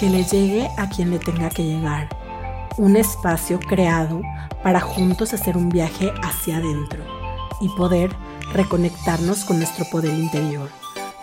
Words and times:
que 0.00 0.08
le 0.08 0.24
llegue 0.24 0.70
a 0.78 0.88
quien 0.88 1.10
le 1.10 1.18
tenga 1.18 1.50
que 1.50 1.62
llegar. 1.62 2.08
Un 2.78 2.96
espacio 2.96 3.60
creado 3.60 4.22
para 4.62 4.80
juntos 4.80 5.34
hacer 5.34 5.58
un 5.58 5.68
viaje 5.68 6.10
hacia 6.22 6.56
adentro 6.56 7.04
y 7.60 7.68
poder 7.76 8.10
reconectarnos 8.54 9.44
con 9.44 9.58
nuestro 9.58 9.84
poder 9.90 10.14
interior. 10.14 10.70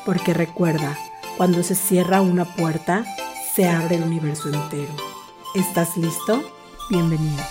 Porque 0.06 0.36
recuerda, 0.36 0.96
cuando 1.38 1.64
se 1.64 1.74
cierra 1.74 2.22
una 2.22 2.46
puerta, 2.46 3.04
se 3.56 3.68
abre 3.68 3.96
el 3.96 4.04
universo 4.04 4.50
entero. 4.50 4.94
¿Estás 5.56 5.98
listo? 5.98 6.44
Bienvenido. 6.92 7.44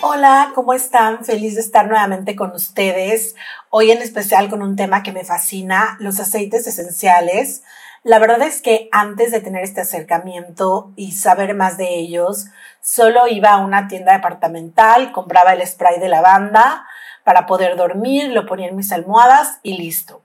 Hola, 0.00 0.52
¿cómo 0.54 0.72
están? 0.72 1.26
Feliz 1.26 1.56
de 1.56 1.60
estar 1.60 1.88
nuevamente 1.88 2.34
con 2.34 2.52
ustedes. 2.52 3.34
Hoy 3.68 3.90
en 3.90 4.00
especial 4.00 4.48
con 4.48 4.62
un 4.62 4.76
tema 4.76 5.02
que 5.02 5.12
me 5.12 5.24
fascina, 5.24 5.98
los 6.00 6.18
aceites 6.20 6.66
esenciales. 6.66 7.62
La 8.08 8.18
verdad 8.18 8.40
es 8.40 8.62
que 8.62 8.88
antes 8.90 9.32
de 9.32 9.42
tener 9.42 9.62
este 9.62 9.82
acercamiento 9.82 10.94
y 10.96 11.12
saber 11.12 11.54
más 11.54 11.76
de 11.76 11.98
ellos, 11.98 12.46
solo 12.80 13.28
iba 13.28 13.50
a 13.50 13.58
una 13.58 13.86
tienda 13.86 14.14
departamental, 14.14 15.12
compraba 15.12 15.52
el 15.52 15.66
spray 15.66 16.00
de 16.00 16.08
lavanda 16.08 16.86
para 17.22 17.44
poder 17.44 17.76
dormir, 17.76 18.30
lo 18.30 18.46
ponía 18.46 18.68
en 18.68 18.76
mis 18.76 18.92
almohadas 18.92 19.58
y 19.62 19.76
listo. 19.76 20.22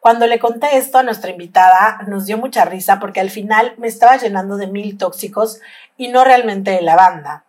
Cuando 0.00 0.26
le 0.26 0.38
conté 0.38 0.78
esto 0.78 0.96
a 0.96 1.02
nuestra 1.02 1.30
invitada, 1.30 1.98
nos 2.06 2.24
dio 2.24 2.38
mucha 2.38 2.64
risa 2.64 2.98
porque 3.00 3.20
al 3.20 3.28
final 3.28 3.74
me 3.76 3.88
estaba 3.88 4.16
llenando 4.16 4.56
de 4.56 4.68
mil 4.68 4.96
tóxicos 4.96 5.60
y 5.98 6.08
no 6.08 6.24
realmente 6.24 6.70
de 6.70 6.80
lavanda. 6.80 7.44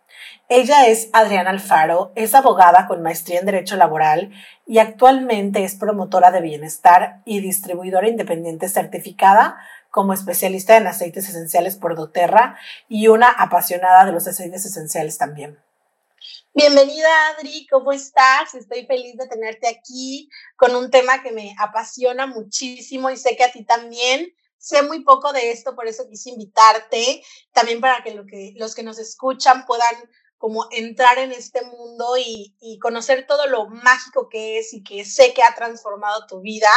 Ella 0.50 0.86
es 0.86 1.10
Adriana 1.12 1.50
Alfaro, 1.50 2.12
es 2.14 2.34
abogada 2.34 2.86
con 2.86 3.02
maestría 3.02 3.38
en 3.38 3.44
Derecho 3.44 3.76
Laboral 3.76 4.32
y 4.66 4.78
actualmente 4.78 5.62
es 5.62 5.74
promotora 5.74 6.30
de 6.30 6.40
bienestar 6.40 7.20
y 7.26 7.40
distribuidora 7.40 8.08
independiente 8.08 8.68
certificada 8.70 9.58
como 9.90 10.12
especialista 10.12 10.76
en 10.76 10.86
aceites 10.86 11.28
esenciales 11.28 11.76
por 11.76 11.96
doTERRA 11.96 12.58
y 12.88 13.08
una 13.08 13.28
apasionada 13.28 14.04
de 14.04 14.12
los 14.12 14.26
aceites 14.26 14.64
esenciales 14.64 15.18
también. 15.18 15.58
Bienvenida 16.54 17.08
Adri, 17.28 17.66
¿cómo 17.68 17.92
estás? 17.92 18.54
Estoy 18.54 18.84
feliz 18.86 19.16
de 19.16 19.28
tenerte 19.28 19.68
aquí 19.68 20.28
con 20.56 20.74
un 20.74 20.90
tema 20.90 21.22
que 21.22 21.30
me 21.30 21.54
apasiona 21.58 22.26
muchísimo 22.26 23.10
y 23.10 23.16
sé 23.16 23.36
que 23.36 23.44
a 23.44 23.52
ti 23.52 23.64
también. 23.64 24.34
Sé 24.58 24.82
muy 24.82 25.04
poco 25.04 25.32
de 25.32 25.52
esto, 25.52 25.76
por 25.76 25.86
eso 25.86 26.08
quise 26.08 26.30
invitarte, 26.30 27.22
también 27.52 27.80
para 27.80 28.02
que, 28.02 28.12
lo 28.12 28.26
que 28.26 28.54
los 28.56 28.74
que 28.74 28.82
nos 28.82 28.98
escuchan 28.98 29.64
puedan 29.66 29.94
como 30.38 30.66
entrar 30.70 31.18
en 31.18 31.32
este 31.32 31.62
mundo 31.62 32.16
y, 32.16 32.78
conocer 32.80 33.26
todo 33.26 33.46
lo 33.46 33.68
mágico 33.68 34.28
que 34.28 34.58
es 34.58 34.72
y 34.72 34.82
que 34.82 35.04
sé 35.04 35.34
que 35.34 35.42
ha 35.42 35.54
transformado 35.54 36.26
tu 36.26 36.40
vida. 36.40 36.70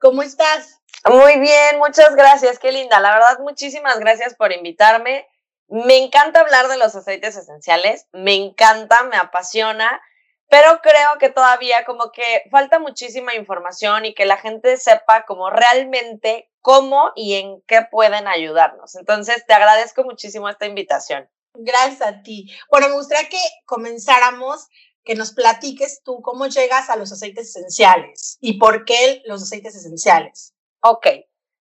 ¿Cómo 0.00 0.22
estás? 0.22 0.80
Muy 1.10 1.38
bien, 1.40 1.78
muchas 1.78 2.16
gracias, 2.16 2.58
qué 2.58 2.72
linda. 2.72 3.00
La 3.00 3.12
verdad, 3.12 3.38
muchísimas 3.40 3.98
gracias 3.98 4.34
por 4.34 4.50
invitarme. 4.50 5.28
Me 5.68 5.98
encanta 5.98 6.40
hablar 6.40 6.68
de 6.68 6.78
los 6.78 6.96
aceites 6.96 7.36
esenciales, 7.36 8.06
me 8.12 8.34
encanta, 8.34 9.02
me 9.04 9.18
apasiona, 9.18 10.00
pero 10.48 10.80
creo 10.80 11.18
que 11.18 11.28
todavía 11.28 11.84
como 11.84 12.12
que 12.12 12.44
falta 12.50 12.78
muchísima 12.78 13.34
información 13.34 14.06
y 14.06 14.14
que 14.14 14.24
la 14.24 14.38
gente 14.38 14.78
sepa 14.78 15.26
como 15.26 15.50
realmente 15.50 16.50
cómo 16.62 17.12
y 17.14 17.34
en 17.34 17.60
qué 17.66 17.82
pueden 17.90 18.26
ayudarnos. 18.26 18.96
Entonces, 18.96 19.44
te 19.46 19.52
agradezco 19.52 20.02
muchísimo 20.02 20.48
esta 20.48 20.64
invitación. 20.64 21.28
Gracias 21.52 22.00
a 22.00 22.22
ti. 22.22 22.50
Bueno, 22.70 22.88
me 22.88 22.94
gustaría 22.94 23.28
que 23.28 23.42
comenzáramos, 23.66 24.68
que 25.04 25.14
nos 25.14 25.32
platiques 25.32 26.02
tú 26.02 26.20
cómo 26.22 26.46
llegas 26.46 26.90
a 26.90 26.96
los 26.96 27.12
aceites 27.12 27.48
esenciales 27.48 28.38
y 28.40 28.58
por 28.58 28.84
qué 28.84 29.22
los 29.24 29.42
aceites 29.42 29.74
esenciales. 29.74 30.54
Ok. 30.82 31.06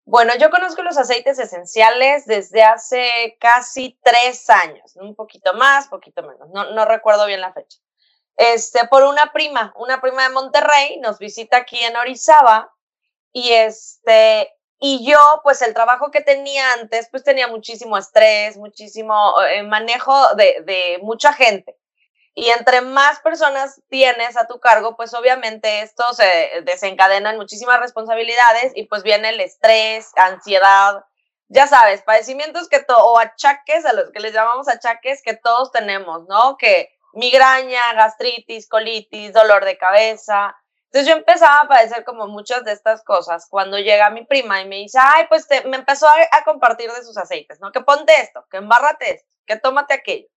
Bueno, 0.05 0.33
yo 0.39 0.49
conozco 0.49 0.81
los 0.81 0.97
aceites 0.97 1.37
esenciales 1.37 2.25
desde 2.25 2.63
hace 2.63 3.37
casi 3.39 3.99
tres 4.03 4.49
años, 4.49 4.95
un 4.95 5.15
poquito 5.15 5.53
más, 5.53 5.87
poquito 5.87 6.23
menos, 6.23 6.49
no, 6.49 6.71
no 6.71 6.85
recuerdo 6.85 7.27
bien 7.27 7.41
la 7.41 7.53
fecha. 7.53 7.77
Este, 8.35 8.87
por 8.87 9.03
una 9.03 9.31
prima, 9.33 9.73
una 9.77 10.01
prima 10.01 10.23
de 10.23 10.29
Monterrey, 10.29 10.99
nos 10.99 11.19
visita 11.19 11.57
aquí 11.57 11.77
en 11.77 11.95
Orizaba 11.95 12.73
y 13.31 13.51
este, 13.51 14.51
y 14.79 15.05
yo, 15.05 15.41
pues 15.43 15.61
el 15.61 15.73
trabajo 15.73 16.09
que 16.09 16.21
tenía 16.21 16.73
antes, 16.73 17.09
pues 17.11 17.23
tenía 17.23 17.49
muchísimo 17.49 17.97
estrés, 17.97 18.55
muchísimo 18.57 19.33
eh, 19.43 19.61
manejo 19.63 20.35
de, 20.35 20.63
de, 20.65 20.99
mucha 21.03 21.33
gente. 21.33 21.77
Y 22.33 22.49
entre 22.49 22.81
más 22.81 23.19
personas 23.19 23.81
tienes 23.89 24.37
a 24.37 24.47
tu 24.47 24.59
cargo, 24.59 24.95
pues 24.95 25.13
obviamente 25.13 25.81
esto 25.81 26.03
se 26.13 26.61
desencadena 26.63 27.31
en 27.31 27.37
muchísimas 27.37 27.79
responsabilidades 27.79 28.71
y 28.75 28.85
pues 28.85 29.03
viene 29.03 29.29
el 29.29 29.39
estrés, 29.41 30.11
ansiedad, 30.15 31.03
ya 31.47 31.67
sabes, 31.67 32.01
padecimientos 32.03 32.69
que 32.69 32.85
o 32.87 33.19
achaques, 33.19 33.85
a 33.85 33.93
los 33.93 34.11
que 34.11 34.19
les 34.19 34.33
llamamos 34.33 34.67
achaques 34.67 35.21
que 35.23 35.35
todos 35.35 35.71
tenemos, 35.71 36.27
¿no? 36.27 36.55
Que 36.57 36.89
migraña, 37.13 37.93
gastritis, 37.93 38.69
colitis, 38.69 39.33
dolor 39.33 39.65
de 39.65 39.77
cabeza, 39.77 40.55
entonces 40.91 41.07
yo 41.07 41.19
empezaba 41.19 41.59
a 41.59 41.67
padecer 41.67 42.03
como 42.03 42.27
muchas 42.27 42.63
de 42.63 42.71
estas 42.71 43.03
cosas 43.03 43.45
cuando 43.47 43.77
llega 43.77 44.09
mi 44.09 44.25
prima 44.25 44.59
y 44.61 44.67
me 44.67 44.77
dice, 44.77 44.97
ay, 44.99 45.25
pues 45.29 45.47
me 45.65 45.77
empezó 45.77 46.07
a, 46.07 46.43
compartir 46.43 46.91
de 46.91 47.03
sus 47.03 47.15
aceites, 47.15 47.59
¿no? 47.61 47.71
Que 47.71 47.81
ponte 47.81 48.11
esto, 48.19 48.43
que 48.49 48.57
embárrate 48.57 49.15
esto, 49.15 49.29
que 49.45 49.57
tómate 49.57 49.93
aquello. 49.93 50.27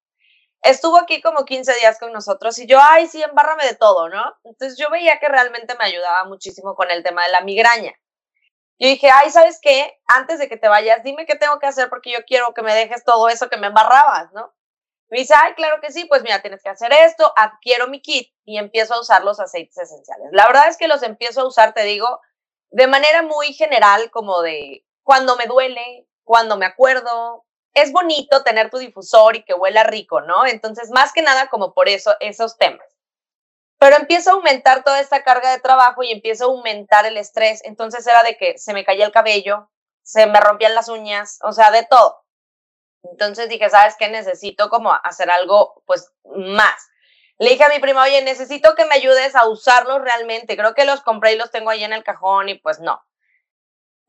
Estuvo 0.62 0.96
aquí 0.98 1.20
como 1.20 1.44
15 1.44 1.74
días 1.74 1.98
con 1.98 2.12
nosotros 2.12 2.58
y 2.58 2.66
yo, 2.66 2.78
ay, 2.80 3.08
sí, 3.08 3.22
embárrame 3.22 3.64
de 3.66 3.74
todo, 3.74 4.08
¿no? 4.08 4.22
Entonces 4.44 4.78
yo 4.78 4.90
veía 4.90 5.18
que 5.18 5.28
realmente 5.28 5.74
me 5.76 5.84
ayudaba 5.84 6.24
muchísimo 6.24 6.74
con 6.76 6.90
el 6.90 7.02
tema 7.02 7.24
de 7.24 7.32
la 7.32 7.40
migraña. 7.40 7.92
Yo 8.78 8.88
dije, 8.88 9.10
ay, 9.12 9.30
¿sabes 9.30 9.58
qué? 9.60 10.00
Antes 10.06 10.38
de 10.38 10.48
que 10.48 10.56
te 10.56 10.68
vayas, 10.68 11.02
dime 11.02 11.26
qué 11.26 11.36
tengo 11.36 11.58
que 11.58 11.66
hacer 11.66 11.88
porque 11.88 12.12
yo 12.12 12.24
quiero 12.24 12.54
que 12.54 12.62
me 12.62 12.74
dejes 12.74 13.04
todo 13.04 13.28
eso 13.28 13.48
que 13.48 13.56
me 13.56 13.68
embarrabas, 13.68 14.32
¿no? 14.32 14.52
Me 15.08 15.18
dice, 15.18 15.34
ay, 15.36 15.54
claro 15.54 15.80
que 15.80 15.92
sí, 15.92 16.06
pues 16.06 16.22
mira, 16.22 16.40
tienes 16.40 16.62
que 16.62 16.70
hacer 16.70 16.92
esto, 16.92 17.32
adquiero 17.36 17.86
mi 17.88 18.00
kit 18.00 18.32
y 18.44 18.56
empiezo 18.56 18.94
a 18.94 19.00
usar 19.00 19.24
los 19.24 19.40
aceites 19.40 19.76
esenciales. 19.76 20.28
La 20.32 20.46
verdad 20.46 20.68
es 20.68 20.78
que 20.78 20.88
los 20.88 21.02
empiezo 21.02 21.42
a 21.42 21.46
usar, 21.46 21.74
te 21.74 21.82
digo, 21.82 22.20
de 22.70 22.86
manera 22.86 23.22
muy 23.22 23.52
general, 23.52 24.10
como 24.10 24.40
de 24.40 24.86
cuando 25.02 25.36
me 25.36 25.46
duele, 25.46 26.08
cuando 26.24 26.56
me 26.56 26.66
acuerdo. 26.66 27.44
Es 27.74 27.92
bonito 27.92 28.42
tener 28.42 28.70
tu 28.70 28.78
difusor 28.78 29.36
y 29.36 29.44
que 29.44 29.54
huela 29.54 29.84
rico, 29.84 30.20
¿no? 30.20 30.46
Entonces, 30.46 30.90
más 30.90 31.12
que 31.12 31.22
nada, 31.22 31.48
como 31.48 31.72
por 31.72 31.88
eso, 31.88 32.14
esos 32.20 32.58
temas. 32.58 32.86
Pero 33.78 33.96
empiezo 33.96 34.30
a 34.30 34.34
aumentar 34.34 34.84
toda 34.84 35.00
esta 35.00 35.24
carga 35.24 35.50
de 35.50 35.60
trabajo 35.60 36.02
y 36.02 36.12
empiezo 36.12 36.44
a 36.44 36.46
aumentar 36.48 37.04
el 37.04 37.16
estrés. 37.16 37.62
Entonces 37.64 38.06
era 38.06 38.22
de 38.22 38.36
que 38.36 38.56
se 38.56 38.74
me 38.74 38.84
caía 38.84 39.04
el 39.06 39.12
cabello, 39.12 39.70
se 40.02 40.26
me 40.26 40.38
rompían 40.40 40.74
las 40.74 40.88
uñas, 40.88 41.40
o 41.42 41.52
sea, 41.52 41.70
de 41.72 41.84
todo. 41.86 42.22
Entonces 43.02 43.48
dije, 43.48 43.68
¿sabes 43.70 43.96
qué? 43.98 44.08
Necesito 44.08 44.68
como 44.68 44.92
hacer 44.92 45.30
algo, 45.30 45.82
pues, 45.86 46.12
más. 46.24 46.90
Le 47.38 47.50
dije 47.50 47.64
a 47.64 47.68
mi 47.70 47.80
prima, 47.80 48.04
oye, 48.04 48.22
necesito 48.22 48.76
que 48.76 48.84
me 48.84 48.94
ayudes 48.94 49.34
a 49.34 49.48
usarlos 49.48 50.00
realmente. 50.00 50.56
Creo 50.56 50.74
que 50.74 50.84
los 50.84 51.00
compré 51.00 51.32
y 51.32 51.36
los 51.36 51.50
tengo 51.50 51.70
ahí 51.70 51.82
en 51.82 51.92
el 51.92 52.04
cajón 52.04 52.48
y 52.48 52.54
pues 52.54 52.78
no. 52.78 53.02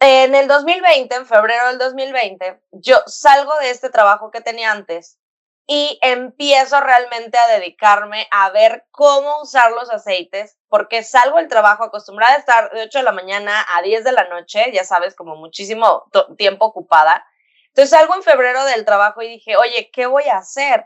En 0.06 0.36
el 0.36 0.50
2020, 0.50 1.16
en 1.16 1.26
febrero 1.26 1.68
del 1.68 1.78
2020, 1.78 2.60
yo 2.74 2.98
salgo 3.06 3.58
de 3.60 3.70
este 3.70 3.90
trabajo 3.90 4.32
que 4.32 4.42
tenía 4.42 4.70
antes 4.70 5.18
y 5.66 5.98
empiezo 6.02 6.82
realmente 6.82 7.38
a 7.38 7.48
dedicarme 7.48 8.28
a 8.30 8.50
ver 8.50 8.86
cómo 8.92 9.42
usar 9.42 9.72
los 9.72 9.90
aceites, 9.90 10.58
porque 10.68 11.04
salgo 11.04 11.38
del 11.38 11.48
trabajo 11.48 11.86
acostumbrada 11.86 12.34
a 12.34 12.40
estar 12.40 12.70
de 12.72 12.82
8 12.82 12.98
de 12.98 13.04
la 13.06 13.14
mañana 13.14 13.66
a 13.74 13.82
10 13.82 14.04
de 14.04 14.12
la 14.12 14.28
noche, 14.28 14.74
ya 14.74 14.84
sabes, 14.84 15.16
como 15.16 15.38
muchísimo 15.38 16.04
tiempo 16.38 16.66
ocupada. 16.66 17.26
Entonces 17.68 17.98
salgo 17.98 18.14
en 18.16 18.24
febrero 18.24 18.66
del 18.66 18.84
trabajo 18.84 19.22
y 19.22 19.30
dije, 19.30 19.56
oye, 19.56 19.90
¿qué 19.90 20.06
voy 20.06 20.26
a 20.26 20.40
hacer? 20.40 20.86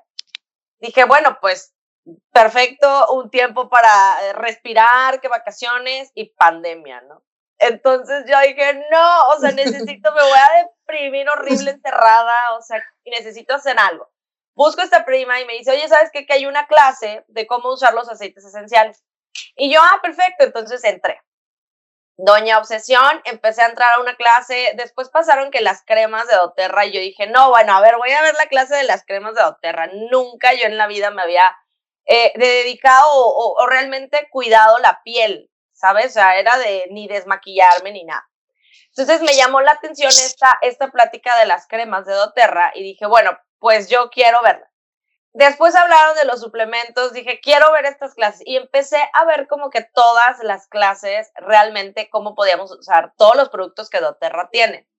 Dije, 0.78 1.06
bueno, 1.06 1.40
pues 1.42 1.74
perfecto, 2.32 3.12
un 3.14 3.32
tiempo 3.32 3.68
para 3.68 3.90
eh, 4.26 4.34
respirar, 4.34 5.20
que 5.20 5.28
vacaciones 5.28 6.12
y 6.14 6.36
pandemia, 6.36 7.02
¿no? 7.02 7.24
Entonces 7.60 8.26
yo 8.28 8.40
dije, 8.42 8.74
no, 8.92 9.30
o 9.30 9.40
sea, 9.40 9.52
necesito, 9.52 10.12
me 10.14 10.22
voy 10.22 10.38
a 10.38 10.64
deprimir 10.64 11.28
horrible 11.30 11.72
encerrada, 11.72 12.56
o 12.56 12.62
sea, 12.62 12.84
y 13.04 13.10
necesito 13.12 13.56
hacer 13.56 13.78
algo. 13.80 14.10
Busco 14.54 14.82
a 14.82 14.86
esta 14.86 15.06
prima 15.06 15.40
y 15.40 15.46
me 15.46 15.54
dice, 15.54 15.72
oye, 15.72 15.88
¿sabes 15.88 16.10
qué? 16.12 16.26
Que 16.26 16.34
hay 16.34 16.46
una 16.46 16.68
clase 16.68 17.24
de 17.28 17.48
cómo 17.48 17.72
usar 17.72 17.94
los 17.94 18.10
aceites 18.10 18.46
esenciales. 18.46 19.04
Y 19.56 19.74
yo, 19.74 19.80
ah, 19.82 20.00
perfecto, 20.02 20.46
entonces 20.46 20.84
entré. 20.84 21.22
Doña 22.20 22.58
Obsesión, 22.58 23.22
empecé 23.26 23.62
a 23.62 23.68
entrar 23.68 23.94
a 23.94 24.02
una 24.02 24.16
clase, 24.16 24.74
después 24.76 25.10
pasaron 25.10 25.52
que 25.52 25.62
las 25.62 25.84
cremas 25.86 26.28
de 26.28 26.36
doTERRA 26.36 26.88
y 26.88 26.92
yo 26.92 27.00
dije, 27.00 27.28
no, 27.28 27.50
bueno, 27.50 27.74
a 27.74 27.82
ver, 27.82 27.96
voy 27.98 28.10
a 28.12 28.24
ver 28.24 28.34
la 28.34 28.48
clase 28.48 28.76
de 28.76 28.84
las 28.84 29.06
cremas 29.06 29.36
de 29.36 29.44
doTERRA. 29.44 29.92
Nunca 30.10 30.54
yo 30.56 30.66
en 30.66 30.78
la 30.78 30.88
vida 30.88 31.12
me 31.12 31.22
había 31.22 31.56
eh, 32.08 32.34
dedicado 32.36 33.06
o, 33.12 33.68
realmente 33.68 34.28
cuidado 34.32 34.80
la 34.80 35.02
piel, 35.04 35.52
¿sabes? 35.78 36.08
O 36.08 36.10
sea, 36.12 36.38
era 36.38 36.58
de 36.58 36.88
ni 36.92 37.08
desmaquillarme 37.08 37.92
ni 37.92 38.04
nada. 38.04 38.28
Entonces 38.90 39.22
me 39.22 39.36
llamó 39.36 39.62
la 39.62 39.74
atención 39.74 40.10
esta, 40.10 40.58
esta 40.62 40.92
plática 40.92 41.38
de 41.38 41.46
las 41.46 41.68
cremas 41.68 42.06
de 42.06 42.14
doTERRA 42.14 42.72
y 42.76 42.84
dije, 42.84 43.06
bueno, 43.06 43.38
pues 43.60 43.90
yo 43.90 44.10
quiero 44.10 44.42
verla. 44.42 44.68
Después 45.34 45.76
hablaron 45.76 46.16
de 46.16 46.26
los 46.26 46.42
suplementos, 46.42 47.14
dije, 47.14 47.40
quiero 47.42 47.72
ver 47.72 47.86
estas 47.86 48.16
clases 48.16 48.42
y 48.44 48.56
empecé 48.56 48.98
a 49.14 49.24
ver 49.26 49.48
como 49.48 49.70
que 49.70 49.84
todas 49.84 50.40
las 50.42 50.68
clases 50.68 51.32
realmente 51.36 52.10
cómo 52.10 52.34
podíamos 52.34 52.72
usar 52.72 53.14
todos 53.18 53.36
los 53.36 53.50
productos 53.50 53.90
que 53.90 54.00
doTERRA 54.00 54.50
tiene. 54.50 54.90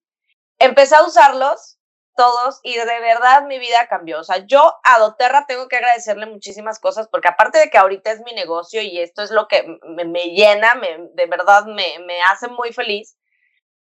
empecé 0.60 0.94
a 0.94 1.02
usarlos 1.02 1.77
todos 2.18 2.58
y 2.64 2.74
de 2.74 2.84
verdad 2.84 3.44
mi 3.46 3.60
vida 3.60 3.86
cambió. 3.88 4.18
O 4.18 4.24
sea, 4.24 4.44
yo 4.44 4.74
a 4.82 4.98
doTERRA 4.98 5.46
tengo 5.46 5.68
que 5.68 5.76
agradecerle 5.76 6.26
muchísimas 6.26 6.80
cosas 6.80 7.06
porque 7.08 7.28
aparte 7.28 7.58
de 7.58 7.70
que 7.70 7.78
ahorita 7.78 8.10
es 8.10 8.20
mi 8.22 8.32
negocio 8.32 8.82
y 8.82 8.98
esto 8.98 9.22
es 9.22 9.30
lo 9.30 9.46
que 9.46 9.64
me, 9.84 10.24
llena, 10.30 10.74
me, 10.74 10.98
de 11.14 11.26
verdad 11.26 11.66
me, 11.66 12.00
me 12.00 12.20
hace 12.22 12.48
muy 12.48 12.72
feliz, 12.72 13.16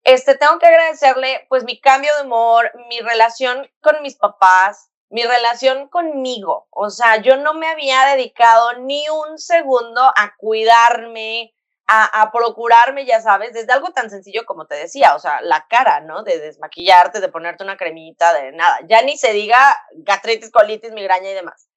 este, 0.03 0.35
tengo 0.35 0.59
que 0.59 0.67
agradecerle 0.67 1.45
pues 1.49 1.63
mi 1.63 1.79
cambio 1.79 2.11
de 2.17 2.25
humor, 2.25 2.71
mi 2.89 2.99
relación 2.99 3.67
con 3.81 4.01
mis 4.01 4.15
papás, 4.15 4.89
mi 5.09 5.23
relación 5.23 5.87
conmigo. 5.89 6.67
O 6.71 6.89
sea, 6.89 7.17
yo 7.17 7.37
no 7.37 7.53
me 7.53 7.67
había 7.67 8.05
dedicado 8.15 8.73
ni 8.79 9.07
un 9.09 9.37
segundo 9.37 10.01
a 10.01 10.35
cuidarme, 10.37 11.54
a, 11.87 12.31
procurarme, 12.31 13.05
ya 13.05 13.21
sabes, 13.21 13.53
desde 13.53 13.71
algo 13.73 13.91
tan 13.91 14.09
sencillo 14.09 14.45
como 14.45 14.65
te 14.65 14.75
decía, 14.75 15.15
o 15.15 15.19
sea, 15.19 15.41
la 15.41 15.67
cara, 15.69 16.01
¿no? 16.01 16.23
De 16.23 16.39
desmaquillarte, 16.39 17.19
de 17.19 17.29
ponerte 17.29 17.63
una 17.63 17.77
cremita, 17.77 18.33
de 18.33 18.51
nada. 18.51 18.79
Ya 18.87 19.01
ni 19.03 19.17
se 19.17 19.33
diga 19.33 19.77
gastritis, 19.93 20.51
colitis, 20.51 20.91
migraña 20.91 21.29
y 21.29 21.35
demás. 21.35 21.67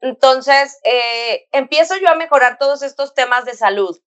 Entonces, 0.00 0.78
eh, 0.84 1.48
empiezo 1.52 1.96
yo 1.96 2.08
a 2.08 2.14
mejorar 2.14 2.58
todos 2.58 2.82
estos 2.82 3.14
temas 3.14 3.44
de 3.44 3.54
salud. 3.54 3.98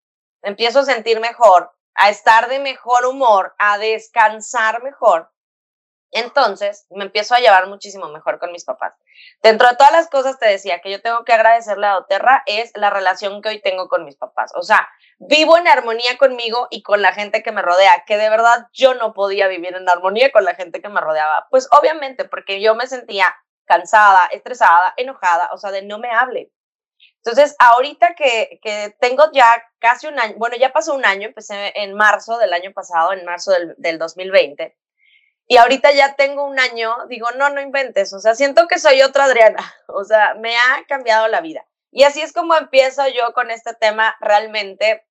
Empiezo 0.42 0.80
a 0.80 0.86
sentir 0.86 1.20
mejor, 1.20 1.72
a 1.94 2.10
estar 2.10 2.50
de 2.50 2.60
mejor 2.60 3.06
humor, 3.06 3.54
a 3.60 3.78
descansar 3.78 4.81
mejor. 4.84 5.31
Entonces, 6.12 6.88
me 6.90 7.06
empiezo 7.06 7.36
a 7.36 7.40
llevar 7.40 7.68
muchísimo 7.68 8.10
mejor 8.10 8.40
con 8.40 8.52
mis 8.52 8.66
papás. 8.66 8.96
Dentro 9.44 9.68
de 9.70 9.76
todas 9.76 9.92
las 9.92 10.10
cosas 10.10 10.40
te 10.40 10.48
decía 10.48 10.80
que 10.82 10.92
yo 10.92 11.02
tengo 11.02 11.24
que 11.24 11.34
agradecerle 11.34 11.86
a 11.86 11.98
Oterra 11.98 12.42
es 12.48 12.72
la 12.76 12.90
relación 12.90 13.42
que 13.42 13.50
hoy 13.50 13.62
tengo 13.62 13.88
con 13.88 14.06
mis 14.06 14.16
papás. 14.16 14.52
O 14.56 14.64
sea, 14.64 14.90
vivo 15.20 15.58
en 15.58 15.68
armonía 15.68 16.18
conmigo 16.18 16.68
y 16.72 16.82
con 16.82 17.02
la 17.02 17.14
gente 17.14 17.44
que 17.44 17.52
me 17.52 17.62
rodea, 17.62 18.06
que 18.08 18.18
de 18.18 18.30
verdad 18.30 18.68
yo 18.74 18.96
no 18.96 19.14
podía 19.14 19.48
vivir 19.48 19.76
en 19.76 19.88
armonía 19.88 20.32
con 20.32 20.46
la 20.46 20.56
gente 20.56 20.82
que 20.82 20.90
me 20.90 21.00
rodeaba. 21.00 21.48
Pues 21.52 21.68
obviamente, 21.72 22.26
porque 22.26 22.60
yo 22.60 22.74
me 22.74 22.88
sentía 22.88 23.36
cansada, 23.66 24.26
estresada, 24.32 24.94
enojada, 24.98 25.52
o 25.54 25.58
sea, 25.58 25.72
de 25.72 25.84
no 25.84 26.00
me 26.00 26.10
hable. 26.10 26.52
Entonces, 27.18 27.56
ahorita 27.60 28.16
que, 28.16 28.60
que 28.64 28.96
tengo 29.00 29.26
ya 29.32 29.64
casi 29.78 30.08
un 30.08 30.20
año, 30.20 30.36
bueno, 30.38 30.56
ya 30.58 30.72
pasó 30.74 30.96
un 30.96 31.06
año, 31.06 31.28
empecé 31.28 31.74
en 31.76 31.94
marzo 31.94 32.38
del 32.40 32.54
año 32.54 32.72
pasado, 32.74 33.14
en 33.14 33.26
marzo 33.26 33.52
del, 33.52 33.76
del 33.78 34.00
2020 34.00 34.76
y 35.51 35.57
ahorita 35.57 35.92
ya 35.92 36.13
tengo 36.13 36.46
un 36.46 36.60
año, 36.60 36.96
digo, 37.07 37.31
no, 37.31 37.50
no 37.50 37.60
inventes, 37.60 38.13
o 38.13 38.19
sea, 38.19 38.36
siento 38.36 38.68
que 38.68 38.78
soy 38.78 39.01
otra 39.01 39.24
Adriana, 39.24 39.74
o 39.88 40.04
sea, 40.04 40.36
me 40.36 40.56
ha 40.56 40.86
cambiado 40.88 41.28
la 41.28 41.42
vida. 41.42 41.66
Y 41.92 42.04
así 42.04 42.22
es 42.22 42.34
como 42.34 42.56
empiezo 42.56 43.07
yo 43.07 43.34
con 43.34 43.50
este 43.50 43.74
tema 43.74 44.16
realmente 44.22 45.04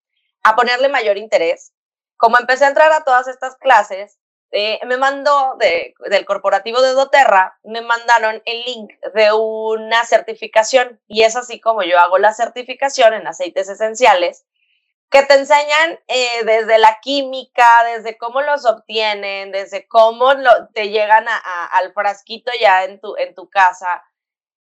a 0.44 0.55
ponerle 0.55 0.88
mayor 0.88 1.19
interés. 1.19 1.73
Como 2.17 2.38
empecé 2.38 2.64
a 2.64 2.69
entrar 2.69 2.93
a 2.93 3.02
todas 3.02 3.26
estas 3.26 3.56
clases, 3.56 4.20
eh, 4.52 4.79
me 4.87 4.96
mandó 4.96 5.56
de, 5.58 5.94
del 6.08 6.25
corporativo 6.25 6.82
de 6.82 6.93
doTERRA, 6.93 7.58
me 7.64 7.82
mandaron 7.82 8.41
el 8.44 8.62
link 8.64 8.93
de 9.14 9.32
una 9.32 10.05
certificación 10.05 11.00
y 11.08 11.25
es 11.25 11.34
así 11.34 11.61
como 11.61 11.82
yo 11.82 11.99
hago 11.99 12.19
la 12.19 12.32
certificación 12.32 13.12
en 13.12 13.26
aceites 13.26 13.69
esenciales 13.69 14.46
que 15.10 15.22
te 15.22 15.34
enseñan 15.34 15.99
eh, 16.06 16.44
desde 16.44 16.78
la 16.78 16.99
química, 17.00 17.84
desde 17.84 18.19
cómo 18.19 18.43
los 18.43 18.66
obtienen, 18.66 19.52
desde 19.52 19.88
cómo 19.88 20.32
te 20.75 20.90
llegan 20.90 21.26
al 21.72 21.93
frasquito 21.94 22.52
ya 22.60 22.84
en 22.84 23.00
tu, 23.00 23.16
en 23.16 23.34
tu 23.34 23.49
casa. 23.49 24.05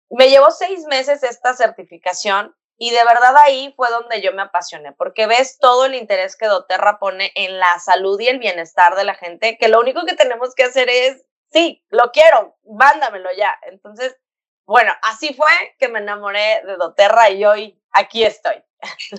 Me 0.09 0.29
llevó 0.29 0.51
seis 0.51 0.85
meses 0.85 1.23
esta 1.23 1.55
certificación 1.55 2.55
y 2.77 2.91
de 2.91 3.03
verdad 3.05 3.35
ahí 3.37 3.73
fue 3.77 3.89
donde 3.89 4.21
yo 4.21 4.33
me 4.33 4.41
apasioné, 4.41 4.91
porque 4.91 5.27
ves 5.27 5.57
todo 5.59 5.85
el 5.85 5.95
interés 5.95 6.35
que 6.35 6.47
doTERRA 6.47 6.99
pone 6.99 7.31
en 7.35 7.57
la 7.57 7.79
salud 7.79 8.19
y 8.19 8.27
el 8.27 8.39
bienestar 8.39 8.95
de 8.95 9.05
la 9.05 9.15
gente, 9.15 9.57
que 9.57 9.69
lo 9.69 9.79
único 9.79 10.05
que 10.05 10.15
tenemos 10.15 10.53
que 10.53 10.65
hacer 10.65 10.89
es, 10.89 11.25
sí, 11.51 11.85
lo 11.89 12.11
quiero, 12.11 12.57
mándamelo 12.65 13.29
ya. 13.37 13.57
Entonces, 13.63 14.17
bueno, 14.65 14.91
así 15.03 15.33
fue 15.33 15.75
que 15.79 15.87
me 15.87 15.99
enamoré 15.99 16.63
de 16.65 16.75
doTERRA 16.75 17.29
y 17.29 17.45
hoy 17.45 17.81
aquí 17.91 18.25
estoy. 18.25 18.61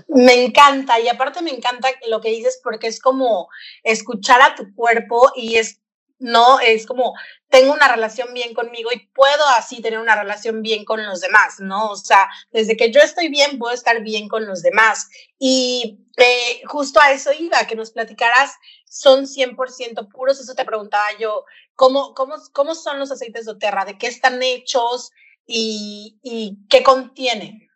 Me 0.09 0.45
encanta 0.45 0.99
y 1.01 1.09
aparte 1.09 1.43
me 1.43 1.51
encanta 1.51 1.89
lo 2.09 2.21
que 2.21 2.31
dices 2.31 2.61
porque 2.63 2.87
es 2.87 3.01
como 3.01 3.49
escuchar 3.83 4.43
a 4.43 4.55
tu 4.55 4.75
cuerpo 4.75 5.33
y 5.35 5.57
es 5.57 5.81
no 6.19 6.61
es 6.61 6.87
como 6.87 7.15
tengo 7.49 7.73
una 7.73 7.89
relación 7.89 8.33
bien 8.35 8.55
conmigo 8.55 8.91
y 8.93 9.07
puedo 9.09 9.47
así 9.57 9.81
tener 9.81 9.99
una 9.99 10.17
relación 10.17 10.63
bien 10.63 10.85
con 10.85 11.05
los 11.05 11.21
demás, 11.21 11.61
¿no? 11.61 11.91
O 11.91 11.97
sea, 11.97 12.29
desde 12.51 12.77
que 12.77 12.91
yo 12.91 13.01
estoy 13.01 13.29
bien, 13.29 13.59
puedo 13.59 13.75
estar 13.75 14.03
bien 14.03 14.29
con 14.29 14.47
los 14.47 14.63
demás. 14.63 15.09
Y 15.39 15.99
eh, 16.17 16.63
justo 16.67 17.01
a 17.01 17.13
eso 17.13 17.33
iba, 17.33 17.67
que 17.67 17.77
nos 17.77 17.93
platicaras, 17.93 18.55
son 18.89 19.27
100% 19.27 20.11
puros, 20.11 20.41
eso 20.41 20.55
te 20.55 20.65
preguntaba 20.65 21.07
yo, 21.19 21.45
¿cómo, 21.75 22.15
cómo, 22.15 22.37
cómo 22.53 22.75
son 22.75 22.99
los 22.99 23.11
aceites 23.11 23.45
de 23.47 23.57
Terra? 23.57 23.85
¿De 23.85 23.99
qué 23.99 24.07
están 24.07 24.43
hechos 24.43 25.13
y, 25.47 26.19
y 26.23 26.59
qué 26.69 26.83
contienen? 26.83 27.69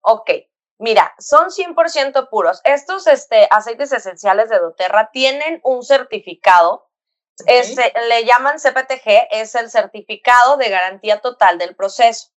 Ok, 0.00 0.30
Mira, 0.78 1.12
son 1.18 1.50
100% 1.50 2.28
puros. 2.30 2.60
Estos 2.64 3.06
este, 3.08 3.48
aceites 3.50 3.92
esenciales 3.92 4.48
de 4.48 4.58
doTERRA 4.58 5.10
tienen 5.12 5.60
un 5.64 5.82
certificado, 5.82 6.88
le 7.46 8.24
llaman 8.24 8.58
CPTG, 8.58 9.28
es 9.30 9.54
el 9.54 9.70
certificado 9.70 10.56
de 10.56 10.70
garantía 10.70 11.20
total 11.20 11.58
del 11.58 11.74
proceso. 11.74 12.28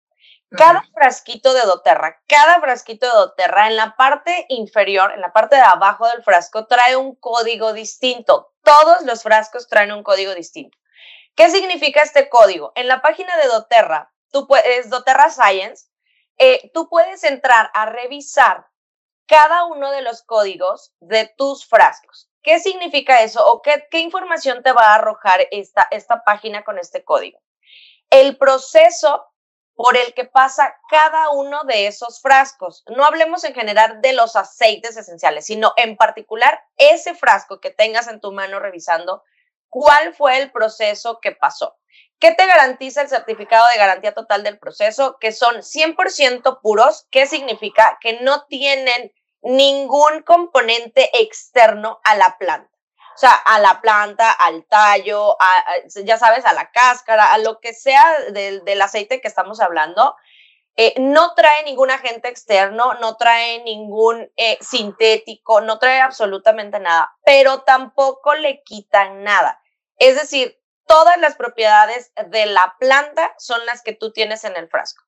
Cada 0.57 0.83
frasquito 0.93 1.53
de 1.53 1.61
doTERRA, 1.61 2.21
cada 2.27 2.59
frasquito 2.59 3.05
de 3.05 3.13
doTERRA 3.13 3.67
en 3.67 3.77
la 3.77 3.95
parte 3.95 4.47
inferior, 4.49 5.13
en 5.13 5.21
la 5.21 5.31
parte 5.31 5.55
de 5.55 5.61
abajo 5.61 6.07
del 6.09 6.23
frasco, 6.23 6.67
trae 6.67 6.97
un 6.97 7.15
código 7.15 7.71
distinto. 7.71 8.51
Todos 8.63 9.03
los 9.03 9.23
frascos 9.23 9.67
traen 9.69 9.93
un 9.93 10.03
código 10.03 10.35
distinto. 10.35 10.77
¿Qué 11.35 11.49
significa 11.49 12.01
este 12.01 12.27
código? 12.27 12.73
En 12.75 12.89
la 12.89 13.01
página 13.01 13.37
de 13.37 13.47
doTERRA, 13.47 14.11
tú 14.29 14.45
puedes, 14.45 14.89
doTERRA 14.89 15.29
Science, 15.29 15.85
eh, 16.43 16.71
tú 16.73 16.89
puedes 16.89 17.23
entrar 17.23 17.69
a 17.75 17.85
revisar 17.85 18.65
cada 19.27 19.65
uno 19.65 19.91
de 19.91 20.01
los 20.01 20.23
códigos 20.23 20.91
de 20.99 21.31
tus 21.37 21.67
frascos. 21.67 22.31
¿Qué 22.41 22.59
significa 22.59 23.21
eso 23.21 23.45
o 23.45 23.61
qué, 23.61 23.87
qué 23.91 23.99
información 23.99 24.63
te 24.63 24.71
va 24.71 24.87
a 24.87 24.95
arrojar 24.95 25.47
esta, 25.51 25.87
esta 25.91 26.23
página 26.23 26.63
con 26.63 26.79
este 26.79 27.03
código? 27.03 27.39
El 28.09 28.39
proceso 28.39 29.27
por 29.75 29.95
el 29.97 30.15
que 30.15 30.25
pasa 30.25 30.75
cada 30.89 31.29
uno 31.29 31.63
de 31.65 31.85
esos 31.85 32.19
frascos. 32.21 32.83
No 32.87 33.05
hablemos 33.05 33.43
en 33.43 33.53
general 33.53 34.01
de 34.01 34.13
los 34.13 34.35
aceites 34.35 34.97
esenciales, 34.97 35.45
sino 35.45 35.73
en 35.77 35.95
particular 35.95 36.59
ese 36.75 37.13
frasco 37.13 37.59
que 37.59 37.69
tengas 37.69 38.07
en 38.07 38.19
tu 38.19 38.31
mano 38.31 38.59
revisando 38.59 39.23
cuál 39.69 40.15
fue 40.15 40.39
el 40.39 40.51
proceso 40.51 41.19
que 41.21 41.33
pasó. 41.33 41.77
¿Qué 42.21 42.35
te 42.35 42.45
garantiza 42.45 43.01
el 43.01 43.09
certificado 43.09 43.65
de 43.69 43.79
garantía 43.79 44.13
total 44.13 44.43
del 44.43 44.59
proceso? 44.59 45.17
Que 45.19 45.31
son 45.31 45.55
100% 45.63 46.61
puros. 46.61 47.07
¿Qué 47.09 47.25
significa? 47.25 47.97
Que 47.99 48.21
no 48.21 48.45
tienen 48.45 49.11
ningún 49.41 50.21
componente 50.21 51.09
externo 51.19 51.99
a 52.03 52.15
la 52.15 52.37
planta. 52.37 52.69
O 53.15 53.17
sea, 53.17 53.31
a 53.33 53.59
la 53.59 53.81
planta, 53.81 54.31
al 54.31 54.65
tallo, 54.65 55.35
ya 56.05 56.19
sabes, 56.19 56.45
a 56.45 56.53
la 56.53 56.69
cáscara, 56.69 57.33
a 57.33 57.39
lo 57.39 57.59
que 57.59 57.73
sea 57.73 58.03
del, 58.29 58.81
aceite 58.83 59.19
que 59.19 59.27
estamos 59.27 59.59
hablando. 59.59 60.15
Eh, 60.75 60.93
no 60.97 61.33
trae 61.33 61.63
ningún 61.63 61.89
agente 61.89 62.29
externo, 62.29 62.93
no 63.01 63.17
trae 63.17 63.63
ningún 63.63 64.31
eh, 64.37 64.59
sintético, 64.61 65.59
no 65.59 65.79
trae 65.79 65.99
absolutamente 66.01 66.79
nada, 66.79 67.11
pero 67.25 67.63
tampoco 67.63 68.35
le 68.35 68.61
quitan 68.61 69.23
nada. 69.23 69.59
Es 69.97 70.15
decir, 70.15 70.60
todas 70.91 71.17
las 71.19 71.37
propiedades 71.37 72.11
de 72.27 72.45
la 72.47 72.75
planta 72.77 73.33
son 73.37 73.65
las 73.65 73.81
que 73.81 73.93
tú 73.93 74.11
tienes 74.11 74.43
en 74.43 74.57
el 74.57 74.67
frasco. 74.67 75.01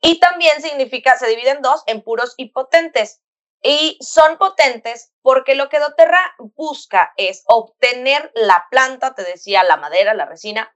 Y 0.00 0.20
también 0.20 0.62
significa, 0.62 1.18
se 1.18 1.28
divide 1.28 1.50
en 1.50 1.60
dos, 1.60 1.82
en 1.86 2.02
puros 2.02 2.32
y 2.38 2.50
potentes. 2.50 3.20
Y 3.62 3.98
son 4.00 4.38
potentes 4.38 5.12
porque 5.20 5.54
lo 5.54 5.68
que 5.68 5.80
doTERRA 5.80 6.34
busca 6.56 7.12
es 7.18 7.42
obtener 7.46 8.30
la 8.34 8.68
planta, 8.70 9.14
te 9.14 9.22
decía, 9.22 9.64
la 9.64 9.76
madera, 9.76 10.14
la 10.14 10.24
resina, 10.24 10.74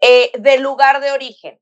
eh, 0.00 0.32
del 0.34 0.62
lugar 0.62 1.00
de 1.00 1.12
origen. 1.12 1.60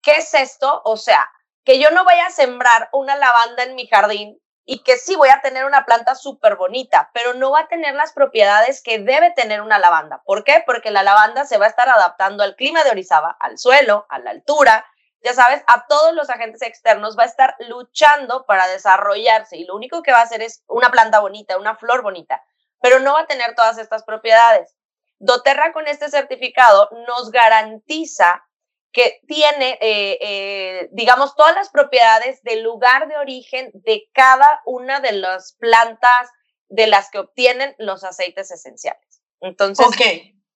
¿Qué 0.00 0.12
es 0.12 0.32
esto? 0.32 0.80
O 0.86 0.96
sea, 0.96 1.28
que 1.62 1.78
yo 1.78 1.90
no 1.90 2.04
vaya 2.04 2.28
a 2.28 2.30
sembrar 2.30 2.88
una 2.92 3.16
lavanda 3.16 3.64
en 3.64 3.74
mi 3.74 3.86
jardín 3.86 4.40
y 4.68 4.80
que 4.82 4.98
sí 4.98 5.14
voy 5.14 5.28
a 5.28 5.40
tener 5.40 5.64
una 5.64 5.86
planta 5.86 6.16
súper 6.16 6.56
bonita, 6.56 7.10
pero 7.14 7.34
no 7.34 7.52
va 7.52 7.60
a 7.60 7.68
tener 7.68 7.94
las 7.94 8.12
propiedades 8.12 8.82
que 8.82 8.98
debe 8.98 9.30
tener 9.30 9.62
una 9.62 9.78
lavanda. 9.78 10.22
¿Por 10.24 10.42
qué? 10.42 10.62
Porque 10.66 10.90
la 10.90 11.04
lavanda 11.04 11.44
se 11.44 11.56
va 11.56 11.66
a 11.66 11.68
estar 11.68 11.88
adaptando 11.88 12.42
al 12.42 12.56
clima 12.56 12.82
de 12.82 12.90
Orizaba, 12.90 13.36
al 13.38 13.58
suelo, 13.58 14.06
a 14.08 14.18
la 14.18 14.30
altura, 14.30 14.84
ya 15.22 15.34
sabes, 15.34 15.62
a 15.68 15.86
todos 15.86 16.14
los 16.14 16.30
agentes 16.30 16.62
externos, 16.62 17.16
va 17.16 17.22
a 17.22 17.26
estar 17.26 17.54
luchando 17.60 18.44
para 18.44 18.66
desarrollarse 18.66 19.56
y 19.56 19.64
lo 19.64 19.76
único 19.76 20.02
que 20.02 20.12
va 20.12 20.18
a 20.18 20.22
hacer 20.22 20.42
es 20.42 20.64
una 20.66 20.90
planta 20.90 21.20
bonita, 21.20 21.58
una 21.58 21.76
flor 21.76 22.02
bonita, 22.02 22.42
pero 22.82 22.98
no 22.98 23.14
va 23.14 23.20
a 23.20 23.26
tener 23.26 23.54
todas 23.54 23.78
estas 23.78 24.02
propiedades. 24.04 24.76
doTERRA 25.18 25.72
con 25.72 25.86
este 25.86 26.10
certificado 26.10 26.90
nos 27.06 27.30
garantiza 27.30 28.45
que 28.96 29.20
tiene, 29.28 29.78
eh, 29.82 30.18
eh, 30.22 30.88
digamos, 30.90 31.36
todas 31.36 31.54
las 31.54 31.68
propiedades 31.68 32.42
del 32.44 32.62
lugar 32.62 33.08
de 33.08 33.18
origen 33.18 33.70
de 33.74 34.08
cada 34.14 34.62
una 34.64 35.00
de 35.00 35.12
las 35.12 35.52
plantas 35.58 36.30
de 36.70 36.86
las 36.86 37.10
que 37.10 37.18
obtienen 37.18 37.74
los 37.76 38.04
aceites 38.04 38.50
esenciales. 38.50 39.20
Entonces, 39.42 39.86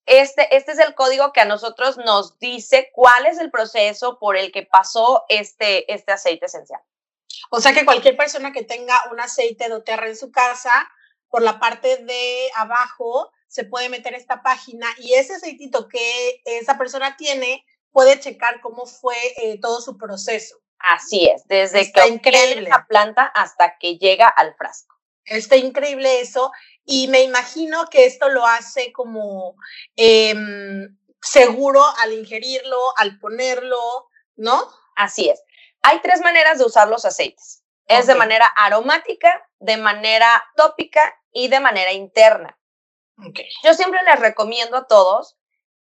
este, 0.07 0.55
este 0.55 0.71
es 0.71 0.79
el 0.79 0.95
código 0.95 1.31
que 1.33 1.41
a 1.41 1.45
nosotros 1.45 1.97
nos 1.99 2.39
dice 2.39 2.89
cuál 2.95 3.27
es 3.27 3.37
el 3.37 3.51
proceso 3.51 4.17
por 4.17 4.35
el 4.35 4.51
que 4.51 4.63
pasó 4.63 5.23
este, 5.29 5.93
este 5.93 6.11
aceite 6.11 6.47
esencial. 6.47 6.81
O 7.51 7.61
sea 7.61 7.73
que 7.73 7.85
cualquier 7.85 8.17
persona 8.17 8.51
que 8.51 8.63
tenga 8.63 8.99
un 9.11 9.19
aceite 9.19 9.69
doTERRA 9.69 10.07
en 10.07 10.17
su 10.17 10.31
casa, 10.31 10.71
por 11.29 11.43
la 11.43 11.59
parte 11.59 11.97
de 11.97 12.49
abajo 12.55 13.31
se 13.47 13.65
puede 13.65 13.89
meter 13.89 14.15
esta 14.15 14.41
página 14.41 14.87
y 14.97 15.13
ese 15.13 15.35
aceitito 15.35 15.87
que 15.87 16.41
esa 16.43 16.79
persona 16.79 17.15
tiene 17.17 17.63
puede 17.91 18.19
checar 18.19 18.61
cómo 18.61 18.85
fue 18.85 19.15
eh, 19.37 19.59
todo 19.59 19.81
su 19.81 19.97
proceso. 19.97 20.57
Así 20.79 21.27
es, 21.27 21.45
desde 21.47 21.91
que 21.91 22.07
increíble 22.07 22.61
la 22.67 22.87
planta 22.87 23.25
hasta 23.25 23.77
que 23.77 23.97
llega 23.97 24.27
al 24.27 24.55
frasco. 24.55 24.95
Está 25.25 25.55
increíble 25.55 26.21
eso 26.21 26.51
y 26.83 27.07
me 27.07 27.21
imagino 27.21 27.85
que 27.89 28.05
esto 28.05 28.29
lo 28.29 28.45
hace 28.47 28.91
como 28.91 29.55
em, 29.95 30.97
seguro 31.21 31.83
al 31.99 32.13
ingerirlo, 32.13 32.97
al 32.97 33.19
ponerlo, 33.19 34.09
¿no? 34.35 34.67
Así 34.95 35.29
es. 35.29 35.43
Hay 35.83 35.99
tres 36.01 36.21
maneras 36.21 36.57
de 36.57 36.65
usar 36.65 36.87
los 36.87 37.05
aceites. 37.05 37.63
Es 37.85 38.07
de 38.07 38.15
manera 38.15 38.47
aromática, 38.47 39.47
de 39.59 39.77
manera 39.77 40.43
tópica 40.55 41.01
y 41.31 41.49
de 41.49 41.59
manera 41.59 41.91
interna. 41.91 42.57
Yo 43.63 43.73
siempre 43.73 43.99
les 44.03 44.19
recomiendo 44.19 44.77
a 44.77 44.87
todos 44.87 45.37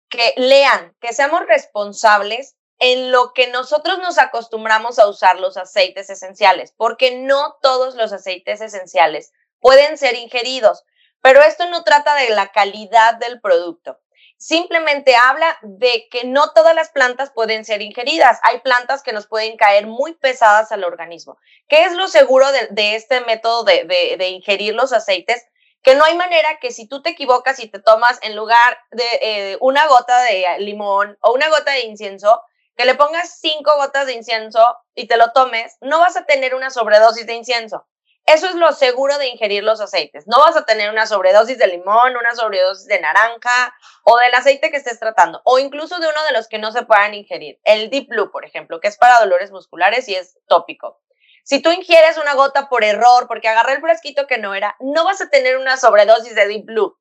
que 0.09 0.33
lean, 0.37 0.95
que 0.99 1.13
seamos 1.13 1.45
responsables 1.45 2.55
en 2.79 3.11
lo 3.11 3.33
que 3.33 3.47
nosotros 3.47 3.99
nos 3.99 4.17
acostumbramos 4.17 4.99
a 4.99 5.07
usar 5.07 5.39
los 5.39 5.57
aceites 5.57 6.09
esenciales, 6.09 6.73
porque 6.77 7.17
no 7.17 7.57
todos 7.61 7.95
los 7.95 8.13
aceites 8.13 8.61
esenciales 8.61 9.33
pueden 9.59 9.97
ser 9.97 10.15
ingeridos, 10.15 10.83
pero 11.21 11.41
esto 11.41 11.67
no 11.69 11.83
trata 11.83 12.15
de 12.15 12.29
la 12.29 12.51
calidad 12.51 13.15
del 13.15 13.41
producto. 13.41 13.99
Simplemente 14.39 15.15
habla 15.15 15.57
de 15.63 16.07
que 16.11 16.23
no 16.23 16.51
todas 16.53 16.75
las 16.75 16.89
plantas 16.89 17.31
pueden 17.31 17.65
ser 17.65 17.81
ingeridas. 17.81 18.39
Hay 18.43 18.59
plantas 18.59 19.01
que 19.01 19.11
nos 19.11 19.25
pueden 19.25 19.57
caer 19.57 19.87
muy 19.87 20.13
pesadas 20.13 20.71
al 20.71 20.83
organismo. 20.83 21.39
¿Qué 21.67 21.85
es 21.85 21.93
lo 21.93 22.07
seguro 22.07 22.45
de, 22.51 22.95
este 22.95 23.21
método 23.21 23.63
de 23.63 24.29
ingerir 24.29 24.75
los 24.75 24.93
aceites? 24.93 25.43
Que 25.87 25.95
no 25.95 26.03
hay 26.03 26.17
manera 26.17 26.59
que 26.59 26.71
si 26.71 26.85
tú 26.85 27.01
te 27.01 27.11
equivocas 27.11 27.61
y 27.61 27.69
te 27.69 27.79
tomas 27.79 28.19
en 28.21 28.35
lugar 28.35 28.77
de 28.91 29.05
eh, 29.21 29.57
una 29.61 29.87
gota 29.87 30.21
de 30.23 30.57
limón 30.59 31.17
o 31.21 31.31
una 31.31 31.47
gota 31.47 31.71
de 31.71 31.85
incienso, 31.85 32.43
que 32.75 32.83
le 32.83 32.95
pongas 32.95 33.39
cinco 33.39 33.71
gotas 33.77 34.05
de 34.05 34.11
incienso 34.11 34.59
y 34.95 35.07
te 35.07 35.15
lo 35.15 35.31
tomes, 35.31 35.77
no 35.79 35.99
vas 35.99 36.17
a 36.17 36.25
tener 36.25 36.55
una 36.55 36.71
sobredosis 36.71 37.25
de 37.25 37.35
incienso. 37.35 37.87
Eso 38.25 38.47
es 38.47 38.55
lo 38.55 38.73
seguro 38.73 39.17
de 39.17 39.29
ingerir 39.29 39.63
los 39.63 39.79
aceites. 39.79 40.27
No 40.27 40.39
vas 40.39 40.57
a 40.57 40.65
tener 40.65 40.89
una 40.89 41.07
sobredosis 41.07 41.57
de 41.57 41.67
limón, 41.67 42.17
una 42.17 42.35
sobredosis 42.35 42.87
de 42.87 42.99
naranja 42.99 43.73
o 44.03 44.17
del 44.17 44.35
aceite 44.35 44.69
que 44.69 44.75
estés 44.75 44.99
tratando, 44.99 45.41
o 45.45 45.57
incluso 45.57 45.99
de 45.99 46.09
uno 46.09 46.21
de 46.25 46.33
los 46.33 46.49
que 46.49 46.59
no 46.59 46.73
se 46.73 46.83
puedan 46.83 47.13
ingerir. 47.13 47.61
El 47.63 47.89
Deep 47.89 48.09
Blue, 48.09 48.29
por 48.29 48.43
ejemplo, 48.43 48.81
que 48.81 48.89
es 48.89 48.97
para 48.97 49.21
dolores 49.21 49.51
musculares 49.51 50.09
y 50.09 50.15
es 50.15 50.37
tópico. 50.49 50.99
Si 51.47 51.61
tú 51.61 51.71
ingieres 51.71 52.17
una 52.17 52.33
gota 52.33 52.67
por 52.67 52.83
error, 52.83 53.25
porque 53.25 53.47
agarré 53.47 53.75
el 53.75 53.79
frasquito 53.79 54.27
que 54.27 54.37
no 54.37 54.53
era, 54.53 54.75
no 54.81 55.05
vas 55.05 55.21
a 55.21 55.29
tener 55.29 55.55
una 55.57 55.77
sobredosis 55.77 56.35
de 56.35 56.45
Deep 56.45 56.65
Blue. 56.65 56.99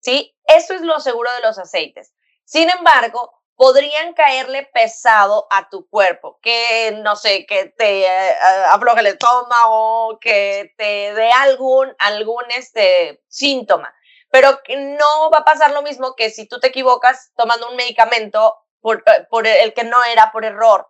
¿Sí? 0.00 0.36
Eso 0.44 0.74
es 0.74 0.82
lo 0.82 1.00
seguro 1.00 1.32
de 1.32 1.40
los 1.40 1.58
aceites. 1.58 2.12
Sin 2.44 2.68
embargo, 2.68 3.40
podrían 3.54 4.12
caerle 4.12 4.68
pesado 4.74 5.46
a 5.50 5.70
tu 5.70 5.88
cuerpo, 5.88 6.38
que 6.42 6.98
no 7.02 7.16
sé, 7.16 7.46
que 7.46 7.72
te 7.78 8.02
eh, 8.04 8.34
afloje 8.68 9.00
el 9.00 9.06
estómago, 9.06 10.18
que 10.20 10.74
te 10.76 11.14
dé 11.14 11.30
algún, 11.32 11.96
algún 11.98 12.44
este, 12.54 13.22
síntoma. 13.28 13.94
Pero 14.30 14.60
no 14.76 15.30
va 15.30 15.38
a 15.38 15.44
pasar 15.46 15.70
lo 15.70 15.80
mismo 15.80 16.14
que 16.14 16.28
si 16.28 16.46
tú 16.46 16.60
te 16.60 16.66
equivocas 16.66 17.32
tomando 17.34 17.70
un 17.70 17.76
medicamento 17.76 18.56
por, 18.82 19.02
eh, 19.06 19.26
por 19.30 19.46
el 19.46 19.72
que 19.72 19.84
no 19.84 20.04
era 20.04 20.32
por 20.32 20.44
error. 20.44 20.86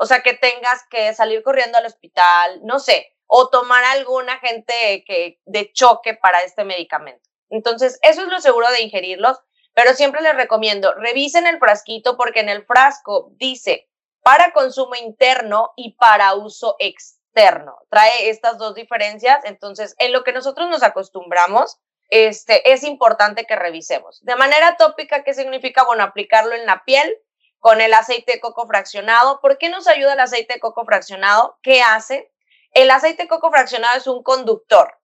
O 0.00 0.06
sea, 0.06 0.22
que 0.22 0.34
tengas 0.34 0.86
que 0.90 1.12
salir 1.14 1.42
corriendo 1.42 1.78
al 1.78 1.86
hospital, 1.86 2.60
no 2.64 2.78
sé, 2.78 3.16
o 3.26 3.48
tomar 3.48 3.84
algún 3.84 4.28
agente 4.30 5.04
que, 5.06 5.40
de 5.44 5.72
choque 5.72 6.14
para 6.14 6.40
este 6.40 6.64
medicamento. 6.64 7.28
Entonces, 7.50 7.98
eso 8.02 8.22
es 8.22 8.28
lo 8.28 8.40
seguro 8.40 8.70
de 8.70 8.82
ingerirlos, 8.82 9.38
pero 9.74 9.94
siempre 9.94 10.22
les 10.22 10.34
recomiendo, 10.34 10.94
revisen 10.94 11.46
el 11.46 11.58
frasquito 11.58 12.16
porque 12.16 12.40
en 12.40 12.48
el 12.48 12.64
frasco 12.64 13.30
dice 13.36 13.88
para 14.22 14.52
consumo 14.52 14.94
interno 14.94 15.72
y 15.76 15.94
para 15.94 16.34
uso 16.34 16.76
externo. 16.78 17.78
Trae 17.88 18.28
estas 18.28 18.58
dos 18.58 18.74
diferencias, 18.74 19.44
entonces, 19.44 19.94
en 19.98 20.12
lo 20.12 20.24
que 20.24 20.32
nosotros 20.32 20.68
nos 20.68 20.82
acostumbramos, 20.82 21.78
este, 22.10 22.72
es 22.72 22.84
importante 22.84 23.44
que 23.44 23.56
revisemos. 23.56 24.22
De 24.24 24.36
manera 24.36 24.76
tópica, 24.76 25.24
¿qué 25.24 25.34
significa? 25.34 25.84
Bueno, 25.84 26.02
aplicarlo 26.02 26.54
en 26.54 26.66
la 26.66 26.84
piel, 26.84 27.16
con 27.58 27.80
el 27.80 27.94
aceite 27.94 28.32
de 28.32 28.40
coco 28.40 28.66
fraccionado. 28.66 29.40
¿Por 29.40 29.58
qué 29.58 29.68
nos 29.68 29.86
ayuda 29.86 30.14
el 30.14 30.20
aceite 30.20 30.54
de 30.54 30.60
coco 30.60 30.84
fraccionado? 30.84 31.58
¿Qué 31.62 31.82
hace? 31.82 32.32
El 32.72 32.90
aceite 32.90 33.22
de 33.24 33.28
coco 33.28 33.50
fraccionado 33.50 33.96
es 33.96 34.06
un 34.06 34.22
conductor. 34.22 35.00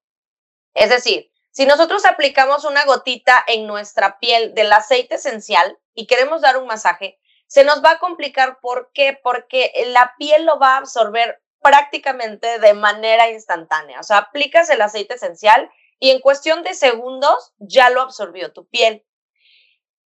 Es 0.75 0.91
decir, 0.91 1.31
si 1.51 1.67
nosotros 1.67 2.05
aplicamos 2.05 2.65
una 2.65 2.85
gotita 2.85 3.45
en 3.47 3.67
nuestra 3.67 4.19
piel 4.19 4.55
del 4.55 4.73
aceite 4.73 5.17
esencial 5.17 5.79
y 5.95 6.07
queremos 6.07 6.43
dar 6.43 6.57
un 6.57 6.67
masaje, 6.67 7.19
se 7.47 7.65
nos 7.65 7.83
va 7.85 7.93
a 7.93 7.99
complicar. 7.99 8.59
¿Por 8.61 8.91
qué? 8.93 9.19
Porque 9.23 9.73
la 9.87 10.15
piel 10.19 10.45
lo 10.45 10.59
va 10.59 10.75
a 10.75 10.79
absorber 10.79 11.41
prácticamente 11.63 12.59
de 12.59 12.75
manera 12.75 13.31
instantánea. 13.31 14.01
O 14.01 14.03
sea, 14.03 14.19
aplicas 14.19 14.69
el 14.71 14.83
aceite 14.83 15.15
esencial 15.15 15.71
y 15.99 16.11
en 16.11 16.21
cuestión 16.21 16.63
de 16.63 16.75
segundos 16.75 17.55
ya 17.59 17.89
lo 17.91 18.03
absorbió 18.03 18.53
tu 18.53 18.67
piel 18.67 19.05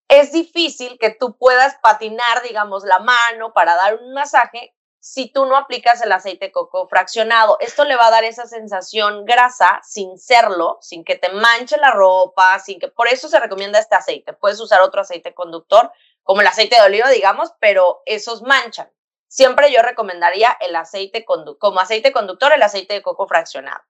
es 0.09 0.33
difícil 0.33 0.99
que 0.99 1.11
tú 1.11 1.37
puedas 1.37 1.77
patinar, 1.83 2.43
digamos, 2.43 2.85
la 2.85 2.99
mano 3.01 3.53
para 3.53 3.75
dar 3.75 3.97
un 3.97 4.13
masaje 4.13 4.75
si 5.01 5.29
tú 5.29 5.47
no 5.47 5.57
aplicas 5.57 6.03
el 6.03 6.11
aceite 6.11 6.47
de 6.47 6.53
coco 6.53 6.89
fraccionado. 6.89 7.59
Esto 7.61 7.85
le 7.85 7.97
va 7.97 8.09
a 8.09 8.11
dar 8.11 8.25
esa 8.25 8.47
sensación 8.47 9.25
grasa 9.25 9.81
sin 9.85 10.19
serlo, 10.19 10.79
sin 10.81 11.05
que 11.05 11.17
te 11.17 11.33
manche 11.33 11.77
la 11.77 11.93
ropa, 11.93 12.59
sin 12.59 12.81
que 12.81 12.89
por 12.89 13.07
eso 13.07 13.29
se 13.29 13.39
recomienda 13.39 13.79
este 13.79 13.95
aceite. 13.95 14.33
Puedes 14.33 14.61
usar 14.61 14.81
otro 14.81 15.01
aceite 15.01 15.33
conductor, 15.33 15.93
como 16.25 16.41
el 16.41 16.47
aceite 16.49 16.77
de 16.77 16.87
oliva, 16.87 17.09
digamos, 17.09 17.53
pero 17.61 18.03
esos 18.05 18.43
manchan. 18.43 18.91
Siempre 19.29 19.73
yo 19.73 19.81
recomendaría 19.83 20.57
el 20.61 20.75
aceite 20.75 21.25
como 21.25 21.81
aceite 21.81 22.13
conductor 22.13 22.53
el 22.53 22.63
aceite 22.63 22.95
de 22.95 23.03
coco 23.03 23.29
fraccionado. 23.29 23.83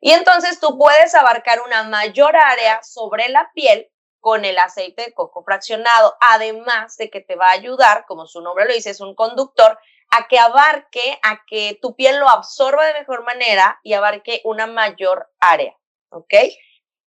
Y 0.00 0.12
entonces 0.12 0.60
tú 0.60 0.78
puedes 0.78 1.14
abarcar 1.14 1.60
una 1.62 1.82
mayor 1.84 2.36
área 2.36 2.82
sobre 2.82 3.28
la 3.28 3.50
piel 3.54 3.90
con 4.20 4.44
el 4.44 4.58
aceite 4.58 5.02
de 5.06 5.14
coco 5.14 5.42
fraccionado, 5.42 6.16
además 6.20 6.96
de 6.96 7.10
que 7.10 7.20
te 7.20 7.36
va 7.36 7.48
a 7.48 7.52
ayudar, 7.52 8.04
como 8.06 8.26
su 8.26 8.40
nombre 8.40 8.66
lo 8.66 8.74
dice, 8.74 8.90
es 8.90 9.00
un 9.00 9.14
conductor, 9.14 9.78
a 10.10 10.28
que 10.28 10.38
abarque, 10.38 11.18
a 11.22 11.40
que 11.46 11.78
tu 11.80 11.94
piel 11.94 12.18
lo 12.18 12.28
absorba 12.28 12.84
de 12.86 12.94
mejor 12.94 13.24
manera 13.24 13.80
y 13.82 13.94
abarque 13.94 14.40
una 14.44 14.66
mayor 14.66 15.30
área, 15.38 15.74
¿ok? 16.10 16.34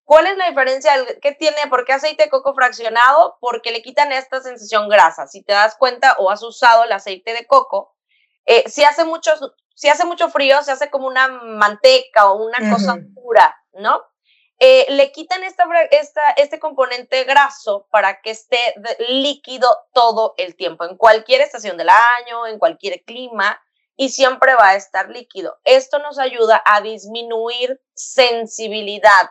¿Cuál 0.06 0.28
es 0.28 0.38
la 0.38 0.50
diferencia? 0.50 0.92
¿Qué 1.22 1.34
tiene? 1.34 1.58
¿Por 1.70 1.86
qué 1.86 1.94
aceite 1.94 2.24
de 2.24 2.30
coco 2.30 2.54
fraccionado? 2.54 3.38
Porque 3.40 3.72
le 3.72 3.82
quitan 3.82 4.12
esta 4.12 4.42
sensación 4.42 4.90
grasa. 4.90 5.28
Si 5.28 5.44
te 5.44 5.54
das 5.54 5.76
cuenta 5.78 6.16
o 6.20 6.30
has 6.30 6.44
usado 6.44 6.84
el 6.84 6.92
aceite 6.92 7.34
de 7.34 7.48
coco, 7.48 7.96
eh, 8.46 8.70
si, 8.70 8.84
hace 8.84 9.06
mucho, 9.06 9.32
si 9.74 9.88
hace 9.88 10.06
mucho 10.06 10.30
frío, 10.30 10.62
se 10.64 10.74
hace 10.74 10.90
como 10.90 11.08
una 11.08 11.30
manteca 11.30 12.32
o 12.32 12.46
una 12.46 12.58
cosa 12.70 12.98
pura, 13.16 13.56
¿no? 13.74 14.02
Eh, 14.60 14.86
le 14.90 15.12
quitan 15.12 15.44
esta, 15.44 15.66
este 16.38 16.60
componente 16.60 17.24
graso 17.26 17.88
para 17.92 18.22
que 18.22 18.32
esté 18.32 18.58
líquido 19.10 19.68
todo 19.94 20.36
el 20.38 20.56
tiempo, 20.56 20.86
en 20.86 20.96
cualquier 20.96 21.42
estación 21.42 21.76
del 21.78 21.90
año, 21.90 22.48
en 22.48 22.60
cualquier 22.60 23.04
clima, 23.04 23.62
y 23.96 24.10
siempre 24.10 24.56
va 24.56 24.70
a 24.70 24.76
estar 24.76 25.10
líquido. 25.10 25.58
Esto 25.64 26.00
nos 26.00 26.18
ayuda 26.18 26.62
a 26.66 26.82
disminuir 26.82 27.82
sensibilidad. 27.94 29.30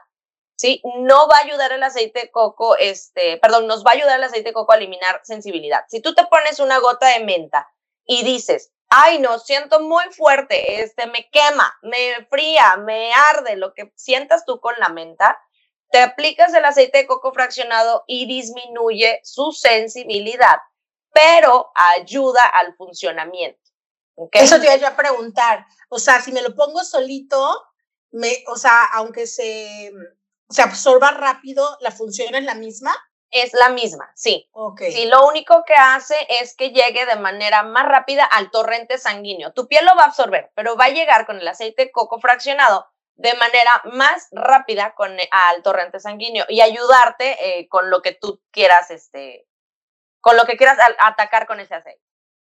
¿Sí? 0.55 0.81
No 0.85 1.27
va 1.27 1.39
a 1.39 1.45
ayudar 1.45 1.73
el 1.73 1.83
aceite 1.83 2.21
de 2.21 2.31
coco, 2.31 2.77
este, 2.77 3.39
perdón, 3.39 3.67
nos 3.67 3.85
va 3.85 3.93
a 3.93 3.95
ayudar 3.95 4.19
el 4.19 4.25
aceite 4.25 4.51
de 4.51 4.53
coco 4.53 4.73
a 4.73 4.77
eliminar 4.77 5.21
sensibilidad. 5.25 5.85
Si 5.89 6.01
tú 6.01 6.15
te 6.15 6.27
pones 6.27 6.61
una 6.61 6.79
gota 6.79 7.09
de 7.09 7.25
menta 7.25 7.69
y 8.05 8.23
dices, 8.23 8.71
ay, 8.95 9.19
no, 9.21 9.39
siento 9.39 9.81
muy 9.81 10.05
fuerte, 10.11 10.83
este, 10.83 11.07
me 11.07 11.31
quema, 11.31 11.75
me 11.83 12.27
fría, 12.29 12.77
me 12.77 13.11
arde, 13.13 13.57
lo 13.57 13.73
que 13.73 13.91
sientas 13.97 14.45
tú 14.45 14.61
con 14.61 14.75
la 14.79 14.91
menta, 14.91 15.41
te 15.91 16.01
aplicas 16.01 16.53
el 16.53 16.65
aceite 16.65 16.99
de 16.99 17.07
coco 17.07 17.33
fraccionado 17.33 18.05
y 18.07 18.27
disminuye 18.27 19.21
su 19.25 19.53
sensibilidad, 19.53 20.59
pero 21.13 21.71
ayuda 21.75 22.45
al 22.47 22.75
funcionamiento. 22.77 23.59
Eso 24.31 24.61
te 24.61 24.77
iba 24.77 24.89
a 24.89 24.97
preguntar, 24.97 25.67
o 25.89 25.99
sea, 25.99 26.21
si 26.21 26.31
me 26.31 26.43
lo 26.43 26.55
pongo 26.55 26.85
solito, 26.85 27.65
me, 28.11 28.45
o 28.49 28.57
sea, 28.57 28.85
aunque 28.93 29.27
se, 29.27 29.91
se 30.51 30.63
absorba 30.63 31.13
rápido, 31.13 31.79
¿la 31.81 31.93
función 31.93 32.35
es 32.35 32.45
la 32.45 32.55
misma? 32.55 32.95
Es 33.33 33.55
la 33.55 33.71
misma, 33.71 34.13
sí. 34.15 34.49
Okay. 34.53 34.93
Sí, 34.93 35.07
lo 35.07 35.27
único 35.27 35.65
que 35.65 35.75
hace 35.75 36.15
es 36.29 36.55
que 36.55 36.71
llegue 36.71 37.07
de 37.07 37.17
manera 37.17 37.63
más 37.63 37.87
rápida 37.87 38.25
al 38.25 38.51
torrente 38.51 38.99
sanguíneo. 38.99 39.53
Tu 39.53 39.67
piel 39.67 39.85
lo 39.87 39.97
va 39.97 40.03
a 40.03 40.07
absorber, 40.07 40.53
pero 40.55 40.77
va 40.77 40.85
a 40.85 40.91
llegar 40.91 41.27
con 41.27 41.39
el 41.39 41.49
aceite 41.49 41.87
de 41.87 41.91
coco 41.91 42.21
fraccionado, 42.21 42.87
de 43.15 43.35
manera 43.35 43.83
más 43.93 44.29
rápida 44.33 44.95
con, 44.95 45.17
al 45.31 45.63
torrente 45.63 45.99
sanguíneo 45.99 46.45
y 46.49 46.61
ayudarte 46.61 47.61
eh, 47.61 47.69
con 47.69 47.91
lo 47.91 48.03
que 48.03 48.13
tú 48.13 48.43
quieras, 48.51 48.91
este, 48.91 49.47
con 50.21 50.37
lo 50.37 50.45
que 50.45 50.57
quieras 50.57 50.79
atacar 50.99 51.47
con 51.47 51.59
ese 51.59 51.75
aceite. 51.75 52.03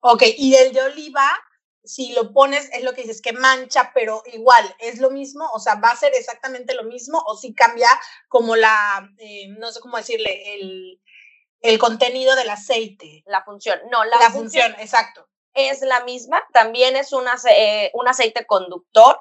Ok, 0.01 0.23
y 0.37 0.55
el 0.55 0.71
de 0.71 0.81
oliva, 0.81 1.29
si 1.83 2.13
lo 2.13 2.33
pones, 2.33 2.69
es 2.73 2.83
lo 2.83 2.93
que 2.93 3.01
dices, 3.01 3.21
que 3.21 3.33
mancha, 3.33 3.91
pero 3.93 4.21
igual, 4.33 4.63
¿es 4.79 4.99
lo 4.99 5.09
mismo? 5.09 5.49
O 5.53 5.59
sea, 5.59 5.75
¿va 5.75 5.89
a 5.89 5.95
ser 5.95 6.13
exactamente 6.13 6.73
lo 6.73 6.83
mismo? 6.83 7.21
¿O 7.25 7.37
si 7.37 7.53
cambia 7.53 7.89
como 8.27 8.55
la, 8.55 9.09
eh, 9.17 9.47
no 9.57 9.71
sé 9.71 9.79
cómo 9.79 9.97
decirle, 9.97 10.55
el, 10.55 11.01
el, 11.61 11.79
contenido 11.79 12.35
del 12.35 12.49
aceite? 12.49 13.23
La 13.25 13.43
función, 13.43 13.79
no, 13.91 14.03
la, 14.05 14.17
la 14.17 14.29
función, 14.29 14.75
exacto. 14.79 15.27
Es 15.53 15.81
la 15.81 16.03
misma, 16.03 16.43
también 16.53 16.95
es 16.95 17.11
un, 17.11 17.25
eh, 17.49 17.91
un 17.93 18.07
aceite 18.07 18.45
conductor, 18.45 19.19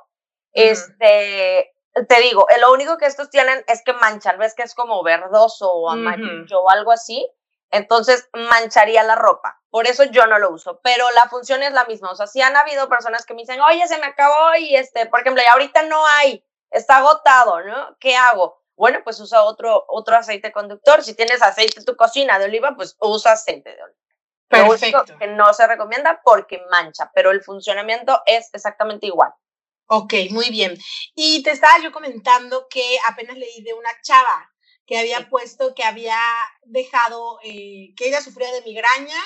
este, 0.53 1.73
te 2.09 2.21
digo, 2.21 2.47
lo 2.61 2.73
único 2.73 2.99
que 2.99 3.07
estos 3.07 3.31
tienen 3.31 3.65
es 3.67 3.83
que 3.85 3.93
manchan, 3.93 4.39
ves 4.39 4.55
que 4.55 4.63
es 4.63 4.75
como 4.75 5.03
verdoso 5.03 5.73
o 5.73 5.91
amarillo 5.91 6.61
o 6.61 6.71
algo 6.71 6.93
así, 6.93 7.29
entonces 7.71 8.29
mancharía 8.35 9.03
la 9.03 9.15
ropa. 9.15 9.58
Por 9.71 9.87
eso 9.87 10.05
yo 10.05 10.27
no 10.27 10.39
lo 10.39 10.51
uso, 10.51 10.81
pero 10.83 11.11
la 11.11 11.29
función 11.29 11.63
es 11.63 11.73
la 11.73 11.85
misma. 11.85 12.11
O 12.11 12.17
sea, 12.17 12.27
si 12.27 12.41
han 12.41 12.57
habido 12.57 12.89
personas 12.89 13.27
que 13.27 13.35
me 13.35 13.43
dicen, 13.43 13.61
oye, 13.61 13.87
se 13.87 13.99
me 13.99 14.07
acabó 14.07 14.55
y 14.59 14.77
este, 14.77 15.07
por 15.07 15.21
ejemplo, 15.21 15.43
y 15.43 15.47
ahorita 15.47 15.83
no 15.83 16.07
hay, 16.07 16.45
está 16.71 16.99
agotado, 16.99 17.61
¿no? 17.63 17.97
¿Qué 18.01 18.17
hago? 18.17 18.63
Bueno, 18.77 19.01
pues 19.05 19.21
usa 19.21 19.43
otro, 19.43 19.85
otro 19.89 20.17
aceite 20.17 20.53
conductor. 20.53 21.03
Si 21.03 21.15
tienes 21.15 21.43
aceite 21.43 21.81
en 21.81 21.85
tu 21.85 21.97
cocina 21.97 22.39
de 22.39 22.47
oliva, 22.47 22.75
pues 22.77 22.97
usa 23.01 23.33
aceite 23.33 23.75
de 23.75 23.83
oliva. 23.83 23.99
Perfecto. 24.49 25.19
que 25.19 25.27
no 25.27 25.53
se 25.53 25.67
recomienda 25.67 26.23
porque 26.25 26.63
mancha, 26.71 27.11
pero 27.15 27.31
el 27.31 27.43
funcionamiento 27.43 28.23
es 28.25 28.49
exactamente 28.55 29.07
igual. 29.07 29.31
Ok, 29.89 30.15
muy 30.31 30.49
bien. 30.49 30.79
Y 31.15 31.43
te 31.43 31.51
estaba 31.51 31.83
yo 31.83 31.93
comentando 31.93 32.67
que 32.71 32.99
apenas 33.09 33.37
leí 33.37 33.63
de 33.63 33.75
una 33.75 33.91
chava 34.03 34.51
que 34.87 34.99
había 34.99 35.29
puesto 35.29 35.75
que 35.75 35.85
había 35.85 36.19
dejado, 36.63 37.39
eh, 37.43 37.93
que 37.95 38.09
ella 38.09 38.23
sufría 38.23 38.51
de 38.53 38.63
migraña 38.63 39.19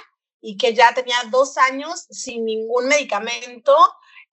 y 0.43 0.59
que 0.59 0.75
ya 0.75 0.93
tenía 0.93 1.17
dos 1.31 1.57
años 1.57 2.07
sin 2.11 2.45
ningún 2.45 2.89
medicamento 2.89 3.75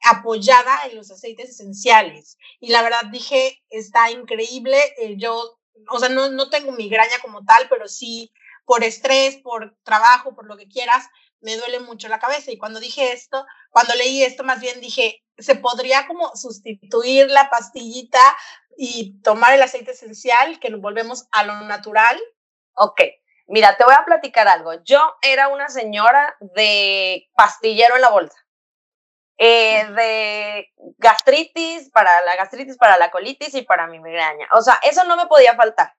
apoyada 0.01 0.85
en 0.87 0.97
los 0.97 1.11
aceites 1.11 1.51
esenciales. 1.51 2.37
Y 2.59 2.69
la 2.71 2.81
verdad 2.81 3.05
dije, 3.11 3.61
está 3.69 4.09
increíble. 4.11 4.77
Eh, 4.97 5.15
yo, 5.17 5.59
o 5.89 5.99
sea, 5.99 6.09
no, 6.09 6.29
no 6.29 6.49
tengo 6.49 6.71
migraña 6.71 7.19
como 7.21 7.45
tal, 7.45 7.67
pero 7.69 7.87
sí 7.87 8.33
por 8.65 8.83
estrés, 8.83 9.37
por 9.37 9.75
trabajo, 9.83 10.35
por 10.35 10.45
lo 10.45 10.57
que 10.57 10.67
quieras, 10.67 11.07
me 11.41 11.57
duele 11.57 11.79
mucho 11.79 12.07
la 12.07 12.19
cabeza. 12.19 12.51
Y 12.51 12.57
cuando 12.57 12.79
dije 12.79 13.13
esto, 13.13 13.45
cuando 13.69 13.95
leí 13.95 14.23
esto, 14.23 14.43
más 14.43 14.59
bien 14.59 14.81
dije, 14.81 15.23
se 15.37 15.55
podría 15.55 16.07
como 16.07 16.35
sustituir 16.35 17.29
la 17.29 17.49
pastillita 17.49 18.19
y 18.77 19.19
tomar 19.21 19.53
el 19.53 19.61
aceite 19.61 19.91
esencial, 19.91 20.59
que 20.59 20.69
nos 20.69 20.81
volvemos 20.81 21.27
a 21.31 21.43
lo 21.43 21.61
natural. 21.61 22.19
Ok, 22.73 23.01
mira, 23.49 23.75
te 23.77 23.83
voy 23.83 23.95
a 23.97 24.05
platicar 24.05 24.47
algo. 24.47 24.73
Yo 24.83 25.17
era 25.21 25.49
una 25.49 25.67
señora 25.69 26.35
de 26.39 27.27
pastillero 27.35 27.95
en 27.95 28.01
la 28.01 28.09
bolsa. 28.09 28.37
Eh, 29.37 29.85
de 29.95 30.69
gastritis, 30.97 31.89
para 31.91 32.21
la 32.25 32.35
gastritis, 32.35 32.77
para 32.77 32.97
la 32.97 33.09
colitis 33.09 33.53
y 33.55 33.61
para 33.61 33.87
mi 33.87 33.99
migraña. 33.99 34.47
O 34.51 34.61
sea, 34.61 34.79
eso 34.83 35.05
no 35.05 35.15
me 35.15 35.27
podía 35.27 35.55
faltar. 35.55 35.93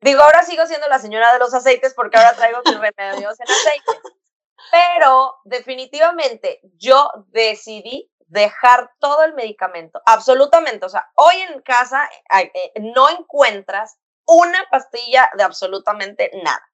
Digo, 0.00 0.22
ahora 0.22 0.42
sigo 0.44 0.66
siendo 0.66 0.88
la 0.88 0.98
señora 0.98 1.32
de 1.32 1.38
los 1.38 1.52
aceites 1.52 1.92
porque 1.94 2.16
ahora 2.16 2.34
traigo 2.34 2.60
mis 2.64 2.80
remedios 2.80 3.38
en 3.38 3.50
aceite. 3.50 4.08
Pero 4.70 5.36
definitivamente 5.44 6.60
yo 6.78 7.10
decidí 7.28 8.10
dejar 8.26 8.90
todo 8.98 9.24
el 9.24 9.34
medicamento, 9.34 10.00
absolutamente. 10.06 10.86
O 10.86 10.88
sea, 10.88 11.10
hoy 11.16 11.34
en 11.42 11.60
casa 11.62 12.08
eh, 12.38 12.72
no 12.80 13.10
encuentras 13.10 13.98
una 14.26 14.64
pastilla 14.70 15.28
de 15.36 15.42
absolutamente 15.42 16.30
nada. 16.42 16.69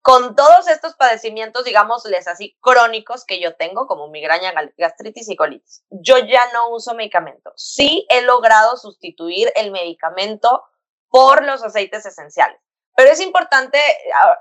Con 0.00 0.36
todos 0.36 0.68
estos 0.68 0.94
padecimientos, 0.94 1.64
digámosles 1.64 2.28
así, 2.28 2.56
crónicos 2.60 3.24
que 3.24 3.40
yo 3.40 3.56
tengo, 3.56 3.86
como 3.86 4.08
migraña, 4.08 4.54
gastritis 4.76 5.28
y 5.28 5.36
colitis, 5.36 5.84
yo 5.90 6.18
ya 6.18 6.50
no 6.52 6.70
uso 6.70 6.94
medicamento. 6.94 7.52
Sí 7.56 8.06
he 8.08 8.22
logrado 8.22 8.76
sustituir 8.76 9.52
el 9.56 9.70
medicamento 9.70 10.64
por 11.08 11.44
los 11.44 11.62
aceites 11.62 12.06
esenciales. 12.06 12.60
Pero 12.96 13.10
es 13.10 13.20
importante, 13.20 13.80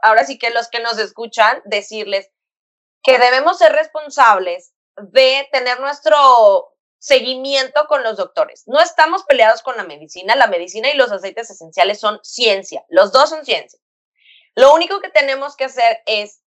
ahora 0.01 0.25
sí 0.25 0.39
que 0.39 0.49
los 0.49 0.67
que 0.69 0.79
nos 0.79 0.97
escuchan, 0.97 1.61
decirles 1.65 2.29
que 3.03 3.19
debemos 3.19 3.57
ser 3.57 3.71
responsables 3.71 4.73
de 4.95 5.47
tener 5.51 5.79
nuestro 5.79 6.73
seguimiento 6.99 7.85
con 7.87 8.03
los 8.03 8.17
doctores. 8.17 8.63
No 8.65 8.79
estamos 8.79 9.23
peleados 9.23 9.61
con 9.61 9.77
la 9.77 9.83
medicina, 9.83 10.35
la 10.35 10.47
medicina 10.47 10.89
y 10.89 10.97
los 10.97 11.11
aceites 11.11 11.49
esenciales 11.49 11.99
son 11.99 12.19
ciencia, 12.23 12.83
los 12.89 13.11
dos 13.11 13.29
son 13.29 13.45
ciencia. 13.45 13.79
Lo 14.57 14.73
único 14.73 14.99
que 15.01 15.11
tenemos 15.11 15.55
que 15.55 15.65
hacer 15.65 16.01
es 16.07 16.41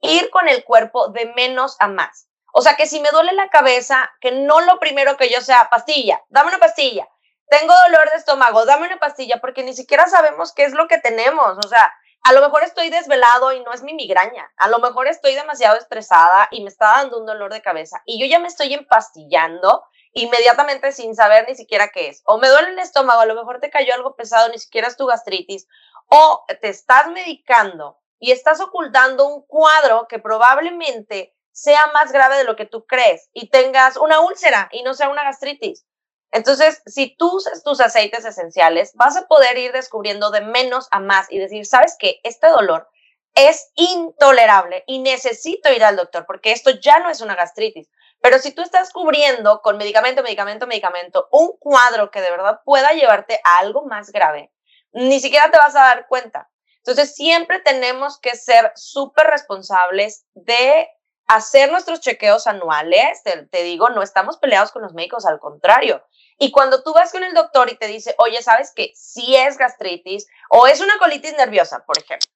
ir 0.00 0.30
con 0.30 0.48
el 0.48 0.64
cuerpo 0.64 1.08
de 1.08 1.26
menos 1.34 1.76
a 1.78 1.88
más. 1.88 2.26
O 2.54 2.62
sea, 2.62 2.74
que 2.74 2.86
si 2.86 3.00
me 3.00 3.10
duele 3.10 3.34
la 3.34 3.50
cabeza, 3.50 4.10
que 4.22 4.32
no 4.32 4.62
lo 4.62 4.78
primero 4.78 5.18
que 5.18 5.28
yo 5.28 5.42
sea 5.42 5.68
pastilla, 5.68 6.24
dame 6.30 6.48
una 6.48 6.58
pastilla. 6.58 7.06
Tengo 7.50 7.74
dolor 7.86 8.10
de 8.10 8.16
estómago, 8.16 8.64
dame 8.64 8.86
una 8.86 8.98
pastilla, 8.98 9.42
porque 9.42 9.62
ni 9.62 9.74
siquiera 9.74 10.06
sabemos 10.06 10.54
qué 10.54 10.64
es 10.64 10.72
lo 10.72 10.88
que 10.88 10.96
tenemos. 11.00 11.58
O 11.62 11.68
sea, 11.68 11.92
a 12.22 12.32
lo 12.32 12.40
mejor 12.40 12.62
estoy 12.62 12.88
desvelado 12.88 13.52
y 13.52 13.60
no 13.60 13.74
es 13.74 13.82
mi 13.82 13.92
migraña. 13.92 14.50
A 14.56 14.68
lo 14.68 14.78
mejor 14.78 15.06
estoy 15.06 15.34
demasiado 15.34 15.76
estresada 15.76 16.48
y 16.50 16.62
me 16.62 16.70
está 16.70 16.92
dando 16.92 17.18
un 17.18 17.26
dolor 17.26 17.52
de 17.52 17.60
cabeza 17.60 18.00
y 18.06 18.18
yo 18.18 18.26
ya 18.26 18.38
me 18.38 18.48
estoy 18.48 18.72
empastillando 18.72 19.84
inmediatamente 20.12 20.92
sin 20.92 21.14
saber 21.14 21.46
ni 21.48 21.54
siquiera 21.54 21.88
qué 21.88 22.08
es. 22.08 22.22
O 22.24 22.38
me 22.38 22.48
duele 22.48 22.70
el 22.70 22.78
estómago, 22.78 23.20
a 23.20 23.26
lo 23.26 23.34
mejor 23.34 23.60
te 23.60 23.70
cayó 23.70 23.94
algo 23.94 24.16
pesado, 24.16 24.48
ni 24.48 24.58
siquiera 24.58 24.88
es 24.88 24.96
tu 24.96 25.06
gastritis. 25.06 25.66
O 26.06 26.44
te 26.60 26.68
estás 26.68 27.08
medicando 27.08 27.98
y 28.18 28.32
estás 28.32 28.60
ocultando 28.60 29.26
un 29.26 29.42
cuadro 29.46 30.06
que 30.08 30.18
probablemente 30.18 31.34
sea 31.52 31.88
más 31.92 32.12
grave 32.12 32.36
de 32.36 32.44
lo 32.44 32.56
que 32.56 32.66
tú 32.66 32.86
crees 32.86 33.28
y 33.32 33.50
tengas 33.50 33.96
una 33.96 34.20
úlcera 34.20 34.68
y 34.72 34.82
no 34.82 34.94
sea 34.94 35.08
una 35.08 35.24
gastritis. 35.24 35.86
Entonces, 36.32 36.82
si 36.86 37.16
tú 37.16 37.36
usas 37.36 37.64
tus 37.64 37.80
aceites 37.80 38.24
esenciales, 38.24 38.92
vas 38.94 39.16
a 39.16 39.26
poder 39.26 39.58
ir 39.58 39.72
descubriendo 39.72 40.30
de 40.30 40.42
menos 40.42 40.86
a 40.92 41.00
más 41.00 41.26
y 41.30 41.38
decir, 41.38 41.66
sabes 41.66 41.96
que 41.98 42.20
este 42.22 42.48
dolor 42.48 42.88
es 43.34 43.72
intolerable 43.74 44.84
y 44.86 45.00
necesito 45.00 45.72
ir 45.72 45.82
al 45.84 45.96
doctor 45.96 46.24
porque 46.26 46.52
esto 46.52 46.70
ya 46.70 47.00
no 47.00 47.10
es 47.10 47.20
una 47.20 47.34
gastritis. 47.34 47.88
Pero 48.20 48.38
si 48.38 48.52
tú 48.52 48.62
estás 48.62 48.92
cubriendo 48.92 49.60
con 49.62 49.78
medicamento, 49.78 50.22
medicamento, 50.22 50.66
medicamento 50.66 51.28
un 51.32 51.56
cuadro 51.58 52.10
que 52.10 52.20
de 52.20 52.30
verdad 52.30 52.60
pueda 52.64 52.92
llevarte 52.92 53.40
a 53.44 53.58
algo 53.58 53.86
más 53.86 54.12
grave, 54.12 54.52
ni 54.92 55.20
siquiera 55.20 55.50
te 55.50 55.58
vas 55.58 55.74
a 55.76 55.80
dar 55.80 56.06
cuenta. 56.06 56.50
Entonces, 56.78 57.14
siempre 57.14 57.60
tenemos 57.60 58.18
que 58.18 58.36
ser 58.36 58.72
súper 58.74 59.26
responsables 59.26 60.24
de 60.34 60.88
hacer 61.26 61.70
nuestros 61.70 62.00
chequeos 62.00 62.46
anuales. 62.46 63.22
Te, 63.22 63.62
digo, 63.62 63.90
no 63.90 64.02
estamos 64.02 64.38
peleados 64.38 64.72
con 64.72 64.82
los 64.82 64.94
médicos, 64.94 65.26
al 65.26 65.38
contrario. 65.38 66.04
Y 66.38 66.50
cuando 66.50 66.82
tú 66.82 66.92
vas 66.92 67.12
con 67.12 67.22
el 67.22 67.34
doctor 67.34 67.70
y 67.70 67.76
te 67.76 67.86
dice, 67.86 68.14
oye, 68.18 68.42
¿sabes 68.42 68.72
que 68.74 68.92
Si 68.94 69.36
es 69.36 69.58
gastritis 69.58 70.26
o 70.48 70.66
es 70.66 70.80
una 70.80 70.98
colitis 70.98 71.36
nerviosa, 71.36 71.84
por 71.86 71.98
ejemplo. 71.98 72.30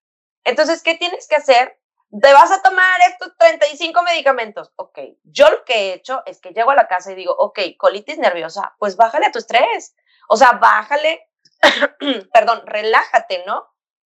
Entonces, 0.44 0.82
¿qué 0.82 0.94
tienes 0.96 1.26
que 1.26 1.36
hacer? 1.36 1.78
Te 2.20 2.32
vas 2.32 2.52
a 2.52 2.62
tomar 2.62 3.00
estos 3.08 3.36
35 3.36 4.02
medicamentos. 4.02 4.72
Ok, 4.76 4.98
yo 5.24 5.50
lo 5.50 5.64
que 5.64 5.74
he 5.74 5.94
hecho 5.94 6.22
es 6.26 6.40
que 6.40 6.52
llego 6.52 6.70
a 6.70 6.76
la 6.76 6.86
casa 6.86 7.12
y 7.12 7.16
digo, 7.16 7.34
ok, 7.36 7.58
colitis 7.76 8.18
nerviosa, 8.18 8.74
pues 8.78 8.96
bájale 8.96 9.26
a 9.26 9.32
tu 9.32 9.38
estrés. 9.38 9.96
O 10.28 10.36
sea, 10.36 10.52
bájale, 10.52 11.28
perdón, 12.32 12.62
relájate, 12.66 13.44
¿no? 13.46 13.66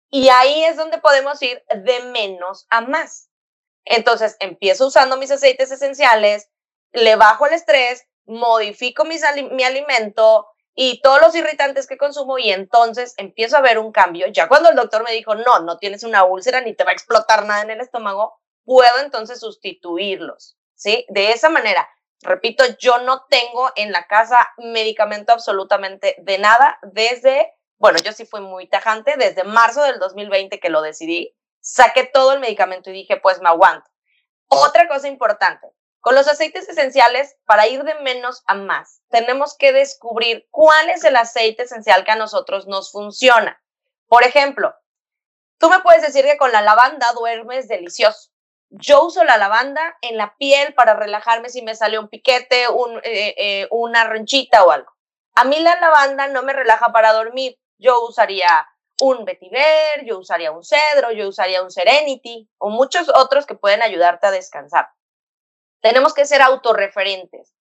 Y 0.08 0.28
ahí 0.28 0.64
es 0.64 0.76
donde 0.76 0.98
podemos 0.98 1.42
ir 1.42 1.64
de 1.68 2.00
menos 2.04 2.66
a 2.70 2.80
más. 2.80 3.28
Entonces, 3.84 4.36
empiezo 4.38 4.86
usando 4.86 5.16
mis 5.16 5.30
aceites 5.30 5.70
esenciales, 5.72 6.48
le 6.92 7.16
bajo 7.16 7.46
el 7.46 7.54
estrés, 7.54 8.06
modifico 8.24 9.04
mi 9.04 9.64
alimento 9.64 10.48
y 10.78 11.00
todos 11.00 11.20
los 11.22 11.34
irritantes 11.34 11.86
que 11.86 11.96
consumo 11.96 12.38
y 12.38 12.52
entonces 12.52 13.14
empiezo 13.16 13.56
a 13.56 13.62
ver 13.62 13.78
un 13.78 13.92
cambio. 13.92 14.26
Ya 14.28 14.46
cuando 14.46 14.68
el 14.68 14.76
doctor 14.76 15.02
me 15.02 15.12
dijo, 15.12 15.34
no, 15.34 15.60
no 15.60 15.78
tienes 15.78 16.04
una 16.04 16.24
úlcera 16.24 16.60
ni 16.60 16.74
te 16.74 16.84
va 16.84 16.90
a 16.90 16.94
explotar 16.94 17.46
nada 17.46 17.62
en 17.62 17.70
el 17.70 17.80
estómago, 17.80 18.38
puedo 18.62 18.98
entonces 19.02 19.40
sustituirlos, 19.40 20.58
¿sí? 20.74 21.06
De 21.08 21.32
esa 21.32 21.48
manera, 21.48 21.88
repito, 22.20 22.62
yo 22.78 22.98
no 22.98 23.24
tengo 23.30 23.72
en 23.74 23.90
la 23.90 24.06
casa 24.06 24.46
medicamento 24.58 25.32
absolutamente 25.32 26.14
de 26.18 26.38
nada 26.38 26.78
desde, 26.82 27.54
bueno, 27.78 27.98
yo 28.04 28.12
sí 28.12 28.26
fui 28.26 28.42
muy 28.42 28.68
tajante, 28.68 29.14
desde 29.16 29.44
marzo 29.44 29.82
del 29.82 29.98
2020 29.98 30.60
que 30.60 30.68
lo 30.68 30.82
decidí, 30.82 31.34
saqué 31.60 32.04
todo 32.04 32.34
el 32.34 32.40
medicamento 32.40 32.90
y 32.90 32.92
dije, 32.92 33.16
pues 33.16 33.40
me 33.40 33.48
aguanto. 33.48 33.90
Otra 34.48 34.86
cosa 34.88 35.08
importante, 35.08 35.68
con 36.06 36.14
los 36.14 36.28
aceites 36.28 36.68
esenciales, 36.68 37.34
para 37.46 37.66
ir 37.66 37.82
de 37.82 37.96
menos 37.96 38.44
a 38.46 38.54
más, 38.54 39.02
tenemos 39.10 39.56
que 39.58 39.72
descubrir 39.72 40.46
cuál 40.52 40.88
es 40.88 41.02
el 41.02 41.16
aceite 41.16 41.64
esencial 41.64 42.04
que 42.04 42.12
a 42.12 42.14
nosotros 42.14 42.68
nos 42.68 42.92
funciona. 42.92 43.60
Por 44.06 44.22
ejemplo, 44.22 44.72
tú 45.58 45.68
me 45.68 45.80
puedes 45.80 46.02
decir 46.02 46.24
que 46.24 46.36
con 46.36 46.52
la 46.52 46.62
lavanda 46.62 47.12
duermes 47.14 47.66
delicioso. 47.66 48.30
Yo 48.70 49.02
uso 49.02 49.24
la 49.24 49.36
lavanda 49.36 49.98
en 50.00 50.16
la 50.16 50.36
piel 50.36 50.74
para 50.74 50.94
relajarme 50.94 51.48
si 51.48 51.62
me 51.62 51.74
sale 51.74 51.98
un 51.98 52.08
piquete, 52.08 52.66
eh, 53.02 53.34
eh, 53.36 53.66
una 53.72 54.04
ronchita 54.04 54.62
o 54.62 54.70
algo. 54.70 54.92
A 55.34 55.42
mí 55.42 55.58
la 55.58 55.74
lavanda 55.80 56.28
no 56.28 56.44
me 56.44 56.52
relaja 56.52 56.92
para 56.92 57.14
dormir. 57.14 57.58
Yo 57.78 58.06
usaría 58.06 58.64
un 59.00 59.24
vetiver, 59.24 60.04
yo 60.04 60.20
usaría 60.20 60.52
un 60.52 60.62
cedro, 60.62 61.10
yo 61.10 61.26
usaría 61.26 61.64
un 61.64 61.72
serenity 61.72 62.48
o 62.58 62.70
muchos 62.70 63.08
otros 63.08 63.44
que 63.44 63.56
pueden 63.56 63.82
ayudarte 63.82 64.28
a 64.28 64.30
descansar. 64.30 64.88
Tenemos 65.86 66.14
que 66.14 66.26
ser 66.26 66.42
autorreferentes. 66.42 67.54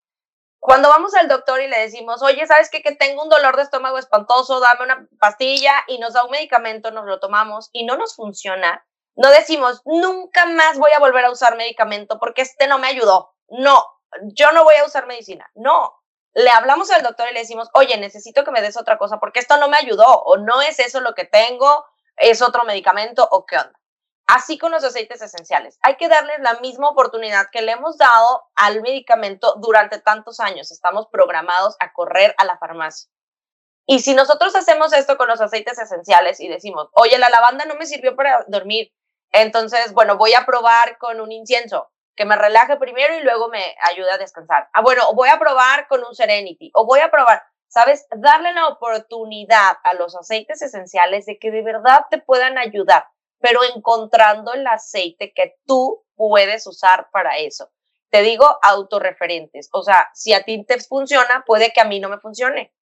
Cuando 0.59 0.89
vamos 0.89 1.13
al 1.13 1.27
doctor 1.27 1.61
y 1.61 1.67
le 1.67 1.79
decimos, 1.79 2.23
oye, 2.23 2.47
¿sabes 2.47 2.71
qué? 2.71 2.81
Que 2.81 2.95
tengo 2.95 3.21
un 3.21 3.29
dolor 3.29 3.55
de 3.55 3.61
estómago 3.61 3.99
espantoso, 3.99 4.59
dame 4.59 4.83
una 4.83 5.07
pastilla 5.19 5.83
y 5.85 5.99
nos 5.99 6.13
da 6.13 6.25
un 6.25 6.31
medicamento, 6.31 6.89
nos 6.89 7.05
lo 7.05 7.19
tomamos 7.19 7.69
y 7.71 7.85
no 7.85 7.97
nos 7.97 8.15
funciona, 8.15 8.83
no 9.15 9.29
decimos, 9.29 9.83
nunca 9.85 10.47
más 10.47 10.79
voy 10.79 10.89
a 10.95 10.99
volver 10.99 11.23
a 11.25 11.29
usar 11.29 11.55
medicamento 11.55 12.17
porque 12.17 12.41
este 12.41 12.65
no 12.65 12.79
me 12.79 12.88
ayudó. 12.88 13.35
No, 13.47 13.85
yo 14.33 14.51
no 14.53 14.63
voy 14.63 14.73
a 14.77 14.85
usar 14.85 15.05
medicina. 15.05 15.47
No, 15.53 15.93
le 16.33 16.49
hablamos 16.49 16.89
al 16.89 17.03
doctor 17.03 17.29
y 17.29 17.33
le 17.35 17.41
decimos, 17.41 17.69
oye, 17.75 17.95
necesito 17.97 18.43
que 18.43 18.49
me 18.49 18.63
des 18.63 18.75
otra 18.75 18.97
cosa 18.97 19.19
porque 19.19 19.39
esto 19.39 19.57
no 19.57 19.69
me 19.69 19.77
ayudó 19.77 20.07
o 20.07 20.38
no 20.38 20.63
es 20.63 20.79
eso 20.79 20.99
lo 20.99 21.13
que 21.13 21.25
tengo, 21.25 21.85
es 22.17 22.41
otro 22.41 22.63
medicamento 22.63 23.27
o 23.29 23.45
qué 23.45 23.57
onda. 23.57 23.79
Así 24.27 24.57
con 24.57 24.71
los 24.71 24.83
aceites 24.83 25.21
esenciales. 25.21 25.77
Hay 25.81 25.97
que 25.97 26.07
darles 26.07 26.39
la 26.39 26.59
misma 26.59 26.89
oportunidad 26.89 27.47
que 27.51 27.61
le 27.61 27.73
hemos 27.73 27.97
dado 27.97 28.43
al 28.55 28.81
medicamento 28.81 29.55
durante 29.61 29.99
tantos 29.99 30.39
años. 30.39 30.71
Estamos 30.71 31.07
programados 31.11 31.75
a 31.79 31.93
correr 31.93 32.33
a 32.38 32.45
la 32.45 32.57
farmacia. 32.57 33.09
Y 33.88 33.99
si 33.99 34.15
nosotros 34.15 34.55
hacemos 34.55 34.93
esto 34.93 35.15
con 35.15 35.27
los 35.27 35.41
aceites 35.41 35.77
esenciales 35.77 36.39
y 36.39 36.47
decimos, 36.47 36.89
oye, 36.93 37.19
la 37.19 37.29
lavanda 37.29 37.65
no 37.65 37.75
me 37.75 37.85
sirvió 37.85 38.15
para 38.15 38.43
dormir, 38.47 38.91
entonces, 39.31 39.93
bueno, 39.93 40.17
voy 40.17 40.33
a 40.33 40.45
probar 40.45 40.97
con 40.97 41.21
un 41.21 41.31
incienso 41.31 41.91
que 42.15 42.25
me 42.25 42.35
relaje 42.35 42.77
primero 42.77 43.15
y 43.15 43.21
luego 43.21 43.49
me 43.49 43.75
ayude 43.91 44.11
a 44.11 44.17
descansar. 44.17 44.69
Ah, 44.73 44.81
bueno, 44.81 45.13
voy 45.13 45.29
a 45.29 45.38
probar 45.38 45.88
con 45.88 46.03
un 46.03 46.15
Serenity 46.15 46.71
o 46.73 46.85
voy 46.85 47.01
a 47.01 47.11
probar, 47.11 47.43
¿sabes? 47.67 48.07
Darle 48.15 48.53
la 48.53 48.69
oportunidad 48.69 49.77
a 49.83 49.93
los 49.95 50.15
aceites 50.15 50.61
esenciales 50.61 51.25
de 51.25 51.38
que 51.38 51.51
de 51.51 51.61
verdad 51.61 52.05
te 52.09 52.17
puedan 52.19 52.57
ayudar, 52.57 53.05
pero 53.45 53.60
encontrando 53.63 54.53
el 54.53 54.65
aceite 54.65 55.31
que 55.36 55.55
tú 55.67 56.03
puedes 56.15 56.65
usar 56.65 57.12
para 57.12 57.38
eso. 57.38 57.69
Te 58.10 58.23
digo 58.23 58.58
autorreferentes, 58.63 59.69
o 59.71 59.84
sea, 59.84 60.10
si 60.15 60.34
a 60.34 60.41
ti 60.41 60.65
te 60.65 60.79
funciona, 60.79 61.43
puede 61.45 61.71
que 61.71 61.79
a 61.79 61.86
mí 61.86 61.99
no 61.99 62.10
me 62.10 62.17
funcione. 62.17 62.73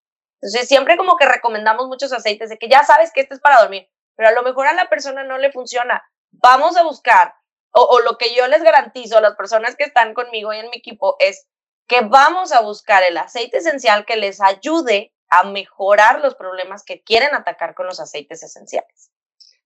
Entonces, 0.41 0.69
siempre 0.69 0.95
como 0.95 1.17
que 1.17 1.25
recomendamos 1.25 1.87
muchos 1.87 2.13
aceites 2.13 2.47
de 2.47 2.57
que 2.57 2.69
ya 2.69 2.85
sabes 2.85 3.11
que 3.11 3.19
este 3.19 3.33
es 3.33 3.41
para 3.41 3.59
dormir, 3.59 3.89
pero 4.15 4.29
a 4.29 4.31
lo 4.31 4.41
mejor 4.41 4.67
a 4.67 4.73
la 4.73 4.87
persona 4.87 5.25
no 5.25 5.37
le 5.37 5.51
funciona. 5.51 6.01
Vamos 6.31 6.77
a 6.77 6.83
buscar 6.83 7.35
o, 7.73 7.99
lo 7.99 8.17
que 8.17 8.33
yo 8.33 8.47
les 8.47 8.63
garantizo 8.63 9.17
a 9.17 9.21
las 9.21 9.35
personas 9.35 9.75
que 9.75 9.83
están 9.83 10.13
conmigo 10.13 10.53
y 10.53 10.59
en 10.59 10.69
mi 10.69 10.77
equipo 10.77 11.17
es 11.19 11.45
que 11.87 12.01
vamos 12.01 12.53
a 12.53 12.61
buscar 12.61 13.03
el 13.03 13.17
aceite 13.17 13.57
esencial 13.57 14.05
que 14.05 14.15
les 14.15 14.39
ayude 14.39 15.13
a 15.27 15.43
mejorar 15.43 16.21
los 16.21 16.35
problemas 16.35 16.85
que 16.85 17.03
quieren 17.03 17.35
atacar 17.35 17.75
con 17.75 17.85
los 17.85 17.99
aceites 17.99 18.43
esenciales. 18.43 19.12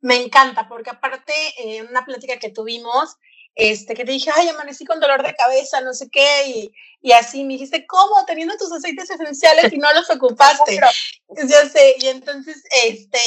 Me 0.02 0.16
encanta, 0.16 0.68
porque 0.68 0.92
aparte, 0.92 1.34
en 1.58 1.88
una 1.88 2.06
plática 2.06 2.38
que 2.38 2.52
tuvimos, 2.52 3.16
este, 3.56 3.96
que 3.96 4.06
te 4.06 4.12
dije, 4.12 4.30
ay, 4.36 4.48
amanecí 4.50 4.86
con 4.86 5.00
dolor 5.00 5.24
de 5.24 5.36
cabeza, 5.36 5.82
no 5.82 5.94
sé 5.94 6.10
qué, 6.12 6.48
y, 6.48 6.72
y 7.02 7.12
así 7.14 7.44
me 7.44 7.54
dijiste, 7.54 7.88
¿cómo? 7.88 8.24
Teniendo 8.26 8.56
tus 8.56 8.72
aceites 8.72 9.10
esenciales 9.10 9.74
y 9.74 9.80
no 9.80 9.92
los 9.94 10.08
ocupaste. 10.12 10.80
yo 11.30 11.70
sé, 11.72 11.96
y 12.00 12.08
entonces, 12.08 12.64
este, 12.86 13.20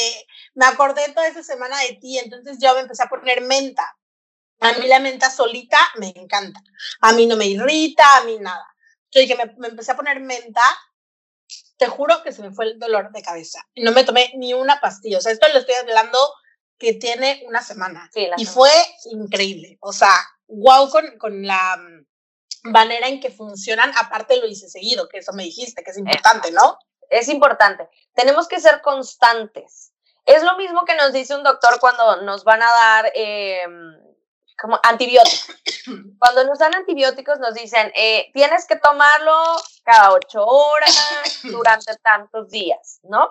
me 0.53 0.65
acordé 0.65 1.11
toda 1.13 1.27
esa 1.27 1.43
semana 1.43 1.77
de 1.81 1.97
ti, 1.97 2.17
entonces 2.17 2.57
yo 2.61 2.73
me 2.75 2.81
empecé 2.81 3.03
a 3.03 3.09
poner 3.09 3.41
menta. 3.41 3.83
A 4.61 4.73
mí 4.73 4.87
la 4.87 4.99
menta 4.99 5.29
solita 5.29 5.79
me 5.95 6.13
encanta. 6.15 6.61
A 7.01 7.11
mí 7.13 7.25
no 7.25 7.35
me 7.35 7.47
irrita, 7.47 8.17
a 8.17 8.23
mí 8.23 8.37
nada. 8.39 8.65
Yo 9.11 9.19
dije, 9.19 9.35
me, 9.35 9.53
me 9.57 9.67
empecé 9.67 9.91
a 9.91 9.97
poner 9.97 10.21
menta, 10.21 10.61
te 11.77 11.87
juro 11.87 12.23
que 12.23 12.31
se 12.31 12.41
me 12.41 12.51
fue 12.51 12.65
el 12.65 12.79
dolor 12.79 13.11
de 13.11 13.21
cabeza. 13.21 13.59
Y 13.73 13.83
no 13.83 13.91
me 13.91 14.05
tomé 14.05 14.31
ni 14.37 14.53
una 14.53 14.79
pastilla. 14.79 15.17
O 15.17 15.21
sea, 15.21 15.31
esto 15.31 15.47
lo 15.51 15.59
estoy 15.59 15.75
hablando 15.75 16.17
que 16.81 16.93
tiene 16.93 17.43
una 17.45 17.61
semana. 17.61 18.09
y 18.37 18.45
fue 18.45 18.71
increíble. 19.11 19.77
O 19.81 19.93
sea, 19.93 20.15
wow 20.47 20.89
con, 20.89 21.15
con 21.19 21.45
la 21.45 21.77
mm, 21.77 22.71
manera 22.71 23.07
en 23.07 23.19
que 23.19 23.29
funcionan. 23.29 23.93
Aparte 23.99 24.37
lo 24.37 24.47
hice 24.47 24.67
seguido, 24.67 25.07
que 25.07 25.19
eso 25.19 25.31
me 25.33 25.43
dijiste, 25.43 25.83
que 25.83 25.91
es 25.91 25.97
importante, 25.99 26.51
¿no? 26.51 26.79
Es 27.11 27.29
importante. 27.29 27.87
Tenemos 28.15 28.47
que 28.47 28.59
ser 28.59 28.81
constantes. 28.81 29.93
Es 30.25 30.41
lo 30.41 30.57
mismo 30.57 30.83
que 30.83 30.95
nos 30.95 31.13
dice 31.13 31.35
un 31.35 31.43
doctor 31.43 31.79
cuando 31.79 32.23
nos 32.23 32.43
van 32.43 32.63
a 32.63 32.71
dar 32.71 33.11
eh, 33.13 33.61
como 34.59 34.79
antibióticos. 34.81 35.55
Cuando 36.19 36.43
nos 36.45 36.59
dan 36.59 36.75
antibióticos 36.75 37.39
nos 37.39 37.55
dicen, 37.55 37.91
eh, 37.95 38.29
tienes 38.33 38.67
que 38.67 38.75
tomarlo 38.75 39.35
cada 39.83 40.13
ocho 40.13 40.45
horas 40.45 41.39
durante 41.43 41.95
tantos 41.97 42.49
días, 42.49 42.99
¿no? 43.03 43.27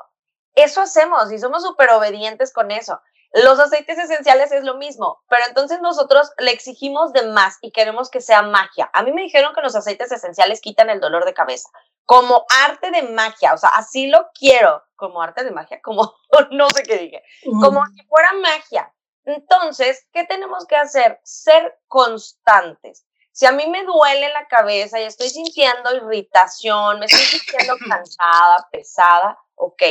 Eso 0.54 0.80
hacemos 0.80 1.30
y 1.32 1.38
somos 1.38 1.62
súper 1.62 1.90
obedientes 1.90 2.52
con 2.52 2.70
eso. 2.72 3.00
Los 3.32 3.60
aceites 3.60 3.96
esenciales 3.96 4.50
es 4.50 4.64
lo 4.64 4.74
mismo, 4.74 5.22
pero 5.28 5.44
entonces 5.46 5.80
nosotros 5.80 6.32
le 6.38 6.50
exigimos 6.50 7.12
de 7.12 7.28
más 7.28 7.58
y 7.60 7.70
queremos 7.70 8.10
que 8.10 8.20
sea 8.20 8.42
magia. 8.42 8.90
A 8.92 9.04
mí 9.04 9.12
me 9.12 9.22
dijeron 9.22 9.54
que 9.54 9.60
los 9.60 9.76
aceites 9.76 10.10
esenciales 10.10 10.60
quitan 10.60 10.90
el 10.90 10.98
dolor 10.98 11.24
de 11.24 11.34
cabeza, 11.34 11.68
como 12.04 12.44
arte 12.64 12.90
de 12.90 13.02
magia, 13.02 13.54
o 13.54 13.56
sea, 13.56 13.70
así 13.70 14.08
lo 14.08 14.30
quiero, 14.34 14.82
como 14.96 15.22
arte 15.22 15.44
de 15.44 15.52
magia, 15.52 15.80
como 15.80 16.12
no 16.50 16.68
sé 16.70 16.82
qué 16.82 16.98
dije, 16.98 17.22
como 17.60 17.86
si 17.86 18.02
fuera 18.06 18.32
magia. 18.32 18.92
Entonces, 19.24 20.08
¿qué 20.12 20.24
tenemos 20.24 20.66
que 20.66 20.76
hacer? 20.76 21.20
Ser 21.22 21.78
constantes. 21.86 23.06
Si 23.30 23.46
a 23.46 23.52
mí 23.52 23.68
me 23.68 23.84
duele 23.84 24.28
la 24.30 24.48
cabeza 24.48 24.98
y 24.98 25.04
estoy 25.04 25.28
sintiendo 25.28 25.94
irritación, 25.94 26.98
me 26.98 27.06
estoy 27.06 27.38
sintiendo 27.38 27.76
cansada, 27.88 28.68
pesada, 28.72 29.38
ok, 29.54 29.82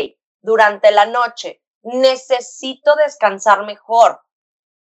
durante 0.41 0.91
la 0.91 1.05
noche 1.05 1.61
necesito 1.83 2.95
descansar 2.95 3.65
mejor. 3.65 4.21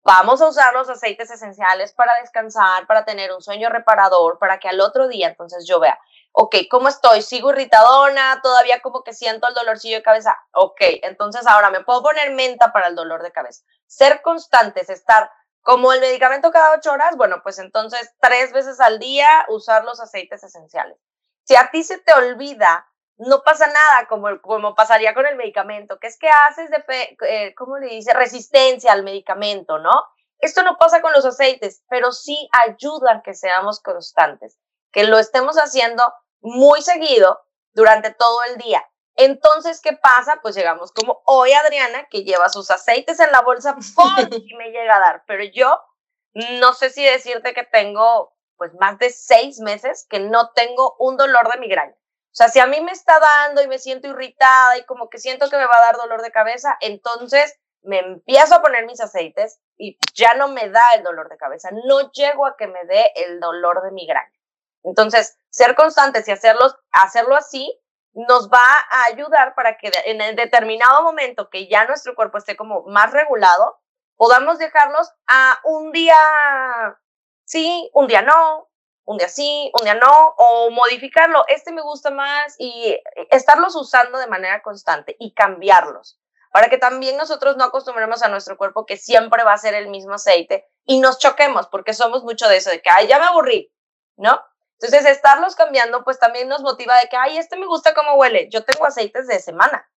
Vamos 0.03 0.41
a 0.41 0.47
usar 0.47 0.73
los 0.73 0.89
aceites 0.89 1.29
esenciales 1.29 1.93
para 1.93 2.13
descansar, 2.21 2.87
para 2.87 3.03
tener 3.03 3.33
un 3.33 3.41
sueño 3.41 3.69
reparador, 3.69 4.39
para 4.39 4.57
que 4.57 4.69
al 4.69 4.79
otro 4.79 5.07
día 5.09 5.27
entonces 5.27 5.65
yo 5.67 5.81
vea, 5.81 5.99
ok, 6.31 6.55
¿cómo 6.69 6.87
estoy? 6.87 7.21
¿Sigo 7.21 7.51
irritadona? 7.51 8.39
¿Todavía 8.41 8.79
como 8.81 9.03
que 9.03 9.13
siento 9.13 9.47
el 9.49 9.53
dolorcillo 9.53 9.97
de 9.97 10.03
cabeza? 10.03 10.37
Ok, 10.53 10.79
entonces 11.01 11.45
ahora 11.45 11.71
me 11.71 11.83
puedo 11.83 12.03
poner 12.03 12.31
menta 12.31 12.71
para 12.71 12.87
el 12.87 12.95
dolor 12.95 13.21
de 13.21 13.33
cabeza. 13.33 13.63
Ser 13.85 14.21
constantes, 14.21 14.89
estar 14.89 15.29
como 15.61 15.91
el 15.91 15.99
medicamento 15.99 16.51
cada 16.51 16.73
ocho 16.77 16.93
horas, 16.93 17.17
bueno, 17.17 17.41
pues 17.43 17.59
entonces 17.59 18.13
tres 18.21 18.53
veces 18.53 18.79
al 18.79 18.99
día 18.99 19.27
usar 19.49 19.83
los 19.83 19.99
aceites 19.99 20.41
esenciales. 20.41 20.97
Si 21.43 21.57
a 21.57 21.69
ti 21.69 21.83
se 21.83 21.97
te 21.97 22.13
olvida, 22.13 22.87
no 23.17 23.41
pasa 23.43 23.67
nada 23.67 24.07
como, 24.07 24.41
como 24.41 24.75
pasaría 24.75 25.13
con 25.13 25.25
el 25.25 25.35
medicamento, 25.35 25.99
que 25.99 26.07
es 26.07 26.17
que 26.19 26.29
haces 26.29 26.69
de, 26.69 27.17
eh, 27.27 27.55
¿cómo 27.55 27.77
le 27.77 27.87
dice? 27.87 28.13
Resistencia 28.13 28.91
al 28.91 29.03
medicamento, 29.03 29.79
¿no? 29.79 29.91
Esto 30.39 30.61
no 30.61 30.77
pasa 30.77 31.01
con 31.01 31.13
los 31.13 31.25
aceites, 31.25 31.83
pero 31.89 32.11
sí 32.11 32.47
ayudan 32.51 33.23
que 33.23 33.33
seamos 33.33 33.79
constantes, 33.79 34.59
que 34.91 35.03
lo 35.03 35.17
estemos 35.17 35.57
haciendo 35.57 36.03
muy 36.41 36.81
seguido 36.81 37.41
durante 37.73 38.13
todo 38.13 38.43
el 38.43 38.57
día. 38.57 38.87
Entonces, 39.15 39.81
¿qué 39.81 39.93
pasa? 39.93 40.39
Pues 40.43 40.55
llegamos 40.55 40.91
como 40.91 41.23
hoy 41.25 41.51
Adriana, 41.53 42.07
que 42.11 42.23
lleva 42.23 42.49
sus 42.49 42.69
aceites 42.69 43.19
en 43.19 43.31
la 43.31 43.41
bolsa 43.41 43.75
y 44.31 44.55
me 44.55 44.69
llega 44.69 44.97
a 44.97 44.99
dar, 44.99 45.23
pero 45.25 45.43
yo 45.43 45.79
no 46.33 46.73
sé 46.73 46.91
si 46.91 47.03
decirte 47.03 47.55
que 47.55 47.63
tengo 47.63 48.35
pues 48.57 48.73
más 48.79 48.99
de 48.99 49.09
seis 49.09 49.59
meses 49.59 50.05
que 50.07 50.19
no 50.19 50.51
tengo 50.51 50.95
un 50.99 51.17
dolor 51.17 51.51
de 51.51 51.59
migraña. 51.59 51.95
O 52.37 52.43
sea, 52.43 52.49
si 52.49 52.59
a 52.59 52.67
mí 52.67 52.79
me 52.81 52.91
está 52.91 53.19
dando 53.19 53.63
y 53.63 53.67
me 53.67 53.79
siento 53.79 54.07
irritada 54.07 54.77
y 54.77 54.85
como 54.85 55.09
que 55.09 55.17
siento 55.17 55.49
que 55.49 55.57
me 55.57 55.65
va 55.65 55.75
a 55.77 55.81
dar 55.81 55.97
dolor 55.97 56.21
de 56.21 56.29
cabeza, 56.29 56.77
entonces 56.81 57.59
me 57.81 57.97
empiezo 57.97 58.53
a 58.53 58.61
poner 58.61 58.85
mis 58.85 59.01
aceites 59.01 59.59
y 59.75 59.97
ya 60.13 60.35
no 60.35 60.47
me 60.47 60.69
da 60.69 60.83
el 60.93 61.01
dolor 61.01 61.29
de 61.29 61.37
cabeza. 61.37 61.69
No 61.71 62.11
llego 62.11 62.45
a 62.45 62.55
que 62.55 62.67
me 62.67 62.85
dé 62.85 63.11
el 63.15 63.39
dolor 63.39 63.81
de 63.81 63.89
migraña. 63.89 64.31
Entonces, 64.83 65.39
ser 65.49 65.73
constantes 65.73 66.27
y 66.27 66.31
hacerlos, 66.31 66.75
hacerlo 66.91 67.35
así 67.35 67.75
nos 68.13 68.51
va 68.51 68.85
a 68.91 69.05
ayudar 69.05 69.55
para 69.55 69.75
que 69.79 69.89
en 70.05 70.21
el 70.21 70.35
determinado 70.35 71.01
momento 71.01 71.49
que 71.49 71.67
ya 71.67 71.87
nuestro 71.87 72.13
cuerpo 72.13 72.37
esté 72.37 72.55
como 72.55 72.83
más 72.83 73.13
regulado, 73.13 73.79
podamos 74.15 74.59
dejarlos 74.59 75.11
a 75.25 75.59
un 75.63 75.91
día 75.91 76.15
sí, 77.45 77.89
un 77.95 78.05
día 78.05 78.21
no, 78.21 78.69
un 79.07 79.17
día 79.17 79.29
sí, 79.29 79.71
un 79.79 79.85
día 79.85 79.95
no, 79.95 80.35
o 80.37 80.69
modificarlo. 80.69 81.45
Este 81.47 81.71
me 81.71 81.81
gusta 81.81 82.11
más 82.11 82.55
y 82.59 82.99
estarlos 83.31 83.73
usando 83.75 84.17
de 84.17 84.27
manera 84.27 84.61
constante 84.61 85.15
y 85.17 85.33
cambiarlos. 85.33 86.19
Para 86.51 86.69
que 86.69 86.77
también 86.77 87.15
nosotros 87.15 87.55
no 87.55 87.63
acostumbremos 87.63 88.21
a 88.21 88.27
nuestro 88.27 88.57
cuerpo 88.57 88.85
que 88.85 88.97
siempre 88.97 89.45
va 89.45 89.53
a 89.53 89.57
ser 89.57 89.75
el 89.75 89.87
mismo 89.87 90.13
aceite 90.13 90.67
y 90.83 90.99
nos 90.99 91.19
choquemos, 91.19 91.67
porque 91.67 91.93
somos 91.93 92.23
mucho 92.23 92.49
de 92.49 92.57
eso, 92.57 92.69
de 92.69 92.81
que, 92.81 92.89
ay, 92.89 93.07
ya 93.07 93.17
me 93.17 93.27
aburrí, 93.27 93.73
¿no? 94.17 94.43
Entonces, 94.73 95.05
estarlos 95.05 95.55
cambiando, 95.55 96.03
pues 96.03 96.19
también 96.19 96.49
nos 96.49 96.61
motiva 96.61 96.99
de 96.99 97.07
que, 97.07 97.15
ay, 97.15 97.37
este 97.37 97.57
me 97.57 97.65
gusta 97.65 97.93
cómo 97.93 98.15
huele. 98.15 98.49
Yo 98.51 98.65
tengo 98.65 98.85
aceites 98.85 99.25
de 99.27 99.39
semana. 99.39 99.89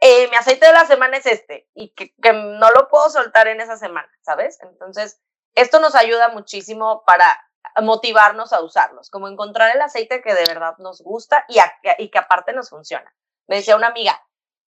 Eh, 0.00 0.28
mi 0.28 0.36
aceite 0.36 0.66
de 0.66 0.72
la 0.72 0.84
semana 0.84 1.16
es 1.16 1.26
este 1.26 1.68
y 1.74 1.94
que, 1.94 2.14
que, 2.22 2.32
no 2.32 2.70
lo 2.70 2.88
puedo 2.88 3.08
soltar 3.08 3.48
en 3.48 3.60
esa 3.62 3.78
semana, 3.78 4.10
¿sabes? 4.20 4.58
Entonces, 4.60 5.20
esto 5.54 5.80
nos 5.80 5.94
ayuda 5.94 6.28
muchísimo 6.28 7.02
para 7.04 7.47
motivarnos 7.82 8.52
a 8.52 8.62
usarlos, 8.62 9.10
como 9.10 9.28
encontrar 9.28 9.74
el 9.74 9.82
aceite 9.82 10.22
que 10.22 10.34
de 10.34 10.44
verdad 10.46 10.74
nos 10.78 11.02
gusta 11.02 11.44
y, 11.48 11.58
y 11.98 12.10
que 12.10 12.18
aparte 12.18 12.52
nos 12.52 12.70
funciona. 12.70 13.14
Me 13.46 13.56
decía 13.56 13.76
una 13.76 13.88
amiga, 13.88 14.20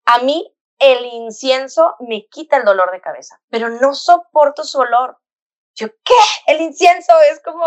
a 0.06 0.20
mí 0.20 0.56
el 0.80 1.06
incienso 1.06 1.96
me 2.00 2.28
quita 2.28 2.58
el 2.58 2.66
dolor 2.66 2.92
de 2.92 3.02
cabeza, 3.02 3.40
pero 3.50 3.70
no 3.70 3.94
soporto 3.94 4.64
su 4.64 4.80
olor. 4.80 5.18
Yo, 5.76 5.88
¿qué? 6.04 6.14
El 6.48 6.62
incienso 6.62 7.14
es 7.32 7.42
como 7.44 7.66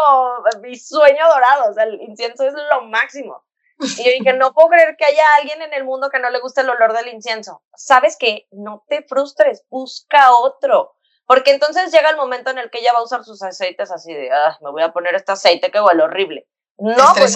mi 0.60 0.76
sueño 0.76 1.28
dorado, 1.28 1.70
o 1.70 1.74
sea, 1.74 1.84
el 1.84 2.00
incienso 2.00 2.44
es 2.44 2.54
lo 2.54 2.82
máximo. 2.82 3.44
Y 3.78 4.04
yo 4.04 4.10
dije, 4.10 4.32
no 4.34 4.52
puedo 4.52 4.68
creer 4.68 4.96
que 4.96 5.04
haya 5.04 5.24
alguien 5.38 5.60
en 5.62 5.74
el 5.74 5.84
mundo 5.84 6.08
que 6.10 6.20
no 6.20 6.30
le 6.30 6.40
guste 6.40 6.60
el 6.60 6.70
olor 6.70 6.92
del 6.92 7.08
incienso. 7.08 7.62
¿Sabes 7.74 8.16
qué? 8.18 8.46
No 8.50 8.84
te 8.88 9.02
frustres, 9.02 9.64
busca 9.68 10.32
otro. 10.34 10.96
Porque 11.32 11.50
entonces 11.50 11.90
llega 11.90 12.10
el 12.10 12.18
momento 12.18 12.50
en 12.50 12.58
el 12.58 12.70
que 12.70 12.80
ella 12.80 12.92
va 12.92 12.98
a 12.98 13.04
usar 13.04 13.24
sus 13.24 13.42
aceites 13.42 13.90
así 13.90 14.12
de, 14.12 14.30
ah, 14.30 14.58
me 14.60 14.70
voy 14.70 14.82
a 14.82 14.92
poner 14.92 15.14
este 15.14 15.32
aceite 15.32 15.70
que 15.70 15.80
huele 15.80 16.02
horrible. 16.02 16.46
No, 16.76 17.14
pues, 17.16 17.34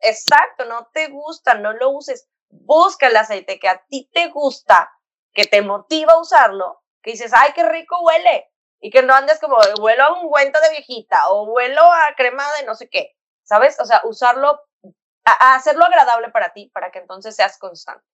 exacto, 0.00 0.64
no 0.64 0.88
te 0.94 1.08
gusta, 1.08 1.52
no 1.52 1.74
lo 1.74 1.90
uses. 1.90 2.26
Busca 2.48 3.08
el 3.08 3.16
aceite 3.18 3.58
que 3.58 3.68
a 3.68 3.84
ti 3.86 4.08
te 4.14 4.28
gusta, 4.28 4.90
que 5.34 5.44
te 5.44 5.60
motiva 5.60 6.14
a 6.14 6.20
usarlo, 6.20 6.82
que 7.02 7.10
dices, 7.10 7.32
ay, 7.34 7.52
qué 7.54 7.68
rico 7.68 8.00
huele. 8.00 8.50
Y 8.80 8.88
que 8.88 9.02
no 9.02 9.12
andes 9.12 9.38
como, 9.40 9.58
huelo 9.78 10.04
a 10.04 10.22
un 10.22 10.30
cuento 10.30 10.58
de 10.62 10.70
viejita 10.70 11.28
o 11.28 11.52
huelo 11.52 11.82
a 11.82 12.14
crema 12.16 12.50
de 12.58 12.64
no 12.64 12.74
sé 12.76 12.88
qué. 12.88 13.14
¿Sabes? 13.42 13.78
O 13.78 13.84
sea, 13.84 14.00
usarlo, 14.04 14.58
a 15.26 15.54
hacerlo 15.54 15.84
agradable 15.84 16.30
para 16.30 16.54
ti, 16.54 16.70
para 16.72 16.90
que 16.90 17.00
entonces 17.00 17.36
seas 17.36 17.58
constante. 17.58 18.06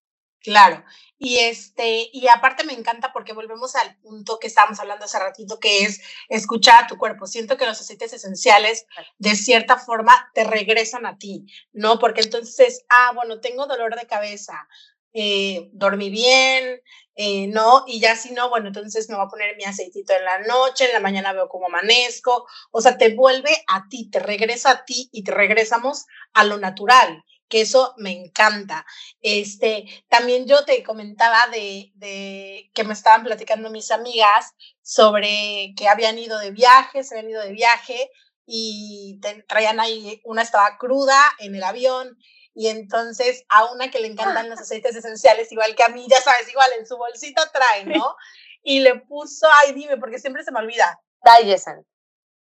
Claro, 0.45 0.85
y 1.17 1.39
este, 1.39 2.11
y 2.13 2.29
aparte 2.29 2.65
me 2.65 2.75
encanta 2.75 3.15
porque 3.15 3.33
volvemos 3.33 3.75
al 3.77 3.97
punto 3.97 4.39
que 4.39 4.47
estábamos 4.47 4.79
hablando 4.79 5.07
hace 5.07 5.19
ratito, 5.19 5.59
que 5.59 5.85
es 5.85 6.03
escuchar 6.29 6.85
a 6.85 6.87
tu 6.87 6.99
cuerpo. 6.99 7.27
Siento 7.27 7.57
que 7.57 7.65
los 7.65 7.81
aceites 7.81 8.13
esenciales, 8.13 8.85
de 9.19 9.37
cierta 9.37 9.79
forma, 9.79 10.31
te 10.35 10.45
regresan 10.45 11.07
a 11.07 11.17
ti, 11.17 11.47
¿no? 11.73 11.99
Porque 11.99 12.21
entonces, 12.21 12.85
ah, 12.91 13.13
bueno, 13.15 13.41
tengo 13.41 13.67
dolor 13.67 13.99
de 13.99 14.07
cabeza, 14.07 14.69
eh, 15.15 15.71
dormí 15.73 16.11
bien, 16.11 16.83
eh, 17.17 17.47
¿no? 17.47 17.85
Y 17.87 18.01
ya 18.01 18.15
si 18.17 18.33
no, 18.33 18.51
bueno, 18.51 18.67
entonces 18.67 19.09
me 19.09 19.17
voy 19.17 19.25
a 19.25 19.29
poner 19.29 19.57
mi 19.57 19.65
aceitito 19.65 20.13
en 20.13 20.25
la 20.27 20.41
noche, 20.41 20.85
en 20.87 20.93
la 20.93 21.01
mañana 21.01 21.33
veo 21.33 21.49
cómo 21.49 21.67
amanezco. 21.69 22.47
O 22.71 22.83
sea, 22.83 22.99
te 22.99 23.15
vuelve 23.15 23.65
a 23.67 23.89
ti, 23.89 24.11
te 24.11 24.19
regresa 24.19 24.71
a 24.73 24.85
ti 24.85 25.09
y 25.11 25.25
te 25.25 25.33
regresamos 25.33 26.05
a 26.35 26.45
lo 26.45 26.59
natural 26.59 27.25
que 27.49 27.61
eso 27.61 27.95
me 27.97 28.11
encanta. 28.11 28.87
Este, 29.21 29.85
también 30.09 30.47
yo 30.47 30.65
te 30.65 30.83
comentaba 30.83 31.47
de, 31.53 31.93
de, 31.95 32.71
que 32.75 32.85
me 32.85 32.93
estaban 32.93 33.25
platicando 33.25 33.71
mis 33.71 33.91
amigas 33.91 34.53
sobre 34.83 35.75
que 35.77 35.89
habían 35.89 36.19
ido 36.19 36.39
de 36.39 36.51
viaje, 36.51 37.05
se 37.05 37.17
habían 37.17 37.31
ido 37.31 37.43
de 37.43 37.53
viaje 37.53 38.11
y 38.47 39.21
traían 39.49 39.81
ahí, 39.81 40.21
una 40.25 40.43
estaba 40.43 40.77
cruda 40.79 41.19
en 41.39 41.55
el 41.55 41.63
avión 41.63 42.19
y 42.55 42.69
entonces 42.69 43.45
a 43.49 43.73
una 43.73 43.91
que 43.91 44.01
le 44.01 44.09
encantan 44.09 44.49
los 44.49 44.61
aceites 44.61 44.95
esenciales, 44.95 45.51
igual 45.51 45.75
que 45.75 45.83
a 45.83 45.89
mí, 45.89 46.07
ya 46.09 46.21
sabes, 46.21 46.49
igual 46.49 46.71
en 46.79 46.87
su 46.87 46.97
bolsito 46.97 47.43
trae, 47.53 47.85
¿no? 47.85 48.17
Y 48.67 48.81
le 48.81 48.99
puso, 49.01 49.47
ay, 49.57 49.75
dime, 49.75 49.99
porque 49.99 50.19
siempre 50.19 50.43
se 50.43 50.51
me 50.51 50.59
olvida. 50.59 50.99
Digestion 51.23 51.85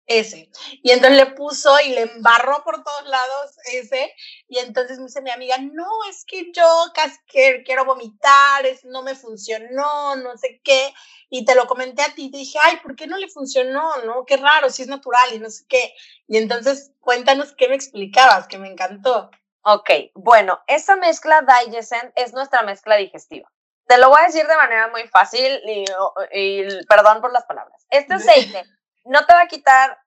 ese. 0.06 0.50
Y 0.82 0.90
entonces 0.90 1.18
le 1.18 1.32
puso 1.32 1.74
y 1.80 1.90
le 1.90 2.02
embarró 2.02 2.62
por 2.64 2.82
todos 2.82 3.06
lados 3.06 3.56
ese. 3.72 4.12
Y 4.48 4.58
entonces 4.58 4.98
me 4.98 5.06
dice 5.06 5.22
mi 5.22 5.30
amiga, 5.30 5.56
no, 5.58 5.88
es 6.10 6.24
que 6.24 6.52
yo 6.52 6.66
casi 6.94 7.18
quiero 7.26 7.84
vomitar, 7.84 8.66
es, 8.66 8.84
no 8.84 9.02
me 9.02 9.14
funcionó, 9.14 10.16
no 10.16 10.36
sé 10.36 10.60
qué. 10.62 10.92
Y 11.30 11.44
te 11.44 11.54
lo 11.54 11.66
comenté 11.66 12.02
a 12.02 12.14
ti 12.14 12.30
te 12.30 12.38
dije, 12.38 12.58
ay, 12.62 12.78
¿por 12.82 12.94
qué 12.94 13.06
no 13.06 13.16
le 13.16 13.28
funcionó? 13.28 13.96
No, 14.04 14.24
qué 14.24 14.36
raro, 14.36 14.70
si 14.70 14.82
es 14.82 14.88
natural 14.88 15.32
y 15.32 15.38
no 15.38 15.50
sé 15.50 15.64
qué. 15.68 15.94
Y 16.28 16.36
entonces 16.36 16.92
cuéntanos 17.00 17.54
qué 17.54 17.68
me 17.68 17.74
explicabas, 17.74 18.46
que 18.46 18.58
me 18.58 18.68
encantó. 18.68 19.30
Ok, 19.62 19.90
bueno, 20.14 20.60
esta 20.66 20.96
mezcla 20.96 21.42
Digescent 21.42 22.12
es 22.16 22.34
nuestra 22.34 22.62
mezcla 22.62 22.96
digestiva. 22.96 23.50
Te 23.86 23.98
lo 23.98 24.10
voy 24.10 24.18
a 24.20 24.26
decir 24.26 24.46
de 24.46 24.56
manera 24.56 24.88
muy 24.88 25.08
fácil 25.08 25.60
y, 25.66 25.84
y 26.32 26.86
perdón 26.86 27.20
por 27.20 27.32
las 27.32 27.44
palabras. 27.44 27.86
Este 27.90 28.14
aceite 28.14 28.64
no 29.04 29.26
te 29.26 29.34
va 29.34 29.42
a 29.42 29.48
quitar 29.48 29.98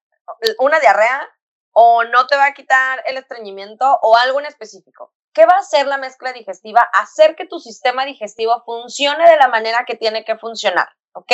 una 0.59 0.79
diarrea 0.79 1.29
o 1.71 2.03
no 2.03 2.27
te 2.27 2.35
va 2.35 2.45
a 2.45 2.53
quitar 2.53 3.03
el 3.05 3.17
estreñimiento 3.17 3.99
o 4.01 4.17
algo 4.17 4.39
en 4.39 4.47
específico. 4.47 5.13
¿Qué 5.33 5.45
va 5.45 5.53
a 5.53 5.59
hacer 5.59 5.85
la 5.85 5.97
mezcla 5.97 6.33
digestiva? 6.33 6.81
Hacer 6.93 7.35
que 7.35 7.45
tu 7.45 7.59
sistema 7.59 8.05
digestivo 8.05 8.63
funcione 8.65 9.29
de 9.29 9.37
la 9.37 9.47
manera 9.47 9.85
que 9.85 9.95
tiene 9.95 10.25
que 10.25 10.37
funcionar, 10.37 10.89
¿ok? 11.13 11.31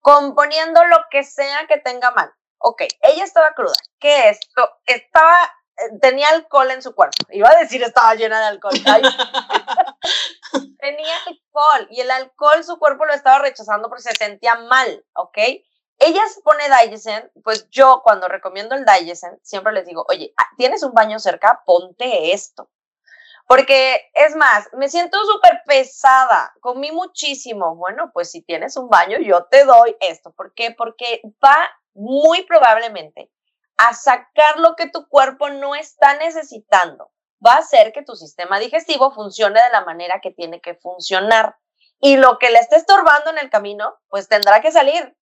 Componiendo 0.00 0.84
lo 0.84 0.98
que 1.10 1.24
sea 1.24 1.66
que 1.66 1.78
tenga 1.78 2.10
mal. 2.10 2.30
Ok, 2.58 2.82
ella 3.00 3.24
estaba 3.24 3.54
cruda. 3.54 3.72
¿Qué 3.98 4.28
es 4.28 4.40
esto? 4.40 4.68
Estaba, 4.84 5.44
eh, 5.78 5.98
tenía 6.02 6.28
alcohol 6.28 6.70
en 6.70 6.82
su 6.82 6.94
cuerpo. 6.94 7.16
Iba 7.30 7.48
a 7.48 7.60
decir 7.60 7.82
estaba 7.82 8.14
llena 8.14 8.40
de 8.40 8.46
alcohol. 8.48 8.74
tenía 10.78 11.14
alcohol 11.26 11.88
y 11.90 12.02
el 12.02 12.10
alcohol 12.10 12.62
su 12.62 12.78
cuerpo 12.78 13.06
lo 13.06 13.14
estaba 13.14 13.38
rechazando 13.38 13.88
porque 13.88 14.02
se 14.02 14.12
sentía 14.12 14.56
mal, 14.56 15.06
¿ok? 15.14 15.38
Ella 16.00 16.22
se 16.28 16.40
pone 16.40 16.64
Digescent, 16.82 17.30
pues 17.44 17.68
yo 17.70 18.00
cuando 18.02 18.26
recomiendo 18.26 18.74
el 18.74 18.86
Digescent, 18.86 19.38
siempre 19.42 19.72
les 19.72 19.86
digo, 19.86 20.04
oye, 20.08 20.32
ah, 20.38 20.46
¿tienes 20.56 20.82
un 20.82 20.92
baño 20.92 21.18
cerca? 21.18 21.62
Ponte 21.64 22.32
esto. 22.32 22.70
Porque 23.46 24.10
es 24.14 24.34
más, 24.34 24.68
me 24.72 24.88
siento 24.88 25.18
súper 25.24 25.60
pesada, 25.66 26.54
comí 26.60 26.90
muchísimo. 26.90 27.76
Bueno, 27.76 28.10
pues 28.14 28.30
si 28.30 28.42
tienes 28.42 28.76
un 28.76 28.88
baño, 28.88 29.18
yo 29.18 29.44
te 29.50 29.64
doy 29.64 29.94
esto. 30.00 30.32
¿Por 30.32 30.54
qué? 30.54 30.70
Porque 30.70 31.20
va 31.44 31.70
muy 31.92 32.44
probablemente 32.44 33.30
a 33.76 33.92
sacar 33.92 34.58
lo 34.58 34.76
que 34.76 34.88
tu 34.88 35.06
cuerpo 35.08 35.50
no 35.50 35.74
está 35.74 36.16
necesitando. 36.16 37.10
Va 37.44 37.54
a 37.54 37.58
hacer 37.58 37.92
que 37.92 38.02
tu 38.02 38.14
sistema 38.14 38.58
digestivo 38.58 39.10
funcione 39.10 39.60
de 39.60 39.70
la 39.70 39.84
manera 39.84 40.20
que 40.22 40.30
tiene 40.30 40.60
que 40.60 40.76
funcionar. 40.76 41.56
Y 41.98 42.16
lo 42.16 42.38
que 42.38 42.50
le 42.50 42.58
esté 42.58 42.76
estorbando 42.76 43.30
en 43.30 43.38
el 43.38 43.50
camino, 43.50 43.98
pues 44.08 44.28
tendrá 44.28 44.62
que 44.62 44.72
salir 44.72 45.14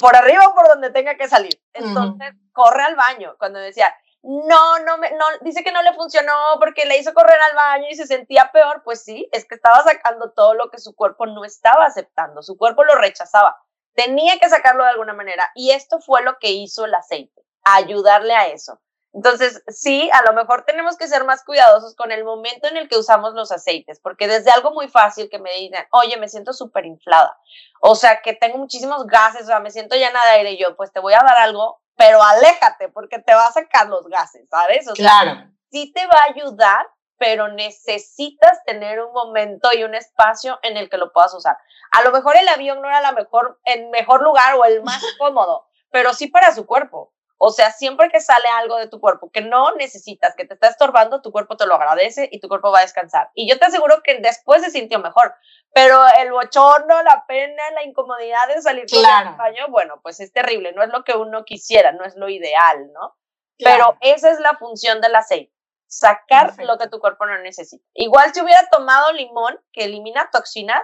por 0.00 0.14
arriba 0.16 0.48
o 0.48 0.54
por 0.54 0.68
donde 0.68 0.90
tenga 0.90 1.16
que 1.16 1.28
salir. 1.28 1.60
Entonces, 1.72 2.34
corre 2.52 2.82
al 2.82 2.96
baño. 2.96 3.36
Cuando 3.38 3.58
decía, 3.58 3.94
no, 4.22 4.78
no, 4.80 4.98
me, 4.98 5.10
no, 5.12 5.24
dice 5.42 5.62
que 5.62 5.72
no 5.72 5.82
le 5.82 5.94
funcionó 5.94 6.34
porque 6.58 6.84
le 6.86 6.98
hizo 6.98 7.14
correr 7.14 7.40
al 7.40 7.54
baño 7.56 7.86
y 7.88 7.94
se 7.94 8.06
sentía 8.06 8.50
peor, 8.52 8.82
pues 8.84 9.02
sí, 9.04 9.28
es 9.32 9.46
que 9.46 9.54
estaba 9.54 9.82
sacando 9.82 10.32
todo 10.32 10.54
lo 10.54 10.70
que 10.70 10.78
su 10.78 10.94
cuerpo 10.94 11.26
no 11.26 11.44
estaba 11.44 11.86
aceptando, 11.86 12.42
su 12.42 12.56
cuerpo 12.56 12.84
lo 12.84 12.96
rechazaba. 12.96 13.56
Tenía 13.94 14.38
que 14.38 14.48
sacarlo 14.48 14.84
de 14.84 14.90
alguna 14.90 15.14
manera 15.14 15.50
y 15.54 15.70
esto 15.70 16.00
fue 16.00 16.22
lo 16.22 16.38
que 16.38 16.50
hizo 16.50 16.84
el 16.84 16.94
aceite, 16.94 17.42
ayudarle 17.64 18.34
a 18.34 18.48
eso. 18.48 18.80
Entonces, 19.14 19.62
sí, 19.68 20.10
a 20.12 20.22
lo 20.22 20.34
mejor 20.34 20.64
tenemos 20.66 20.96
que 20.96 21.08
ser 21.08 21.24
más 21.24 21.42
cuidadosos 21.42 21.96
con 21.96 22.12
el 22.12 22.24
momento 22.24 22.68
en 22.68 22.76
el 22.76 22.88
que 22.88 22.98
usamos 22.98 23.32
los 23.34 23.50
aceites, 23.50 24.00
porque 24.00 24.28
desde 24.28 24.50
algo 24.50 24.72
muy 24.72 24.88
fácil 24.88 25.30
que 25.30 25.38
me 25.38 25.52
digan, 25.54 25.86
oye, 25.92 26.16
me 26.18 26.28
siento 26.28 26.52
súper 26.52 26.84
inflada, 26.84 27.36
o 27.80 27.94
sea, 27.94 28.20
que 28.20 28.34
tengo 28.34 28.58
muchísimos 28.58 29.06
gases, 29.06 29.44
o 29.44 29.46
sea, 29.46 29.60
me 29.60 29.70
siento 29.70 29.96
llena 29.96 30.22
de 30.24 30.30
aire, 30.32 30.50
y 30.52 30.58
yo, 30.58 30.76
pues 30.76 30.92
te 30.92 31.00
voy 31.00 31.14
a 31.14 31.22
dar 31.24 31.38
algo, 31.38 31.80
pero 31.96 32.22
aléjate, 32.22 32.90
porque 32.90 33.18
te 33.18 33.34
va 33.34 33.46
a 33.46 33.52
sacar 33.52 33.88
los 33.88 34.06
gases, 34.08 34.48
¿sabes? 34.48 34.86
O 34.88 34.94
sea, 34.94 35.22
claro. 35.22 35.50
sí 35.70 35.90
te 35.92 36.06
va 36.06 36.20
a 36.20 36.32
ayudar, 36.32 36.86
pero 37.16 37.48
necesitas 37.48 38.62
tener 38.64 39.00
un 39.00 39.12
momento 39.12 39.70
y 39.76 39.82
un 39.82 39.94
espacio 39.94 40.58
en 40.62 40.76
el 40.76 40.88
que 40.88 40.98
lo 40.98 41.12
puedas 41.12 41.34
usar. 41.34 41.56
A 41.90 42.02
lo 42.02 42.12
mejor 42.12 42.36
el 42.36 42.46
avión 42.48 42.80
no 42.80 42.88
era 42.88 43.00
la 43.00 43.12
mejor, 43.12 43.58
el 43.64 43.88
mejor 43.88 44.22
lugar 44.22 44.54
o 44.54 44.64
el 44.64 44.82
más 44.82 45.02
cómodo, 45.18 45.66
pero 45.90 46.14
sí 46.14 46.28
para 46.28 46.54
su 46.54 46.66
cuerpo. 46.66 47.12
O 47.40 47.50
sea, 47.50 47.70
siempre 47.70 48.10
que 48.10 48.20
sale 48.20 48.48
algo 48.48 48.76
de 48.76 48.88
tu 48.88 49.00
cuerpo 49.00 49.30
que 49.30 49.40
no 49.40 49.72
necesitas, 49.76 50.34
que 50.34 50.44
te 50.44 50.54
está 50.54 50.68
estorbando, 50.68 51.22
tu 51.22 51.30
cuerpo 51.30 51.56
te 51.56 51.66
lo 51.66 51.76
agradece 51.76 52.28
y 52.32 52.40
tu 52.40 52.48
cuerpo 52.48 52.72
va 52.72 52.80
a 52.80 52.82
descansar. 52.82 53.30
Y 53.34 53.48
yo 53.48 53.58
te 53.60 53.66
aseguro 53.66 54.02
que 54.02 54.18
después 54.18 54.62
se 54.62 54.70
sintió 54.70 54.98
mejor, 54.98 55.32
pero 55.72 56.00
el 56.18 56.32
bochorno, 56.32 57.00
la 57.04 57.24
pena, 57.28 57.70
la 57.70 57.84
incomodidad 57.84 58.48
de 58.48 58.60
salir 58.60 58.86
del 58.86 59.02
baño, 59.36 59.68
bueno, 59.68 60.00
pues 60.02 60.18
es 60.18 60.32
terrible, 60.32 60.72
no 60.72 60.82
es 60.82 60.90
lo 60.90 61.04
que 61.04 61.12
uno 61.12 61.44
quisiera, 61.44 61.92
no 61.92 62.04
es 62.04 62.16
lo 62.16 62.28
ideal, 62.28 62.92
¿no? 62.92 63.16
Pero 63.56 63.96
esa 64.00 64.30
es 64.30 64.40
la 64.40 64.56
función 64.56 65.00
del 65.00 65.14
aceite, 65.14 65.52
sacar 65.86 66.54
lo 66.58 66.76
que 66.76 66.88
tu 66.88 66.98
cuerpo 66.98 67.24
no 67.24 67.38
necesita. 67.38 67.84
Igual 67.94 68.34
si 68.34 68.40
hubiera 68.40 68.68
tomado 68.68 69.12
limón, 69.12 69.60
que 69.72 69.84
elimina 69.84 70.28
toxinas, 70.32 70.82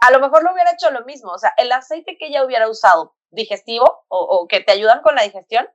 a 0.00 0.10
lo 0.10 0.18
mejor 0.18 0.42
lo 0.42 0.52
hubiera 0.52 0.72
hecho 0.72 0.90
lo 0.90 1.04
mismo, 1.04 1.30
o 1.30 1.38
sea, 1.38 1.54
el 1.58 1.70
aceite 1.70 2.16
que 2.18 2.26
ella 2.26 2.44
hubiera 2.44 2.68
usado 2.68 3.14
digestivo 3.30 4.04
o, 4.08 4.18
o 4.18 4.48
que 4.48 4.60
te 4.60 4.72
ayudan 4.72 5.00
con 5.02 5.14
la 5.14 5.22
digestión, 5.22 5.68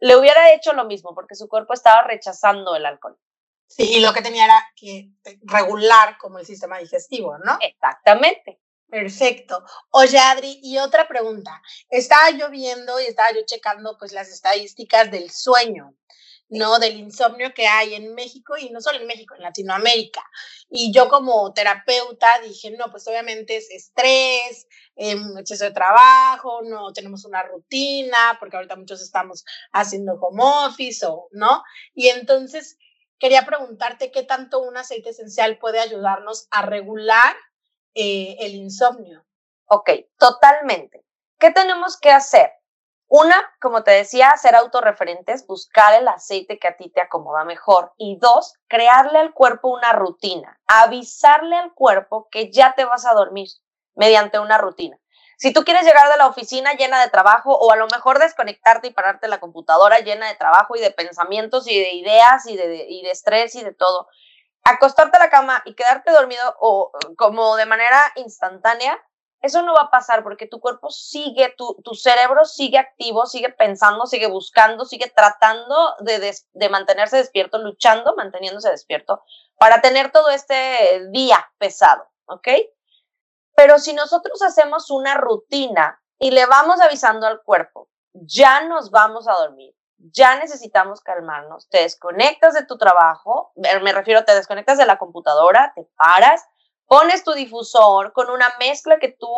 le 0.00 0.16
hubiera 0.16 0.52
hecho 0.52 0.72
lo 0.72 0.84
mismo 0.84 1.14
porque 1.14 1.34
su 1.34 1.48
cuerpo 1.48 1.74
estaba 1.74 2.02
rechazando 2.02 2.74
el 2.76 2.86
alcohol. 2.86 3.18
Sí, 3.66 3.96
y 3.96 4.00
lo 4.00 4.12
que 4.14 4.22
tenía 4.22 4.46
era 4.46 4.66
que 4.74 5.10
regular 5.42 6.16
como 6.18 6.38
el 6.38 6.46
sistema 6.46 6.78
digestivo, 6.78 7.36
¿no? 7.38 7.58
Exactamente. 7.60 8.60
Perfecto. 8.88 9.62
Oye, 9.90 10.18
Adri, 10.18 10.60
y 10.62 10.78
otra 10.78 11.06
pregunta. 11.06 11.60
Estaba 11.90 12.30
yo 12.30 12.48
viendo 12.48 12.98
y 12.98 13.04
estaba 13.04 13.30
yo 13.32 13.40
checando 13.44 13.98
pues 13.98 14.12
las 14.12 14.28
estadísticas 14.28 15.10
del 15.10 15.30
sueño. 15.30 15.94
¿No? 16.48 16.78
Del 16.78 16.96
insomnio 16.96 17.52
que 17.54 17.66
hay 17.66 17.94
en 17.94 18.14
México 18.14 18.56
y 18.56 18.70
no 18.70 18.80
solo 18.80 18.98
en 19.00 19.06
México, 19.06 19.34
en 19.34 19.42
Latinoamérica. 19.42 20.22
Y 20.70 20.92
yo 20.92 21.08
como 21.08 21.52
terapeuta 21.52 22.40
dije, 22.42 22.70
no, 22.70 22.90
pues 22.90 23.06
obviamente 23.08 23.56
es 23.56 23.70
estrés, 23.70 24.66
eh, 24.96 25.16
exceso 25.38 25.64
de 25.64 25.72
trabajo, 25.72 26.62
no 26.62 26.92
tenemos 26.92 27.24
una 27.24 27.42
rutina, 27.42 28.36
porque 28.40 28.56
ahorita 28.56 28.76
muchos 28.76 29.00
estamos 29.02 29.44
haciendo 29.72 30.14
home 30.14 30.42
office 30.66 31.06
o, 31.06 31.28
¿no? 31.32 31.62
Y 31.94 32.08
entonces, 32.08 32.78
quería 33.18 33.44
preguntarte 33.44 34.10
qué 34.10 34.22
tanto 34.22 34.60
un 34.60 34.76
aceite 34.76 35.10
esencial 35.10 35.58
puede 35.58 35.80
ayudarnos 35.80 36.48
a 36.50 36.62
regular 36.62 37.36
eh, 37.94 38.36
el 38.40 38.54
insomnio. 38.54 39.24
Ok, 39.66 39.90
totalmente. 40.18 41.04
¿Qué 41.38 41.50
tenemos 41.50 41.98
que 41.98 42.10
hacer? 42.10 42.50
Una, 43.08 43.36
como 43.60 43.82
te 43.84 43.90
decía, 43.90 44.36
ser 44.36 44.54
autorreferentes, 44.54 45.46
buscar 45.46 45.94
el 45.94 46.06
aceite 46.08 46.58
que 46.58 46.68
a 46.68 46.76
ti 46.76 46.90
te 46.90 47.00
acomoda 47.00 47.44
mejor. 47.44 47.94
Y 47.96 48.18
dos, 48.18 48.54
crearle 48.68 49.18
al 49.18 49.32
cuerpo 49.32 49.68
una 49.68 49.92
rutina, 49.94 50.60
avisarle 50.66 51.56
al 51.56 51.72
cuerpo 51.72 52.28
que 52.30 52.52
ya 52.52 52.74
te 52.74 52.84
vas 52.84 53.06
a 53.06 53.14
dormir 53.14 53.48
mediante 53.94 54.38
una 54.38 54.58
rutina. 54.58 54.98
Si 55.38 55.52
tú 55.52 55.64
quieres 55.64 55.84
llegar 55.84 56.10
de 56.10 56.18
la 56.18 56.26
oficina 56.26 56.74
llena 56.74 57.00
de 57.00 57.10
trabajo 57.10 57.56
o 57.56 57.72
a 57.72 57.76
lo 57.76 57.86
mejor 57.86 58.18
desconectarte 58.18 58.88
y 58.88 58.92
pararte 58.92 59.28
la 59.28 59.40
computadora 59.40 60.00
llena 60.00 60.28
de 60.28 60.34
trabajo 60.34 60.76
y 60.76 60.80
de 60.80 60.90
pensamientos 60.90 61.66
y 61.68 61.78
de 61.78 61.94
ideas 61.94 62.44
y 62.46 62.56
de, 62.56 62.86
y 62.88 63.02
de 63.02 63.10
estrés 63.10 63.54
y 63.54 63.62
de 63.62 63.72
todo, 63.72 64.08
acostarte 64.64 65.16
a 65.16 65.20
la 65.20 65.30
cama 65.30 65.62
y 65.64 65.74
quedarte 65.74 66.10
dormido 66.10 66.56
o 66.60 66.90
como 67.16 67.56
de 67.56 67.66
manera 67.66 68.12
instantánea, 68.16 69.00
eso 69.40 69.62
no 69.62 69.74
va 69.74 69.82
a 69.82 69.90
pasar 69.90 70.22
porque 70.22 70.46
tu 70.46 70.60
cuerpo 70.60 70.90
sigue, 70.90 71.54
tu, 71.56 71.76
tu 71.84 71.94
cerebro 71.94 72.44
sigue 72.44 72.78
activo, 72.78 73.26
sigue 73.26 73.50
pensando, 73.50 74.06
sigue 74.06 74.26
buscando, 74.26 74.84
sigue 74.84 75.12
tratando 75.14 75.94
de, 76.00 76.34
de 76.52 76.68
mantenerse 76.68 77.18
despierto, 77.18 77.58
luchando, 77.58 78.14
manteniéndose 78.16 78.70
despierto 78.70 79.22
para 79.58 79.80
tener 79.80 80.10
todo 80.10 80.30
este 80.30 81.08
día 81.10 81.44
pesado, 81.58 82.08
¿ok? 82.26 82.48
Pero 83.54 83.78
si 83.78 83.92
nosotros 83.92 84.40
hacemos 84.42 84.90
una 84.90 85.14
rutina 85.14 86.00
y 86.18 86.30
le 86.30 86.46
vamos 86.46 86.80
avisando 86.80 87.26
al 87.26 87.42
cuerpo, 87.42 87.88
ya 88.12 88.62
nos 88.62 88.90
vamos 88.90 89.28
a 89.28 89.34
dormir, 89.34 89.74
ya 89.96 90.36
necesitamos 90.36 91.00
calmarnos, 91.00 91.68
te 91.68 91.82
desconectas 91.82 92.54
de 92.54 92.64
tu 92.66 92.78
trabajo, 92.78 93.52
me 93.56 93.92
refiero, 93.92 94.24
te 94.24 94.34
desconectas 94.34 94.78
de 94.78 94.86
la 94.86 94.98
computadora, 94.98 95.72
te 95.74 95.88
paras, 95.96 96.44
pones 96.88 97.22
tu 97.22 97.32
difusor 97.32 98.12
con 98.14 98.30
una 98.30 98.52
mezcla 98.58 98.98
que 98.98 99.10
tú 99.10 99.28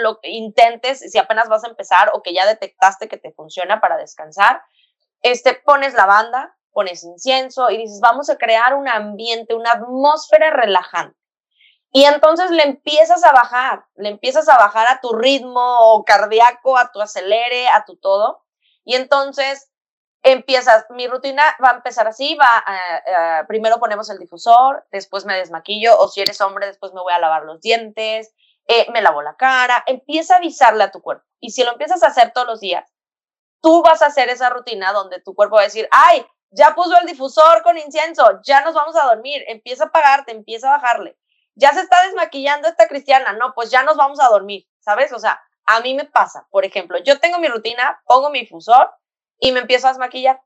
lo 0.00 0.20
intentes 0.22 1.00
si 1.00 1.18
apenas 1.18 1.48
vas 1.48 1.64
a 1.64 1.68
empezar 1.68 2.10
o 2.14 2.22
que 2.22 2.32
ya 2.32 2.46
detectaste 2.46 3.08
que 3.08 3.18
te 3.18 3.32
funciona 3.32 3.80
para 3.80 3.96
descansar, 3.96 4.62
este, 5.20 5.54
pones 5.54 5.92
lavanda, 5.94 6.56
pones 6.72 7.02
incienso 7.02 7.68
y 7.70 7.78
dices, 7.78 7.98
vamos 8.00 8.30
a 8.30 8.38
crear 8.38 8.74
un 8.74 8.88
ambiente, 8.88 9.54
una 9.54 9.72
atmósfera 9.72 10.50
relajante. 10.50 11.18
Y 11.92 12.04
entonces 12.04 12.52
le 12.52 12.62
empiezas 12.62 13.24
a 13.24 13.32
bajar, 13.32 13.84
le 13.96 14.10
empiezas 14.10 14.48
a 14.48 14.56
bajar 14.56 14.86
a 14.86 15.00
tu 15.00 15.12
ritmo 15.12 16.04
cardíaco, 16.06 16.78
a 16.78 16.92
tu 16.92 17.00
acelere, 17.00 17.66
a 17.66 17.84
tu 17.84 17.96
todo. 17.96 18.44
Y 18.84 18.94
entonces 18.94 19.69
empiezas, 20.22 20.84
mi 20.90 21.06
rutina 21.06 21.42
va 21.62 21.70
a 21.70 21.74
empezar 21.76 22.06
así, 22.06 22.34
va, 22.36 22.64
a, 22.66 23.46
primero 23.46 23.78
ponemos 23.78 24.10
el 24.10 24.18
difusor, 24.18 24.86
después 24.90 25.24
me 25.24 25.36
desmaquillo, 25.36 25.98
o 25.98 26.08
si 26.08 26.20
eres 26.20 26.40
hombre, 26.40 26.66
después 26.66 26.92
me 26.92 27.00
voy 27.00 27.12
a 27.12 27.18
lavar 27.18 27.44
los 27.44 27.60
dientes, 27.60 28.32
eh, 28.66 28.86
me 28.92 29.02
lavo 29.02 29.22
la 29.22 29.36
cara, 29.36 29.82
empieza 29.86 30.34
a 30.34 30.38
avisarle 30.38 30.84
a 30.84 30.90
tu 30.90 31.00
cuerpo. 31.00 31.24
Y 31.40 31.50
si 31.50 31.64
lo 31.64 31.72
empiezas 31.72 32.02
a 32.02 32.08
hacer 32.08 32.32
todos 32.32 32.46
los 32.46 32.60
días, 32.60 32.92
tú 33.62 33.82
vas 33.82 34.02
a 34.02 34.06
hacer 34.06 34.28
esa 34.28 34.50
rutina 34.50 34.92
donde 34.92 35.20
tu 35.20 35.34
cuerpo 35.34 35.56
va 35.56 35.62
a 35.62 35.64
decir, 35.64 35.88
ay, 35.90 36.26
ya 36.50 36.74
puso 36.74 36.98
el 36.98 37.06
difusor 37.06 37.62
con 37.62 37.78
incienso, 37.78 38.40
ya 38.42 38.60
nos 38.62 38.74
vamos 38.74 38.96
a 38.96 39.06
dormir, 39.06 39.44
empieza 39.48 39.84
a 39.84 39.86
apagarte, 39.88 40.32
empieza 40.32 40.68
a 40.68 40.78
bajarle 40.78 41.16
ya 41.60 41.72
se 41.72 41.80
está 41.80 42.02
desmaquillando 42.06 42.68
esta 42.68 42.88
cristiana, 42.88 43.32
no, 43.34 43.52
pues 43.54 43.70
ya 43.70 43.82
nos 43.82 43.96
vamos 43.96 44.18
a 44.20 44.28
dormir, 44.28 44.66
¿sabes? 44.80 45.12
O 45.12 45.18
sea, 45.18 45.40
a 45.66 45.80
mí 45.80 45.94
me 45.94 46.04
pasa, 46.04 46.46
por 46.50 46.64
ejemplo, 46.64 46.98
yo 47.04 47.20
tengo 47.20 47.38
mi 47.38 47.48
rutina, 47.48 48.00
pongo 48.06 48.30
mi 48.30 48.46
fusor 48.46 48.90
y 49.40 49.52
me 49.52 49.60
empiezo 49.60 49.86
a 49.86 49.90
desmaquillar. 49.90 50.40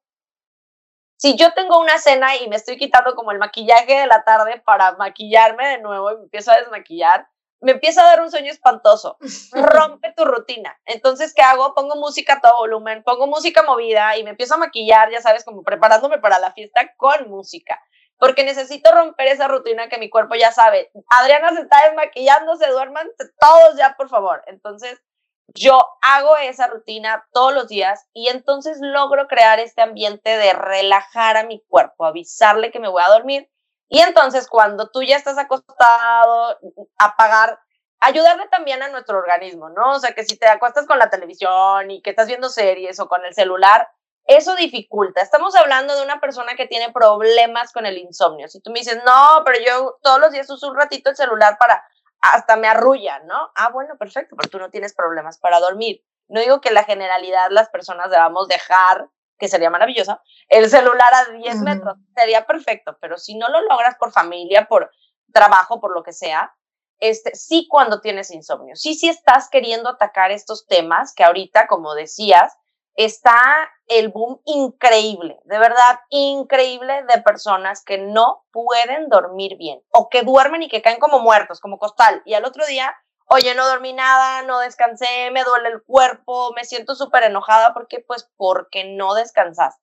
Si 1.16 1.36
yo 1.36 1.52
tengo 1.54 1.80
una 1.80 1.98
cena 1.98 2.36
y 2.36 2.48
me 2.48 2.56
estoy 2.56 2.76
quitando 2.76 3.14
como 3.14 3.32
el 3.32 3.38
maquillaje 3.38 4.00
de 4.00 4.06
la 4.06 4.24
tarde 4.24 4.62
para 4.64 4.92
maquillarme 4.96 5.68
de 5.68 5.78
nuevo 5.78 6.10
y 6.12 6.16
me 6.16 6.22
empiezo 6.24 6.52
a 6.52 6.56
desmaquillar, 6.56 7.28
me 7.60 7.72
empieza 7.72 8.02
a 8.02 8.06
dar 8.06 8.20
un 8.20 8.30
sueño 8.30 8.50
espantoso. 8.50 9.16
Rompe 9.52 10.12
tu 10.16 10.24
rutina. 10.24 10.78
Entonces, 10.84 11.32
¿qué 11.34 11.42
hago? 11.42 11.74
Pongo 11.74 11.96
música 11.96 12.34
a 12.34 12.40
todo 12.40 12.58
volumen, 12.58 13.02
pongo 13.02 13.26
música 13.26 13.62
movida 13.62 14.16
y 14.16 14.24
me 14.24 14.30
empiezo 14.30 14.54
a 14.54 14.58
maquillar, 14.58 15.10
ya 15.10 15.20
sabes, 15.22 15.44
como 15.44 15.62
preparándome 15.62 16.18
para 16.18 16.38
la 16.38 16.52
fiesta 16.52 16.94
con 16.96 17.30
música 17.30 17.80
porque 18.18 18.44
necesito 18.44 18.90
romper 18.92 19.28
esa 19.28 19.48
rutina 19.48 19.88
que 19.88 19.98
mi 19.98 20.08
cuerpo 20.08 20.34
ya 20.34 20.52
sabe. 20.52 20.90
Adriana 21.08 21.50
se 21.50 21.62
está 21.62 21.88
desmaquillando, 21.88 22.56
se 22.56 22.70
duerman 22.70 23.08
todos 23.38 23.76
ya, 23.76 23.94
por 23.96 24.08
favor. 24.08 24.42
Entonces, 24.46 25.02
yo 25.48 25.78
hago 26.02 26.36
esa 26.38 26.66
rutina 26.68 27.26
todos 27.32 27.52
los 27.52 27.68
días 27.68 28.06
y 28.12 28.28
entonces 28.28 28.78
logro 28.80 29.26
crear 29.28 29.60
este 29.60 29.82
ambiente 29.82 30.36
de 30.36 30.52
relajar 30.52 31.36
a 31.36 31.44
mi 31.44 31.62
cuerpo, 31.68 32.04
avisarle 32.04 32.70
que 32.70 32.80
me 32.80 32.88
voy 32.88 33.02
a 33.04 33.12
dormir. 33.12 33.50
Y 33.88 34.00
entonces, 34.00 34.48
cuando 34.48 34.90
tú 34.90 35.02
ya 35.02 35.16
estás 35.16 35.38
acostado, 35.38 36.58
apagar, 36.98 37.60
ayudarle 38.00 38.48
también 38.48 38.82
a 38.82 38.88
nuestro 38.88 39.18
organismo, 39.18 39.68
¿no? 39.68 39.92
O 39.92 39.98
sea, 40.00 40.12
que 40.12 40.24
si 40.24 40.38
te 40.38 40.48
acuestas 40.48 40.86
con 40.86 40.98
la 40.98 41.10
televisión 41.10 41.90
y 41.90 42.02
que 42.02 42.10
estás 42.10 42.26
viendo 42.26 42.48
series 42.48 42.98
o 42.98 43.08
con 43.08 43.24
el 43.24 43.34
celular, 43.34 43.88
eso 44.26 44.56
dificulta. 44.56 45.20
Estamos 45.20 45.54
hablando 45.54 45.94
de 45.94 46.02
una 46.02 46.18
persona 46.18 46.54
que 46.56 46.66
tiene 46.66 46.92
problemas 46.92 47.72
con 47.72 47.84
el 47.84 47.98
insomnio. 47.98 48.48
Si 48.48 48.60
tú 48.60 48.70
me 48.70 48.78
dices, 48.78 48.98
no, 49.04 49.42
pero 49.44 49.58
yo 49.64 49.98
todos 50.02 50.18
los 50.18 50.32
días 50.32 50.48
uso 50.48 50.68
un 50.68 50.76
ratito 50.76 51.10
el 51.10 51.16
celular 51.16 51.58
para, 51.58 51.84
hasta 52.32 52.56
me 52.56 52.68
arrulla, 52.68 53.20
¿no? 53.20 53.50
Ah, 53.54 53.70
bueno, 53.70 53.96
perfecto, 53.98 54.36
pero 54.36 54.48
tú 54.48 54.58
no 54.58 54.70
tienes 54.70 54.94
problemas 54.94 55.38
para 55.38 55.60
dormir. 55.60 56.02
No 56.28 56.40
digo 56.40 56.60
que 56.60 56.70
la 56.70 56.84
generalidad 56.84 57.48
las 57.50 57.68
personas 57.68 58.10
debamos 58.10 58.48
dejar, 58.48 59.08
que 59.38 59.48
sería 59.48 59.68
maravilloso, 59.68 60.20
el 60.48 60.70
celular 60.70 61.12
a 61.12 61.32
10 61.32 61.60
metros, 61.60 61.96
sería 62.16 62.46
perfecto, 62.46 62.96
pero 63.00 63.18
si 63.18 63.36
no 63.36 63.48
lo 63.48 63.60
logras 63.62 63.96
por 63.96 64.12
familia, 64.12 64.66
por 64.68 64.90
trabajo, 65.32 65.80
por 65.80 65.92
lo 65.92 66.02
que 66.02 66.12
sea, 66.12 66.54
este, 66.98 67.34
sí 67.34 67.66
cuando 67.68 68.00
tienes 68.00 68.30
insomnio, 68.30 68.76
sí, 68.76 68.94
sí 68.94 69.08
estás 69.08 69.50
queriendo 69.50 69.90
atacar 69.90 70.30
estos 70.30 70.66
temas 70.66 71.12
que 71.12 71.24
ahorita, 71.24 71.66
como 71.66 71.94
decías, 71.94 72.56
está 72.96 73.70
el 73.86 74.08
boom 74.08 74.40
increíble, 74.44 75.40
de 75.44 75.58
verdad 75.58 76.00
increíble 76.10 77.04
de 77.04 77.22
personas 77.22 77.82
que 77.84 77.98
no 77.98 78.44
pueden 78.52 79.08
dormir 79.08 79.56
bien 79.56 79.82
o 79.90 80.08
que 80.08 80.22
duermen 80.22 80.62
y 80.62 80.68
que 80.68 80.82
caen 80.82 81.00
como 81.00 81.18
muertos, 81.18 81.60
como 81.60 81.78
costal. 81.78 82.22
Y 82.24 82.34
al 82.34 82.44
otro 82.44 82.64
día, 82.66 82.94
oye, 83.26 83.54
no 83.54 83.66
dormí 83.66 83.92
nada, 83.92 84.42
no 84.42 84.60
descansé, 84.60 85.30
me 85.32 85.44
duele 85.44 85.68
el 85.70 85.82
cuerpo, 85.82 86.52
me 86.54 86.64
siento 86.64 86.94
súper 86.94 87.24
enojada 87.24 87.74
porque 87.74 88.00
pues 88.00 88.30
porque 88.36 88.84
no 88.84 89.14
descansaste. 89.14 89.82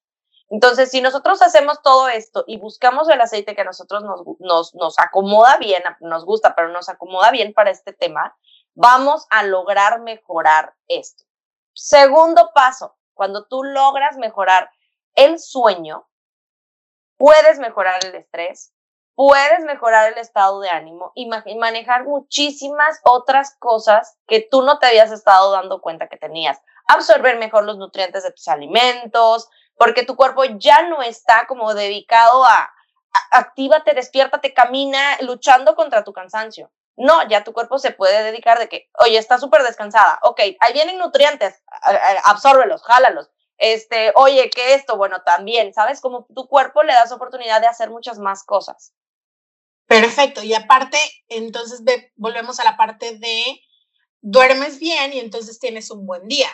Entonces, 0.49 0.91
si 0.91 0.99
nosotros 0.99 1.41
hacemos 1.41 1.81
todo 1.81 2.09
esto 2.09 2.43
y 2.45 2.57
buscamos 2.57 3.07
el 3.07 3.21
aceite 3.21 3.55
que 3.55 3.61
a 3.61 3.65
nosotros 3.65 4.03
nos, 4.03 4.21
nos, 4.39 4.75
nos 4.75 4.99
acomoda 4.99 5.57
bien, 5.57 5.81
nos 6.01 6.25
gusta, 6.25 6.55
pero 6.55 6.67
nos 6.69 6.89
acomoda 6.89 7.31
bien 7.31 7.53
para 7.53 7.71
este 7.71 7.93
tema, 7.93 8.35
vamos 8.73 9.25
a 9.29 9.43
lograr 9.43 10.01
mejorar 10.01 10.73
esto. 10.89 11.23
Segundo 11.73 12.51
paso, 12.53 12.97
cuando 13.21 13.45
tú 13.45 13.63
logras 13.63 14.17
mejorar 14.17 14.71
el 15.13 15.37
sueño, 15.37 16.09
puedes 17.17 17.59
mejorar 17.59 18.03
el 18.03 18.15
estrés, 18.15 18.73
puedes 19.13 19.59
mejorar 19.63 20.11
el 20.11 20.17
estado 20.17 20.59
de 20.59 20.71
ánimo 20.71 21.11
y 21.13 21.29
manejar 21.29 22.05
muchísimas 22.05 22.99
otras 23.03 23.55
cosas 23.59 24.17
que 24.25 24.41
tú 24.49 24.63
no 24.63 24.79
te 24.79 24.87
habías 24.87 25.11
estado 25.11 25.51
dando 25.51 25.81
cuenta 25.81 26.09
que 26.09 26.17
tenías. 26.17 26.59
Absorber 26.87 27.37
mejor 27.37 27.65
los 27.65 27.77
nutrientes 27.77 28.23
de 28.23 28.31
tus 28.31 28.47
alimentos, 28.47 29.47
porque 29.75 30.03
tu 30.03 30.15
cuerpo 30.15 30.43
ya 30.45 30.87
no 30.89 31.03
está 31.03 31.45
como 31.45 31.75
dedicado 31.75 32.43
a, 32.43 32.57
a 32.57 33.37
actívate, 33.37 33.93
despiértate, 33.93 34.51
camina, 34.55 35.17
luchando 35.21 35.75
contra 35.75 36.03
tu 36.03 36.11
cansancio. 36.11 36.71
No, 36.97 37.27
ya 37.27 37.43
tu 37.43 37.53
cuerpo 37.53 37.79
se 37.79 37.91
puede 37.91 38.23
dedicar 38.23 38.59
de 38.59 38.69
que, 38.69 38.89
oye, 38.99 39.17
está 39.17 39.37
súper 39.37 39.63
descansada, 39.63 40.19
ok, 40.23 40.39
ahí 40.59 40.73
vienen 40.73 40.97
nutrientes, 40.97 41.63
absórbelos, 42.25 42.83
jálalos. 42.83 43.29
Este, 43.57 44.11
oye, 44.15 44.49
que 44.49 44.73
esto, 44.73 44.97
bueno, 44.97 45.21
también, 45.23 45.73
¿sabes? 45.73 46.01
Como 46.01 46.25
tu 46.33 46.47
cuerpo 46.47 46.83
le 46.83 46.93
das 46.93 47.11
oportunidad 47.11 47.61
de 47.61 47.67
hacer 47.67 47.89
muchas 47.89 48.17
más 48.17 48.43
cosas. 48.43 48.93
Perfecto, 49.85 50.41
y 50.43 50.53
aparte, 50.53 50.97
entonces 51.27 51.81
volvemos 52.15 52.59
a 52.59 52.63
la 52.63 52.77
parte 52.77 53.17
de 53.17 53.61
duermes 54.21 54.79
bien 54.79 55.13
y 55.13 55.19
entonces 55.19 55.59
tienes 55.59 55.91
un 55.91 56.05
buen 56.05 56.27
día, 56.27 56.49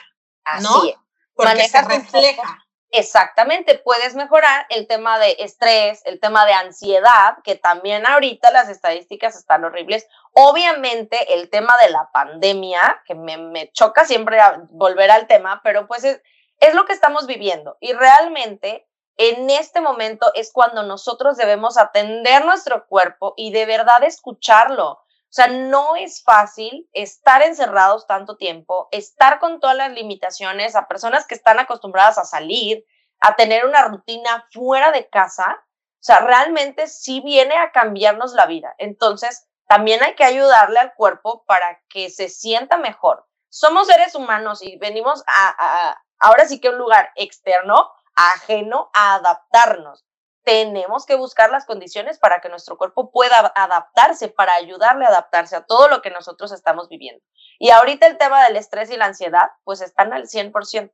¿no? 0.61 0.77
Así 0.77 0.95
Porque 1.33 1.67
se 1.67 1.81
refleja. 1.81 2.66
Exactamente, 2.91 3.79
puedes 3.79 4.15
mejorar 4.15 4.65
el 4.69 4.88
tema 4.88 5.19
de 5.19 5.35
estrés, 5.39 6.01
el 6.05 6.21
tema 6.21 6.45
de 6.45 6.53
ansiedad, 6.53 7.38
que 7.43 7.55
también 7.55 8.07
ahorita 8.07 8.49
las 8.51 8.69
estadísticas 8.69 9.35
están 9.35 9.65
horribles. 9.65 10.07
Obviamente 10.31 11.33
el 11.33 11.49
tema 11.49 11.75
de 11.83 11.89
la 11.89 12.09
pandemia, 12.13 13.01
que 13.05 13.13
me, 13.13 13.69
choca 13.73 14.05
siempre 14.05 14.39
volver 14.69 15.11
al 15.11 15.27
tema, 15.27 15.59
pero 15.65 15.85
pues 15.85 16.05
es, 16.05 16.21
es 16.61 16.73
lo 16.75 16.85
que 16.85 16.93
estamos 16.93 17.27
viviendo. 17.27 17.77
Y 17.81 17.91
realmente 17.91 18.88
en 19.17 19.49
este 19.49 19.81
momento 19.81 20.31
es 20.33 20.53
cuando 20.53 20.83
nosotros 20.83 21.35
debemos 21.35 21.77
atender 21.77 22.45
nuestro 22.45 22.88
cuerpo 22.88 23.33
y 23.35 23.51
de 23.51 23.65
verdad 23.65 24.03
escucharlo. 24.03 25.01
Sea, 25.38 25.49
no 25.49 25.95
es 25.95 26.23
fácil 26.23 26.89
estar 26.93 27.43
encerrados 27.43 28.07
tanto 28.07 28.38
tiempo, 28.38 28.88
estar 28.89 29.38
con 29.38 29.59
todas 29.59 29.75
las 29.75 29.91
limitaciones 29.91 30.75
a 30.75 30.88
personas 30.88 31.27
que 31.27 31.35
están 31.35 31.59
acostumbradas 31.59 32.17
a 32.17 32.25
salir, 32.25 32.83
a 33.19 33.35
tener 33.35 33.63
una 33.67 33.83
rutina 33.83 34.47
fuera 34.51 34.91
de 34.91 35.07
casa. 35.07 35.63
O 35.63 35.99
sea, 35.99 36.21
realmente 36.21 36.88
sí 36.88 37.21
viene 37.21 37.55
a 37.55 37.71
cambiarnos 37.71 38.33
la 38.33 38.47
vida. 38.47 38.73
Entonces, 38.79 39.47
también 39.67 40.03
hay 40.03 40.15
que 40.15 40.23
ayudarle 40.23 40.79
al 40.79 40.95
cuerpo 40.95 41.45
para 41.45 41.83
que 41.88 42.09
se 42.09 42.29
sienta 42.29 42.77
mejor. 42.77 43.23
Somos 43.47 43.85
seres 43.85 44.15
humanos 44.15 44.63
y 44.63 44.79
venimos 44.79 45.23
a, 45.27 46.01
ahora 46.17 46.47
sí 46.47 46.59
que 46.59 46.69
un 46.69 46.79
lugar 46.79 47.11
externo, 47.13 47.91
ajeno, 48.15 48.89
a 48.91 49.13
adaptarnos. 49.13 50.03
Tenemos 50.47 51.05
que 51.05 51.17
buscar 51.17 51.51
las 51.51 51.65
condiciones 51.65 52.19
para 52.19 52.39
que 52.39 52.47
nuestro 52.47 52.77
cuerpo 52.77 53.11
pueda 53.11 53.51
adaptarse, 53.53 54.29
para 54.29 54.53
ayudarle 54.53 55.03
a 55.03 55.09
adaptarse 55.09 55.57
a 55.57 55.65
todo 55.65 55.89
lo 55.89 56.01
que 56.01 56.09
nosotros 56.09 56.53
estamos 56.53 56.87
viviendo. 56.87 57.21
Y 57.59 57.71
ahorita 57.71 58.07
el 58.07 58.17
tema 58.17 58.45
del 58.45 58.55
estrés 58.55 58.89
y 58.89 58.95
la 58.95 59.07
ansiedad, 59.07 59.49
pues 59.65 59.81
están 59.81 60.13
al 60.13 60.23
100%. 60.23 60.89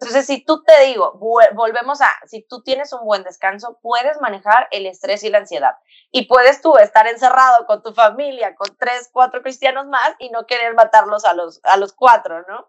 Entonces, 0.00 0.26
si 0.26 0.44
tú 0.44 0.64
te 0.64 0.86
digo, 0.86 1.12
volvemos 1.54 2.00
a, 2.00 2.12
si 2.26 2.42
tú 2.42 2.64
tienes 2.64 2.92
un 2.92 3.04
buen 3.04 3.22
descanso, 3.22 3.78
puedes 3.80 4.20
manejar 4.20 4.66
el 4.72 4.84
estrés 4.84 5.22
y 5.22 5.30
la 5.30 5.38
ansiedad. 5.38 5.76
Y 6.10 6.26
puedes 6.26 6.60
tú 6.60 6.76
estar 6.76 7.06
encerrado 7.06 7.66
con 7.66 7.84
tu 7.84 7.94
familia, 7.94 8.56
con 8.56 8.76
tres, 8.78 9.10
cuatro 9.12 9.42
cristianos 9.42 9.86
más 9.86 10.16
y 10.18 10.30
no 10.30 10.44
querer 10.44 10.74
matarlos 10.74 11.24
a 11.24 11.34
los, 11.34 11.60
a 11.62 11.76
los 11.76 11.92
cuatro, 11.92 12.44
¿no? 12.48 12.68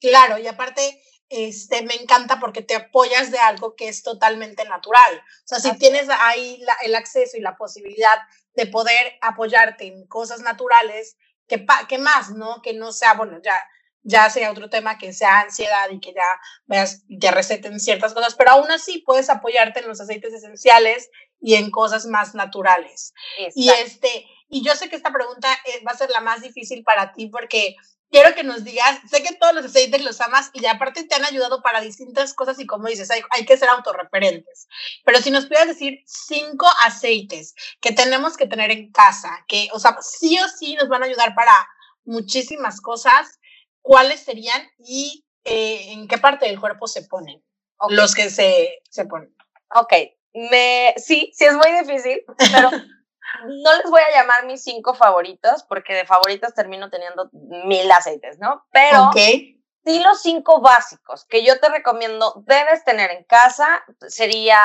Claro, 0.00 0.38
y 0.38 0.46
aparte, 0.46 1.02
este, 1.28 1.82
me 1.82 1.94
encanta 1.94 2.38
porque 2.38 2.62
te 2.62 2.76
apoyas 2.76 3.30
de 3.30 3.38
algo 3.38 3.74
que 3.74 3.88
es 3.88 4.02
totalmente 4.02 4.64
natural. 4.64 5.22
O 5.44 5.48
sea, 5.48 5.58
si 5.58 5.76
tienes 5.78 6.08
ahí 6.08 6.62
el 6.84 6.94
acceso 6.94 7.36
y 7.36 7.40
la 7.40 7.56
posibilidad 7.56 8.18
de 8.54 8.66
poder 8.66 9.14
apoyarte 9.20 9.86
en 9.86 10.06
cosas 10.06 10.40
naturales, 10.40 11.16
¿qué, 11.48 11.66
qué 11.88 11.98
más, 11.98 12.30
no? 12.30 12.62
Que 12.62 12.74
no 12.74 12.92
sea, 12.92 13.14
bueno, 13.14 13.40
ya 13.42 13.60
ya 14.08 14.30
sea 14.30 14.52
otro 14.52 14.70
tema 14.70 14.98
que 14.98 15.12
sea 15.12 15.40
ansiedad 15.40 15.90
y 15.90 15.98
que 15.98 16.14
ya 16.14 16.40
veas, 16.66 17.02
te 17.20 17.30
receten 17.32 17.80
ciertas 17.80 18.14
cosas, 18.14 18.36
pero 18.36 18.52
aún 18.52 18.70
así 18.70 19.02
puedes 19.04 19.28
apoyarte 19.28 19.80
en 19.80 19.88
los 19.88 20.00
aceites 20.00 20.32
esenciales 20.32 21.10
y 21.40 21.56
en 21.56 21.72
cosas 21.72 22.06
más 22.06 22.34
naturales. 22.34 23.12
Y 23.56 23.68
este, 23.68 24.26
y 24.48 24.64
yo 24.64 24.76
sé 24.76 24.88
que 24.88 24.94
esta 24.94 25.12
pregunta 25.12 25.52
eh, 25.66 25.82
va 25.86 25.90
a 25.90 25.96
ser 25.96 26.08
la 26.10 26.20
más 26.20 26.40
difícil 26.40 26.84
para 26.84 27.12
ti 27.12 27.26
porque 27.26 27.74
quiero 28.10 28.34
que 28.34 28.44
nos 28.44 28.64
digas, 28.64 29.00
sé 29.10 29.22
que 29.22 29.34
todos 29.34 29.54
los 29.54 29.64
aceites 29.66 30.04
los 30.04 30.20
amas 30.20 30.50
y 30.52 30.64
aparte 30.66 31.04
te 31.04 31.14
han 31.14 31.24
ayudado 31.24 31.62
para 31.62 31.80
distintas 31.80 32.34
cosas 32.34 32.58
y 32.58 32.66
como 32.66 32.88
dices, 32.88 33.10
hay, 33.10 33.22
hay 33.30 33.44
que 33.44 33.56
ser 33.56 33.68
autorreferentes. 33.68 34.68
Pero 35.04 35.20
si 35.20 35.30
nos 35.30 35.44
pudieras 35.44 35.68
decir 35.68 36.00
cinco 36.06 36.66
aceites 36.84 37.54
que 37.80 37.92
tenemos 37.92 38.36
que 38.36 38.46
tener 38.46 38.70
en 38.70 38.90
casa, 38.92 39.44
que, 39.48 39.68
o 39.72 39.78
sea, 39.78 39.96
sí 40.00 40.38
o 40.38 40.48
sí 40.48 40.74
nos 40.74 40.88
van 40.88 41.02
a 41.02 41.06
ayudar 41.06 41.34
para 41.34 41.52
muchísimas 42.04 42.80
cosas, 42.80 43.38
cuáles 43.82 44.20
serían 44.20 44.62
y 44.78 45.24
eh, 45.44 45.92
en 45.92 46.08
qué 46.08 46.18
parte 46.18 46.46
del 46.46 46.60
cuerpo 46.60 46.88
se 46.88 47.02
ponen 47.02 47.42
los 47.90 48.14
que 48.14 48.30
se, 48.30 48.82
se 48.90 49.04
ponen. 49.04 49.34
Ok, 49.74 49.92
me, 50.32 50.94
sí, 50.96 51.32
sí 51.34 51.44
es 51.44 51.54
muy 51.54 51.70
difícil, 51.82 52.22
pero 52.38 52.70
no 53.44 53.76
les 53.76 53.90
voy 53.90 54.00
a 54.00 54.18
llamar 54.18 54.46
mis 54.46 54.62
cinco 54.62 54.94
favoritos 54.94 55.64
porque 55.68 55.94
de 55.94 56.06
favoritos 56.06 56.54
termino 56.54 56.90
teniendo 56.90 57.28
mil 57.32 57.90
aceites, 57.90 58.38
¿no? 58.38 58.64
Pero 58.72 59.10
sí 59.14 59.56
los 59.86 60.20
cinco 60.20 60.60
básicos 60.60 61.24
que 61.26 61.44
yo 61.44 61.60
te 61.60 61.68
recomiendo 61.68 62.42
debes 62.46 62.84
tener 62.84 63.10
en 63.10 63.24
casa 63.24 63.84
sería 64.08 64.58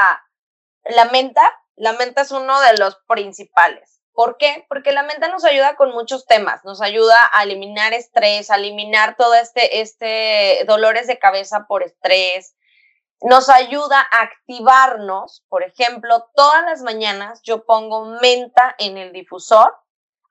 la 0.84 1.05
menta. 1.05 1.41
La 1.76 1.93
menta 1.93 2.22
es 2.22 2.32
uno 2.32 2.59
de 2.59 2.78
los 2.78 2.97
principales. 3.07 4.01
¿Por 4.14 4.38
qué? 4.38 4.66
Porque 4.68 4.91
la 4.91 5.03
mente 5.03 5.30
nos 5.30 5.45
ayuda 5.45 5.76
con 5.76 5.91
muchos 5.91 6.26
temas, 6.26 6.66
nos 6.66 6.82
ayuda 6.82 7.30
a 7.32 7.43
eliminar 7.43 7.93
estrés, 7.93 8.51
a 8.51 8.55
eliminar 8.55 9.16
todo 9.16 9.34
este, 9.36 9.82
este 9.82 10.66
dolores 10.68 11.07
de 11.07 11.18
cabeza 11.18 11.66
por 11.68 11.84
estrés, 11.84 12.53
nos 13.22 13.49
ayuda 13.49 13.99
a 14.11 14.22
activarnos, 14.22 15.43
por 15.47 15.63
ejemplo, 15.63 16.30
todas 16.36 16.63
las 16.63 16.82
mañanas 16.82 17.41
yo 17.43 17.65
pongo 17.65 18.05
menta 18.19 18.76
en 18.78 18.97
el 18.97 19.11
difusor. 19.11 19.78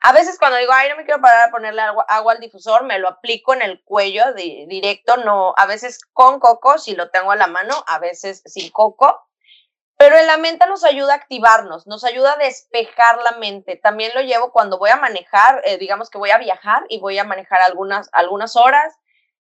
A 0.01 0.13
veces 0.13 0.39
cuando 0.39 0.57
digo, 0.57 0.73
ay, 0.73 0.89
no 0.89 0.97
me 0.97 1.05
quiero 1.05 1.21
parar 1.21 1.49
a 1.49 1.51
ponerle 1.53 1.83
agua, 1.83 2.05
agua 2.09 2.33
al 2.33 2.41
difusor, 2.41 2.85
me 2.85 2.99
lo 2.99 3.09
aplico 3.09 3.53
en 3.53 3.63
el 3.63 3.83
cuello 3.85 4.33
directo, 4.35 5.19
no, 5.19 5.53
a 5.57 5.67
veces 5.67 6.01
con 6.13 6.41
coco, 6.41 6.79
si 6.79 6.97
lo 6.97 7.11
tengo 7.11 7.33
a 7.33 7.37
la 7.37 7.47
mano, 7.47 7.85
a 7.87 7.99
veces 7.99 8.43
sin 8.47 8.71
coco. 8.71 9.27
Pero 9.99 10.17
la 10.23 10.39
mente 10.39 10.67
nos 10.67 10.83
ayuda 10.83 11.13
a 11.13 11.17
activarnos, 11.17 11.87
nos 11.87 12.05
ayuda 12.05 12.33
a 12.33 12.39
despejar 12.39 13.19
la 13.23 13.33
mente. 13.33 13.77
También 13.77 14.13
lo 14.15 14.23
llevo 14.23 14.51
cuando 14.51 14.79
voy 14.79 14.89
a 14.89 14.97
manejar, 14.97 15.61
eh, 15.67 15.77
digamos 15.77 16.09
que 16.09 16.17
voy 16.17 16.31
a 16.31 16.39
viajar 16.39 16.85
y 16.89 16.99
voy 17.01 17.19
a 17.19 17.25
manejar 17.25 17.61
algunas, 17.61 18.09
algunas 18.13 18.57
horas. 18.57 18.95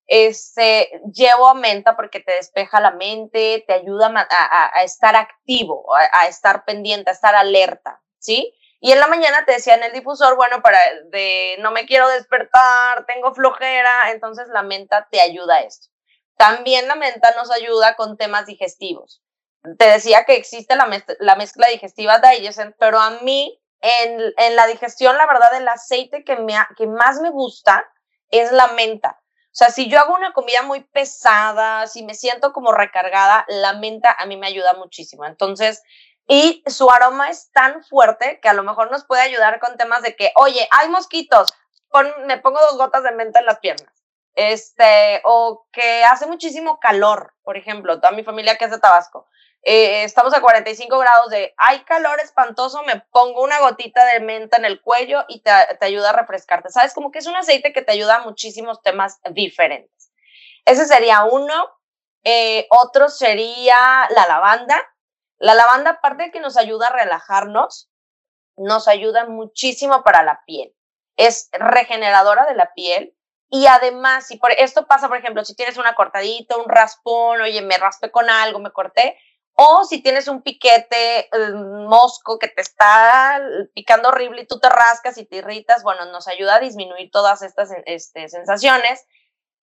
Este, 0.07 0.90
llevo 1.12 1.48
a 1.48 1.55
menta 1.55 1.96
porque 1.96 2.20
te 2.20 2.32
despeja 2.32 2.80
la 2.80 2.90
mente, 2.90 3.64
te 3.66 3.72
ayuda 3.72 4.28
a, 4.28 4.82
estar 4.82 5.14
activo, 5.14 5.86
a, 5.94 6.26
estar 6.26 6.64
pendiente, 6.64 7.11
a 7.11 7.12
estar 7.12 7.34
alerta, 7.34 8.03
¿sí? 8.18 8.53
Y 8.80 8.92
en 8.92 8.98
la 8.98 9.07
mañana 9.07 9.44
te 9.44 9.53
decía 9.53 9.74
en 9.74 9.84
el 9.84 9.92
difusor, 9.92 10.34
bueno, 10.36 10.62
para 10.62 10.78
de 11.11 11.57
no 11.61 11.70
me 11.70 11.86
quiero 11.86 12.09
despertar, 12.09 13.07
tengo 13.07 13.34
flojera, 13.34 14.11
entonces 14.11 14.48
la 14.48 14.62
menta 14.62 15.07
te 15.11 15.20
ayuda 15.20 15.57
a 15.57 15.61
esto. 15.61 15.88
También 16.36 16.88
la 16.88 16.96
menta 16.96 17.32
nos 17.36 17.51
ayuda 17.51 17.94
con 17.94 18.16
temas 18.16 18.46
digestivos 18.46 19.22
te 19.78 19.86
decía 19.86 20.24
que 20.24 20.36
existe 20.36 20.76
la, 20.76 20.88
la 21.18 21.36
mezcla 21.36 21.68
digestiva 21.68 22.18
Digestion, 22.18 22.74
pero 22.78 22.98
a 22.98 23.11
mí 23.22 23.61
en, 23.80 24.20
en, 24.36 24.57
la 24.57 24.66
digestión, 24.66 25.16
la 25.16 25.26
verdad, 25.26 25.55
el 25.55 25.68
aceite 25.68 26.24
que, 26.24 26.36
me, 26.36 26.55
que 26.76 26.86
más 26.86 27.20
me 27.20 27.30
gusta 27.30 27.86
es 28.30 28.53
la 28.53 28.68
menta. 28.68 29.20
O 29.53 29.57
sea, 29.61 29.70
si 29.70 29.88
yo 29.88 29.98
hago 29.98 30.14
una 30.14 30.32
comida 30.32 30.62
muy 30.62 30.84
pesada, 30.84 31.88
si 31.88 32.05
me 32.05 32.14
siento 32.14 32.53
como 32.53 32.70
recargada, 32.70 33.44
la 33.48 33.74
menta 33.74 34.14
a 34.16 34.26
mí 34.26 34.36
me 34.36 34.46
ayuda 34.46 34.74
muchísimo. 34.74 35.24
Entonces, 35.26 35.82
y 36.28 36.62
su 36.66 36.88
aroma 36.88 37.30
es 37.30 37.51
tan 37.51 37.82
fuerte 37.82 38.38
que 38.40 38.48
a 38.48 38.55
lo 38.55 38.62
mejor 38.62 38.92
nos 38.92 39.05
puede 39.05 39.22
ayudar 39.22 39.59
con 39.59 39.76
temas 39.76 40.03
de 40.03 40.14
que, 40.14 40.32
oye, 40.36 40.68
hay 40.70 40.88
mosquitos, 40.88 41.53
me 42.26 42.38
pongo 42.38 42.61
dos 42.61 42.76
gotas 42.76 43.03
de 43.03 43.11
menta 43.12 43.40
en 43.40 43.46
las 43.46 43.59
piernas. 43.59 43.92
Este, 44.36 45.20
o 45.24 45.66
que 45.72 46.05
hace 46.05 46.26
muchísimo 46.26 46.78
calor, 46.78 47.34
por 47.42 47.57
ejemplo, 47.57 48.01
toda 48.01 48.12
mi 48.12 48.22
familia 48.22 48.57
que 48.57 48.66
es 48.66 48.70
de 48.70 48.78
Tabasco 48.78 49.26
eh, 49.63 50.05
estamos 50.05 50.33
a 50.35 50.41
45 50.41 50.99
grados 50.99 51.31
de, 51.31 51.53
hay 51.59 51.81
calor 51.81 52.19
espantoso, 52.21 52.83
me 52.85 53.01
pongo 53.11 53.43
una 53.43 53.61
gotita 53.61 54.05
de 54.07 54.21
menta 54.21 54.57
en 54.57 54.65
el 54.65 54.81
cuello 54.81 55.25
y 55.29 55.41
te, 55.41 55.51
ayuda 55.81 56.11
a 56.11 56.17
refrescarte. 56.17 56.71
¿Sabes? 56.71 56.95
Como 56.95 57.11
que 57.11 57.19
es 57.19 57.27
un 57.27 57.37
aceite 57.37 57.73
que 57.73 57.83
te 57.83 57.93
ayuda 57.93 58.17
a 58.17 58.25
muchísimos 58.25 58.81
temas 58.83 59.21
diferentes. 59.33 60.13
Ese 60.65 60.87
sería 60.87 61.25
uno. 61.25 61.71
Eh, 62.25 62.67
otro 62.71 63.09
sería 63.09 64.09
la 64.11 64.27
lavanda. 64.27 64.81
La 65.39 65.55
lavanda, 65.55 65.91
aparte 65.91 66.25
de 66.25 66.31
que 66.31 66.41
nos 66.41 66.57
ayuda 66.57 66.89
a 66.89 66.93
relajarnos, 66.93 67.91
nos 68.57 68.89
ayuda 68.89 69.27
muchísimo 69.27 70.03
para 70.03 70.23
la 70.23 70.43
piel. 70.47 70.75
Es 71.17 71.51
regeneradora 71.53 72.47
de 72.47 72.55
la 72.55 72.73
piel. 72.75 73.15
Y 73.51 73.67
además, 73.67 74.27
si 74.27 74.37
por 74.37 74.53
esto 74.53 74.87
pasa, 74.87 75.09
por 75.09 75.17
ejemplo, 75.17 75.45
si 75.45 75.55
tienes 75.55 75.77
una 75.77 75.95
cortadita, 75.95 76.57
un 76.57 76.69
raspón, 76.69 77.41
oye, 77.41 77.61
me 77.63 77.79
raspé 77.79 78.11
con 78.11 78.31
algo, 78.31 78.61
me 78.61 78.71
corté, 78.71 79.19
o 79.63 79.85
si 79.85 80.03
tienes 80.03 80.27
un 80.27 80.41
piquete 80.41 81.29
mosco 81.55 82.39
que 82.39 82.49
te 82.49 82.63
está 82.63 83.43
picando 83.75 84.09
horrible 84.09 84.41
y 84.41 84.47
tú 84.47 84.59
te 84.59 84.71
rascas 84.71 85.19
y 85.19 85.27
te 85.27 85.37
irritas, 85.37 85.83
bueno, 85.83 86.07
nos 86.07 86.29
ayuda 86.29 86.55
a 86.55 86.61
disminuir 86.61 87.11
todas 87.11 87.43
estas 87.43 87.69
este, 87.85 88.31
sensaciones. 88.31 89.05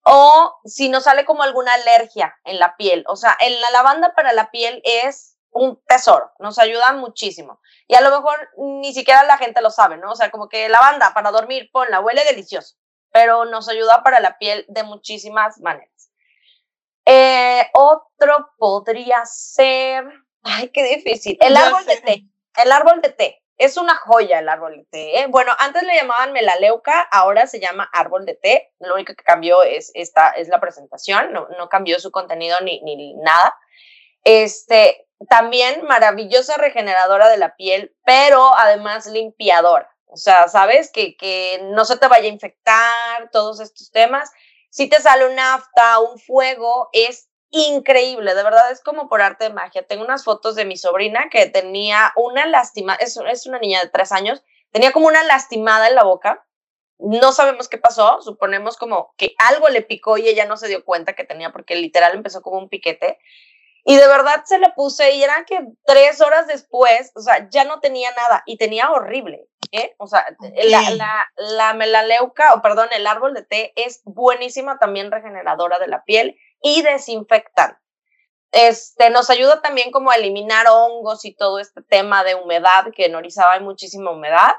O 0.04 0.54
si 0.64 0.88
nos 0.88 1.02
sale 1.02 1.24
como 1.24 1.42
alguna 1.42 1.74
alergia 1.74 2.32
en 2.44 2.60
la 2.60 2.76
piel. 2.76 3.04
O 3.08 3.16
sea, 3.16 3.36
en 3.40 3.60
la 3.60 3.70
lavanda 3.70 4.14
para 4.14 4.32
la 4.32 4.52
piel 4.52 4.80
es 4.84 5.36
un 5.50 5.82
tesoro, 5.88 6.30
nos 6.38 6.60
ayuda 6.60 6.92
muchísimo. 6.92 7.60
Y 7.88 7.96
a 7.96 8.00
lo 8.00 8.10
mejor 8.10 8.50
ni 8.56 8.94
siquiera 8.94 9.24
la 9.24 9.36
gente 9.36 9.60
lo 9.62 9.70
sabe, 9.70 9.96
¿no? 9.96 10.12
O 10.12 10.16
sea, 10.16 10.30
como 10.30 10.48
que 10.48 10.68
lavanda 10.68 11.12
para 11.12 11.32
dormir, 11.32 11.70
ponla, 11.72 11.98
huele 11.98 12.22
delicioso, 12.22 12.76
pero 13.10 13.46
nos 13.46 13.68
ayuda 13.68 14.04
para 14.04 14.20
la 14.20 14.38
piel 14.38 14.64
de 14.68 14.84
muchísimas 14.84 15.58
maneras. 15.58 15.97
Eh, 17.10 17.66
otro 17.72 18.50
podría 18.58 19.24
ser, 19.24 20.04
ay, 20.42 20.68
qué 20.68 20.82
difícil, 20.96 21.38
el 21.40 21.56
árbol 21.56 21.86
de 21.86 21.96
té. 22.02 22.24
El 22.62 22.70
árbol 22.70 23.00
de 23.00 23.08
té. 23.08 23.42
Es 23.56 23.78
una 23.78 23.96
joya 23.96 24.40
el 24.40 24.48
árbol 24.48 24.76
de 24.76 24.84
té. 24.84 25.20
¿eh? 25.20 25.26
Bueno, 25.26 25.52
antes 25.58 25.84
le 25.84 25.96
llamaban 25.96 26.32
melaleuca, 26.32 27.00
ahora 27.10 27.46
se 27.46 27.60
llama 27.60 27.88
árbol 27.94 28.26
de 28.26 28.34
té. 28.34 28.74
Lo 28.78 28.94
único 28.94 29.14
que 29.14 29.24
cambió 29.24 29.62
es, 29.62 29.90
esta, 29.94 30.32
es 30.32 30.48
la 30.48 30.60
presentación, 30.60 31.32
no, 31.32 31.48
no 31.56 31.70
cambió 31.70 31.98
su 31.98 32.10
contenido 32.10 32.60
ni, 32.60 32.82
ni 32.82 33.14
nada. 33.14 33.56
Este, 34.22 35.08
también 35.30 35.84
maravillosa 35.84 36.58
regeneradora 36.58 37.30
de 37.30 37.38
la 37.38 37.56
piel, 37.56 37.96
pero 38.04 38.54
además 38.54 39.06
limpiadora. 39.06 39.90
O 40.04 40.18
sea, 40.18 40.48
sabes 40.48 40.92
que, 40.92 41.16
que 41.16 41.58
no 41.70 41.86
se 41.86 41.96
te 41.96 42.06
vaya 42.06 42.26
a 42.26 42.32
infectar, 42.32 43.30
todos 43.32 43.60
estos 43.60 43.90
temas 43.90 44.30
si 44.78 44.88
te 44.88 45.00
sale 45.00 45.26
un 45.26 45.34
nafta, 45.34 45.98
un 45.98 46.20
fuego, 46.20 46.88
es 46.92 47.28
increíble, 47.50 48.36
de 48.36 48.44
verdad 48.44 48.70
es 48.70 48.80
como 48.80 49.08
por 49.08 49.20
arte 49.20 49.42
de 49.42 49.52
magia. 49.52 49.84
Tengo 49.84 50.04
unas 50.04 50.22
fotos 50.22 50.54
de 50.54 50.64
mi 50.64 50.76
sobrina 50.76 51.26
que 51.32 51.46
tenía 51.46 52.12
una 52.14 52.46
lástima, 52.46 52.94
es, 52.94 53.18
es 53.28 53.46
una 53.48 53.58
niña 53.58 53.80
de 53.82 53.88
tres 53.88 54.12
años, 54.12 54.40
tenía 54.70 54.92
como 54.92 55.08
una 55.08 55.24
lastimada 55.24 55.88
en 55.88 55.96
la 55.96 56.04
boca. 56.04 56.46
No 57.00 57.32
sabemos 57.32 57.68
qué 57.68 57.78
pasó, 57.78 58.22
suponemos 58.22 58.76
como 58.76 59.12
que 59.16 59.34
algo 59.38 59.68
le 59.68 59.82
picó 59.82 60.16
y 60.16 60.28
ella 60.28 60.44
no 60.44 60.56
se 60.56 60.68
dio 60.68 60.84
cuenta 60.84 61.14
que 61.14 61.24
tenía 61.24 61.50
porque 61.50 61.74
literal 61.74 62.14
empezó 62.14 62.40
como 62.40 62.58
un 62.58 62.68
piquete. 62.68 63.18
Y 63.84 63.96
de 63.96 64.06
verdad 64.06 64.44
se 64.44 64.60
le 64.60 64.70
puse 64.76 65.10
y 65.16 65.24
era 65.24 65.44
que 65.44 65.58
tres 65.86 66.20
horas 66.20 66.46
después, 66.46 67.10
o 67.16 67.20
sea, 67.20 67.48
ya 67.50 67.64
no 67.64 67.80
tenía 67.80 68.12
nada 68.12 68.44
y 68.46 68.58
tenía 68.58 68.92
horrible. 68.92 69.48
O 69.98 70.06
sea, 70.06 70.24
la, 70.64 70.90
la, 70.90 71.26
la, 71.36 71.74
melaleuca, 71.74 72.54
o 72.54 72.62
perdón, 72.62 72.88
el 72.92 73.06
árbol 73.06 73.34
de 73.34 73.42
té 73.42 73.72
es 73.76 74.02
buenísima 74.04 74.78
también 74.78 75.10
regeneradora 75.10 75.78
de 75.78 75.88
la 75.88 76.04
piel 76.04 76.38
y 76.62 76.82
desinfectante. 76.82 77.78
Este, 78.50 79.10
nos 79.10 79.28
ayuda 79.28 79.60
también 79.60 79.90
como 79.90 80.10
a 80.10 80.16
eliminar 80.16 80.66
hongos 80.70 81.24
y 81.24 81.34
todo 81.34 81.58
este 81.58 81.82
tema 81.82 82.24
de 82.24 82.34
humedad, 82.34 82.86
que 82.94 83.06
en 83.06 83.14
Orizaba 83.14 83.52
hay 83.52 83.60
muchísima 83.60 84.10
humedad. 84.10 84.54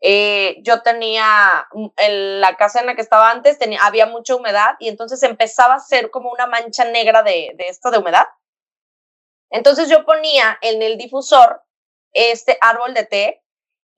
Eh, 0.00 0.56
yo 0.62 0.82
tenía, 0.82 1.66
mm, 1.72 1.86
en 1.96 2.40
la 2.40 2.56
casa 2.56 2.80
en 2.80 2.86
la 2.86 2.94
que 2.94 3.02
estaba 3.02 3.30
antes, 3.30 3.58
tenía, 3.58 3.84
había 3.84 4.06
mucha 4.06 4.34
humedad 4.34 4.74
y 4.78 4.88
entonces 4.88 5.22
empezaba 5.22 5.74
a 5.74 5.80
ser 5.80 6.10
como 6.10 6.30
una 6.30 6.46
mancha 6.46 6.84
negra 6.84 7.22
de, 7.22 7.52
de 7.56 7.68
esto 7.68 7.90
de 7.90 7.98
humedad. 7.98 8.26
Entonces 9.50 9.88
yo 9.88 10.04
ponía 10.04 10.58
en 10.62 10.82
el 10.82 10.96
difusor 10.96 11.62
este 12.12 12.58
árbol 12.60 12.94
de 12.94 13.04
té 13.04 13.41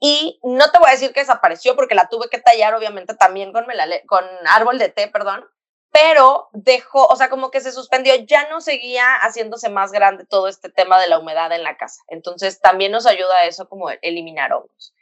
y 0.06 0.38
no 0.42 0.70
te 0.70 0.78
voy 0.78 0.88
a 0.88 0.92
decir 0.92 1.14
que 1.14 1.20
desapareció 1.20 1.74
porque 1.74 1.94
la 1.94 2.10
tuve 2.10 2.28
que 2.28 2.38
tallar 2.38 2.74
obviamente 2.74 3.14
también 3.14 3.54
con, 3.54 3.64
con 4.06 4.24
árbol 4.44 4.78
de 4.78 4.90
té, 4.90 5.08
perdón, 5.08 5.48
pero 5.90 6.50
dejó, 6.52 7.06
o 7.06 7.16
sea, 7.16 7.30
como 7.30 7.50
que 7.50 7.62
se 7.62 7.72
suspendió, 7.72 8.14
ya 8.16 8.50
no 8.50 8.60
seguía 8.60 9.14
haciéndose 9.22 9.70
más 9.70 9.92
grande 9.92 10.26
todo 10.26 10.46
este 10.46 10.68
tema 10.68 11.00
de 11.00 11.08
la 11.08 11.18
humedad 11.18 11.50
en 11.52 11.62
la 11.62 11.78
casa. 11.78 12.02
Entonces 12.08 12.60
también 12.60 12.92
nos 12.92 13.06
ayuda 13.06 13.34
a 13.34 13.46
eso 13.46 13.66
como 13.66 13.88
eliminar 14.02 14.52
hongos. 14.52 14.94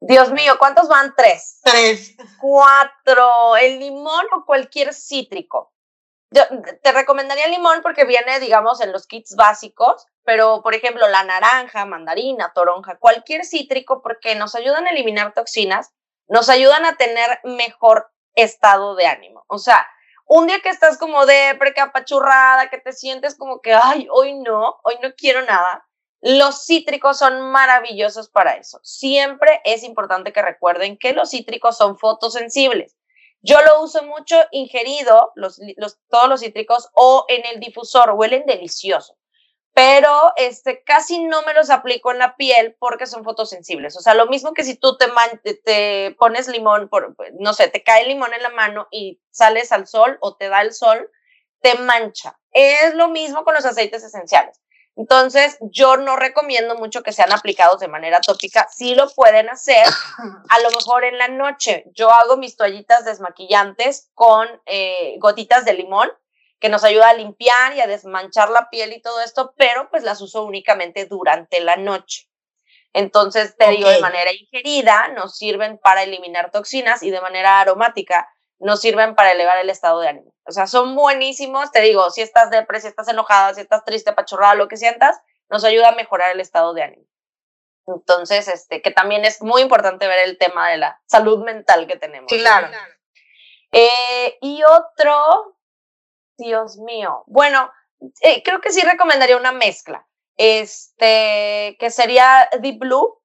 Dios 0.00 0.32
mío, 0.32 0.56
¿cuántos 0.58 0.88
van? 0.88 1.14
Tres. 1.16 1.60
Tres. 1.62 2.16
Cuatro. 2.40 3.56
El 3.56 3.78
limón 3.78 4.26
o 4.36 4.44
cualquier 4.44 4.92
cítrico. 4.92 5.72
Te 6.82 6.92
recomendaría 6.92 7.44
el 7.44 7.52
limón 7.52 7.80
porque 7.82 8.04
viene, 8.04 8.40
digamos, 8.40 8.80
en 8.80 8.92
los 8.92 9.06
kits 9.06 9.36
básicos, 9.36 10.06
pero 10.24 10.62
por 10.62 10.74
ejemplo, 10.74 11.06
la 11.08 11.22
naranja, 11.22 11.84
mandarina, 11.86 12.52
toronja, 12.54 12.98
cualquier 12.98 13.44
cítrico 13.44 14.02
porque 14.02 14.34
nos 14.34 14.54
ayudan 14.54 14.86
a 14.86 14.90
eliminar 14.90 15.32
toxinas, 15.32 15.92
nos 16.26 16.48
ayudan 16.48 16.84
a 16.84 16.96
tener 16.96 17.40
mejor 17.44 18.10
estado 18.34 18.96
de 18.96 19.06
ánimo. 19.06 19.44
O 19.46 19.58
sea, 19.58 19.86
un 20.26 20.46
día 20.46 20.60
que 20.60 20.70
estás 20.70 20.98
como 20.98 21.26
de 21.26 21.54
precapachurrada, 21.58 22.68
que 22.70 22.78
te 22.78 22.92
sientes 22.92 23.36
como 23.36 23.60
que, 23.60 23.74
ay, 23.74 24.08
hoy 24.10 24.34
no, 24.34 24.80
hoy 24.82 24.96
no 25.02 25.12
quiero 25.14 25.42
nada. 25.42 25.86
Los 26.20 26.64
cítricos 26.64 27.18
son 27.18 27.50
maravillosos 27.50 28.30
para 28.30 28.52
eso. 28.52 28.80
Siempre 28.82 29.60
es 29.64 29.82
importante 29.82 30.32
que 30.32 30.40
recuerden 30.40 30.96
que 30.96 31.12
los 31.12 31.30
cítricos 31.30 31.76
son 31.76 31.98
fotosensibles. 31.98 32.96
Yo 33.44 33.58
lo 33.60 33.82
uso 33.82 34.02
mucho 34.04 34.36
ingerido, 34.50 35.32
los, 35.34 35.60
todos 36.08 36.28
los 36.28 36.40
cítricos, 36.40 36.88
o 36.94 37.26
en 37.28 37.44
el 37.46 37.60
difusor, 37.60 38.12
huelen 38.12 38.46
delicioso 38.46 39.16
pero 39.74 40.32
este, 40.36 40.84
casi 40.84 41.24
no 41.24 41.42
me 41.42 41.52
los 41.52 41.68
aplico 41.68 42.12
en 42.12 42.18
la 42.18 42.36
piel 42.36 42.76
porque 42.78 43.06
son 43.06 43.24
fotosensibles. 43.24 43.96
O 43.96 44.00
sea, 44.00 44.14
lo 44.14 44.26
mismo 44.26 44.54
que 44.54 44.62
si 44.62 44.76
tú 44.76 44.96
te, 44.96 46.14
pones 46.16 46.46
limón, 46.46 46.88
no 47.40 47.52
sé, 47.54 47.68
te 47.68 47.82
cae 47.82 48.06
limón 48.06 48.32
en 48.32 48.42
la 48.42 48.50
mano 48.50 48.86
y 48.92 49.20
sales 49.32 49.72
al 49.72 49.88
sol 49.88 50.16
o 50.20 50.36
te 50.36 50.48
da 50.48 50.62
el 50.62 50.72
sol, 50.72 51.10
te 51.60 51.76
mancha. 51.78 52.38
Es 52.52 52.94
lo 52.94 53.08
mismo 53.08 53.42
con 53.42 53.54
los 53.54 53.64
aceites 53.64 54.04
esenciales. 54.04 54.60
Entonces, 54.96 55.58
yo 55.60 55.96
no 55.96 56.16
recomiendo 56.16 56.76
mucho 56.76 57.02
que 57.02 57.12
sean 57.12 57.32
aplicados 57.32 57.80
de 57.80 57.88
manera 57.88 58.20
tópica. 58.20 58.68
Sí 58.70 58.94
lo 58.94 59.10
pueden 59.10 59.48
hacer, 59.48 59.84
a 60.48 60.60
lo 60.60 60.70
mejor 60.70 61.04
en 61.04 61.18
la 61.18 61.28
noche. 61.28 61.84
Yo 61.94 62.12
hago 62.12 62.36
mis 62.36 62.56
toallitas 62.56 63.04
desmaquillantes 63.04 64.10
con 64.14 64.48
eh, 64.66 65.16
gotitas 65.18 65.64
de 65.64 65.74
limón 65.74 66.10
que 66.60 66.68
nos 66.68 66.84
ayuda 66.84 67.10
a 67.10 67.14
limpiar 67.14 67.74
y 67.76 67.80
a 67.80 67.86
desmanchar 67.86 68.50
la 68.50 68.70
piel 68.70 68.92
y 68.92 69.02
todo 69.02 69.20
esto, 69.20 69.52
pero 69.56 69.90
pues 69.90 70.02
las 70.04 70.20
uso 70.22 70.44
únicamente 70.44 71.06
durante 71.06 71.60
la 71.60 71.76
noche. 71.76 72.28
Entonces, 72.94 73.56
te 73.56 73.70
digo, 73.70 73.88
de 73.88 73.98
manera 73.98 74.32
ingerida 74.32 75.08
nos 75.08 75.36
sirven 75.36 75.78
para 75.78 76.04
eliminar 76.04 76.52
toxinas 76.52 77.02
y 77.02 77.10
de 77.10 77.20
manera 77.20 77.60
aromática 77.60 78.33
nos 78.58 78.80
sirven 78.80 79.14
para 79.14 79.32
elevar 79.32 79.58
el 79.58 79.70
estado 79.70 80.00
de 80.00 80.08
ánimo. 80.08 80.34
O 80.46 80.52
sea, 80.52 80.66
son 80.66 80.94
buenísimos, 80.94 81.70
te 81.72 81.80
digo, 81.80 82.10
si 82.10 82.22
estás 82.22 82.50
depresa, 82.50 82.82
si 82.82 82.88
estás 82.88 83.08
enojada, 83.08 83.54
si 83.54 83.60
estás 83.60 83.84
triste, 83.84 84.12
pachorrada, 84.12 84.54
lo 84.54 84.68
que 84.68 84.76
sientas, 84.76 85.20
nos 85.48 85.64
ayuda 85.64 85.90
a 85.90 85.94
mejorar 85.94 86.32
el 86.32 86.40
estado 86.40 86.74
de 86.74 86.82
ánimo. 86.82 87.06
Entonces, 87.86 88.48
este, 88.48 88.80
que 88.80 88.90
también 88.90 89.24
es 89.24 89.42
muy 89.42 89.62
importante 89.62 90.06
ver 90.08 90.28
el 90.28 90.38
tema 90.38 90.70
de 90.70 90.78
la 90.78 91.02
salud 91.06 91.44
mental 91.44 91.86
que 91.86 91.96
tenemos. 91.96 92.28
Claro. 92.32 92.68
Eh, 93.72 94.38
y 94.40 94.62
otro, 94.62 95.56
Dios 96.38 96.78
mío. 96.78 97.24
Bueno, 97.26 97.70
eh, 98.20 98.42
creo 98.42 98.60
que 98.60 98.70
sí 98.70 98.80
recomendaría 98.82 99.36
una 99.36 99.52
mezcla. 99.52 100.06
Este, 100.36 101.76
que 101.78 101.90
sería 101.90 102.48
Deep 102.60 102.78
Blue, 102.78 103.22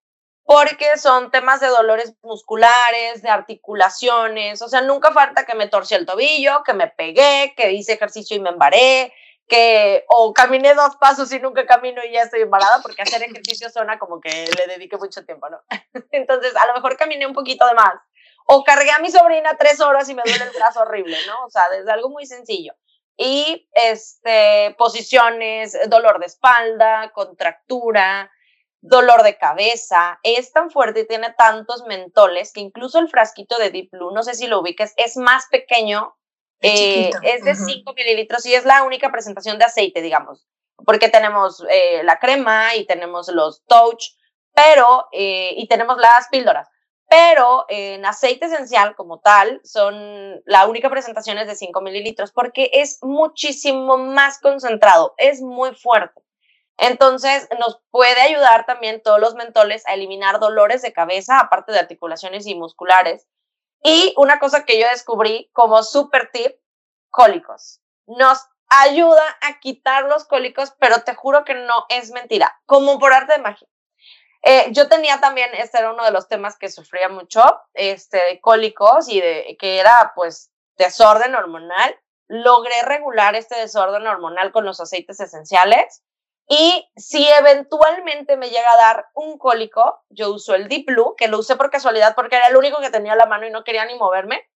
porque 0.50 0.98
son 0.98 1.30
temas 1.30 1.60
de 1.60 1.68
dolores 1.68 2.16
musculares, 2.24 3.22
de 3.22 3.30
articulaciones. 3.30 4.60
O 4.64 4.68
sea, 4.68 4.82
nunca 4.82 5.12
falta 5.12 5.46
que 5.46 5.54
me 5.54 5.68
torcí 5.68 5.94
el 5.94 6.08
tobillo, 6.08 6.64
que 6.64 6.74
me 6.74 6.88
pegué, 6.88 7.54
que 7.56 7.72
hice 7.74 7.94
ejercicio 7.94 8.36
y 8.36 8.40
me 8.40 8.50
embaré, 8.50 9.14
que 9.48 10.06
o 10.08 10.34
caminé 10.34 10.74
dos 10.74 10.96
pasos 10.96 11.32
y 11.34 11.40
nunca 11.40 11.68
camino 11.68 12.02
y 12.04 12.14
ya 12.14 12.24
estoy 12.24 12.42
embarada, 12.42 12.82
porque 12.82 13.04
hacer 13.04 13.22
ejercicio 13.22 13.70
suena 13.70 14.00
como 14.00 14.20
que 14.20 14.50
le 14.58 14.66
dediqué 14.66 14.98
mucho 14.98 15.24
tiempo, 15.24 15.50
¿no? 15.52 15.62
Entonces, 16.12 16.56
a 16.56 16.66
lo 16.66 16.74
mejor 16.74 16.98
caminé 16.98 17.28
un 17.28 17.34
poquito 17.34 17.68
de 17.68 17.76
más. 17.76 17.94
O 18.48 18.64
cargué 18.64 18.90
a 18.90 18.98
mi 18.98 19.12
sobrina 19.12 19.56
tres 19.56 19.80
horas 19.80 20.10
y 20.10 20.16
me 20.16 20.24
duele 20.26 20.46
el 20.46 20.58
brazo 20.58 20.82
horrible, 20.82 21.18
¿no? 21.28 21.46
O 21.46 21.52
sea, 21.52 21.70
desde 21.70 21.92
algo 21.92 22.10
muy 22.10 22.26
sencillo 22.26 22.74
y 23.18 23.70
este, 23.74 24.74
posiciones, 24.80 25.78
dolor 25.90 26.20
de 26.20 26.26
espalda, 26.26 27.12
contractura, 27.14 28.32
dolor 28.82 29.24
de 29.24 29.38
cabeza. 29.38 30.20
Es 30.24 30.52
tan 30.52 30.70
fuerte 30.72 31.02
y 31.02 31.08
tiene 31.08 31.34
tantos 31.38 31.84
mentoles 31.86 32.54
que 32.54 32.62
incluso 32.62 33.00
el 33.00 33.10
frasquito 33.10 33.58
de 33.58 33.72
Deep 33.72 33.90
Blue, 33.92 34.12
no 34.12 34.24
sé 34.24 34.34
si 34.34 34.48
lo 34.48 34.60
ubiques, 34.60 34.94
es 34.98 35.18
más 35.18 35.46
pequeño, 35.50 36.16
eh, 36.62 37.12
es 37.24 37.44
de 37.44 37.56
5 37.56 37.94
mililitros 37.94 38.46
y 38.46 38.54
es 38.54 38.66
la 38.66 38.84
única 38.84 39.12
presentación 39.12 39.58
de 39.58 39.66
aceite, 39.66 40.02
digamos, 40.02 40.48
porque 40.86 41.10
tenemos 41.10 41.64
eh, 41.70 42.04
la 42.04 42.20
crema 42.20 42.76
y 42.76 42.86
tenemos 42.86 43.30
los 43.30 43.64
touch, 43.66 44.16
pero, 44.54 45.08
eh, 45.14 45.54
y 45.56 45.68
tenemos 45.68 45.98
las 45.98 46.28
píldoras 46.30 46.68
pero 47.10 47.66
en 47.70 48.06
aceite 48.06 48.46
esencial 48.46 48.96
como 48.96 49.20
tal, 49.20 49.60
son 49.64 50.42
la 50.46 50.68
única 50.68 50.90
presentación 50.90 51.40
es 51.40 51.48
de 51.48 51.56
5 51.56 51.82
mililitros 51.82 52.32
porque 52.32 52.70
es 52.72 53.00
muchísimo 53.02 53.98
más 53.98 54.40
concentrado, 54.40 55.16
es 55.18 55.42
muy 55.42 55.74
fuerte. 55.74 56.22
Entonces, 56.80 57.50
nos 57.60 57.82
puede 57.92 58.22
ayudar 58.22 58.66
también 58.66 59.02
todos 59.04 59.20
los 59.20 59.36
mentoles 59.36 59.86
a 59.86 59.94
eliminar 59.94 60.40
dolores 60.40 60.82
de 60.82 60.94
cabeza, 60.94 61.40
aparte 61.40 61.74
de 61.74 61.80
articulaciones 61.80 62.48
y 62.48 62.56
musculares. 62.56 63.28
Y 63.84 64.14
una 64.18 64.40
cosa 64.40 64.64
que 64.64 64.80
yo 64.80 64.88
descubrí 64.88 65.50
como 65.52 65.84
super 65.84 66.30
tip, 66.32 66.54
cólicos. 67.10 67.82
Nos 68.08 68.40
ayuda 68.70 69.24
a 69.42 69.60
quitar 69.60 70.06
los 70.06 70.26
cólicos, 70.26 70.74
pero 70.80 71.04
te 71.04 71.16
juro 71.16 71.44
que 71.44 71.56
no 71.56 71.86
es 71.90 72.12
mentira, 72.12 72.62
como 72.66 72.98
por 72.98 73.14
arte 73.14 73.34
de 73.34 73.40
magia. 73.40 73.68
Eh, 74.44 74.68
yo 74.72 74.88
tenía 74.88 75.20
también, 75.20 75.50
este 75.56 75.80
era 75.80 75.92
uno 75.92 76.06
de 76.06 76.12
los 76.12 76.30
temas 76.30 76.58
que 76.58 76.70
sufría 76.70 77.10
mucho, 77.10 77.44
este, 77.74 78.18
de 78.18 78.40
cólicos 78.40 79.10
y 79.10 79.20
de 79.20 79.58
que 79.60 79.80
era 79.80 80.14
pues 80.16 80.50
desorden 80.78 81.36
hormonal. 81.36 81.94
Logré 82.28 82.84
regular 82.84 83.36
este 83.36 83.56
desorden 83.56 84.08
hormonal 84.08 84.54
con 84.54 84.64
los 84.64 84.80
aceites 84.80 85.20
esenciales 85.20 86.04
y 86.52 86.90
si 86.96 87.28
eventualmente 87.28 88.36
me 88.36 88.50
llega 88.50 88.74
a 88.74 88.78
dar 88.78 89.06
un 89.14 89.38
cólico, 89.38 90.02
yo 90.10 90.34
uso 90.34 90.56
el 90.56 90.68
Deep 90.68 90.88
Blue, 90.88 91.14
que 91.16 91.28
lo 91.28 91.38
usé 91.38 91.56
por 91.56 91.70
casualidad 91.70 92.16
porque 92.16 92.38
era 92.38 92.48
el 92.48 92.58
único 92.58 92.82
que 92.82 92.90
tenía 92.90 93.14
a 93.14 93.18
la 93.18 93.28
mano 93.28 93.46
y 93.46 93.52
no 93.52 93.64
quería 93.64 93.86
ni 93.86 93.96
moverme. 93.96 94.50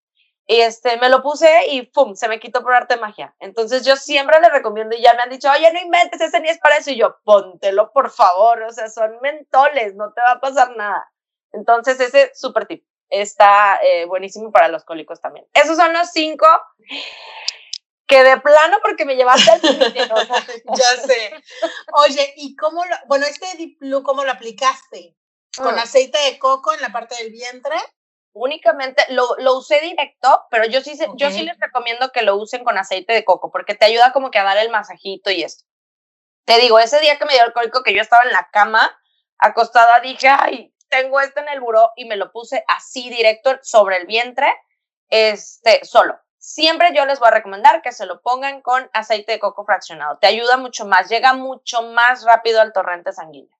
Y 0.47 0.61
este, 0.61 0.97
me 0.97 1.07
lo 1.09 1.21
puse 1.21 1.67
y 1.67 1.83
¡pum! 1.83 2.15
Se 2.15 2.27
me 2.27 2.39
quitó 2.39 2.63
por 2.63 2.73
arte 2.73 2.97
magia. 2.97 3.35
Entonces 3.39 3.85
yo 3.85 3.95
siempre 3.95 4.41
le 4.41 4.49
recomiendo 4.49 4.95
y 4.95 5.03
ya 5.03 5.13
me 5.13 5.21
han 5.21 5.29
dicho, 5.29 5.51
oye, 5.51 5.71
no 5.71 5.79
inventes, 5.79 6.19
ese 6.19 6.39
ni 6.39 6.49
es 6.49 6.57
para 6.57 6.77
eso. 6.77 6.89
Y 6.89 6.97
yo, 6.97 7.17
póntelo 7.23 7.91
por 7.93 8.09
favor, 8.09 8.63
o 8.63 8.71
sea, 8.71 8.89
son 8.89 9.19
mentoles, 9.21 9.93
no 9.93 10.11
te 10.13 10.21
va 10.21 10.31
a 10.31 10.41
pasar 10.41 10.75
nada. 10.75 11.07
Entonces 11.51 11.99
ese 11.99 12.31
súper 12.33 12.65
tip 12.65 12.83
está 13.07 13.79
eh, 13.83 14.05
buenísimo 14.05 14.51
para 14.51 14.67
los 14.67 14.83
cólicos 14.83 15.21
también. 15.21 15.45
Esos 15.53 15.77
son 15.77 15.93
los 15.93 16.09
cinco 16.09 16.47
que 18.13 18.23
de 18.23 18.39
plano 18.39 18.77
porque 18.83 19.05
me 19.05 19.15
llevaste 19.15 19.51
al 19.51 19.61
Ya 20.77 21.01
sé. 21.01 21.33
Oye, 21.93 22.33
¿y 22.37 22.55
cómo 22.55 22.85
lo, 22.85 22.95
bueno, 23.07 23.25
este 23.25 23.57
Deep 23.57 23.79
Blue, 23.79 24.03
cómo 24.03 24.23
lo 24.23 24.31
aplicaste? 24.31 25.17
¿Con 25.57 25.75
mm. 25.75 25.79
aceite 25.79 26.19
de 26.19 26.37
coco 26.37 26.73
en 26.73 26.81
la 26.81 26.91
parte 26.91 27.15
del 27.15 27.31
vientre? 27.31 27.75
únicamente 28.35 29.05
lo, 29.09 29.35
lo, 29.37 29.57
usé 29.57 29.79
directo, 29.81 30.47
pero 30.49 30.65
yo 30.65 30.81
sí, 30.81 30.97
yo 31.17 31.29
sí 31.29 31.43
les 31.43 31.55
recomiendo 31.59 32.09
que 32.11 32.23
lo 32.23 32.35
usen 32.35 32.63
con 32.63 32.79
aceite 32.79 33.13
de 33.13 33.23
coco 33.23 33.51
porque 33.51 33.75
te 33.75 33.85
ayuda 33.85 34.11
como 34.11 34.31
que 34.31 34.39
a 34.39 34.43
dar 34.43 34.57
el 34.57 34.71
masajito 34.71 35.29
y 35.29 35.43
esto. 35.43 35.65
Te 36.45 36.57
digo, 36.59 36.79
ese 36.79 36.99
día 36.99 37.19
que 37.19 37.25
me 37.25 37.33
dio 37.33 37.45
el 37.45 37.53
cólico 37.53 37.83
que 37.83 37.93
yo 37.93 38.01
estaba 38.01 38.23
en 38.23 38.31
la 38.31 38.49
cama, 38.51 38.91
acostada, 39.37 39.99
dije, 39.99 40.27
ay, 40.27 40.73
tengo 40.89 41.19
este 41.19 41.41
en 41.41 41.49
el 41.49 41.61
buró 41.61 41.91
y 41.95 42.05
me 42.05 42.17
lo 42.17 42.31
puse 42.31 42.63
así 42.67 43.07
directo 43.11 43.59
sobre 43.61 43.97
el 43.97 44.07
vientre, 44.07 44.51
este, 45.09 45.85
solo, 45.85 46.19
siempre 46.43 46.93
yo 46.93 47.05
les 47.05 47.19
voy 47.19 47.29
a 47.29 47.31
recomendar 47.31 47.81
que 47.81 47.93
se 47.93 48.05
lo 48.05 48.21
pongan 48.21 48.61
con 48.61 48.89
aceite 48.91 49.31
de 49.31 49.39
coco 49.39 49.63
fraccionado. 49.63 50.17
Te 50.19 50.27
ayuda 50.27 50.57
mucho 50.57 50.85
más, 50.85 51.07
llega 51.07 51.33
mucho 51.33 51.83
más 51.83 52.25
rápido 52.25 52.59
al 52.59 52.73
torrente 52.73 53.13
sanguíneo. 53.13 53.57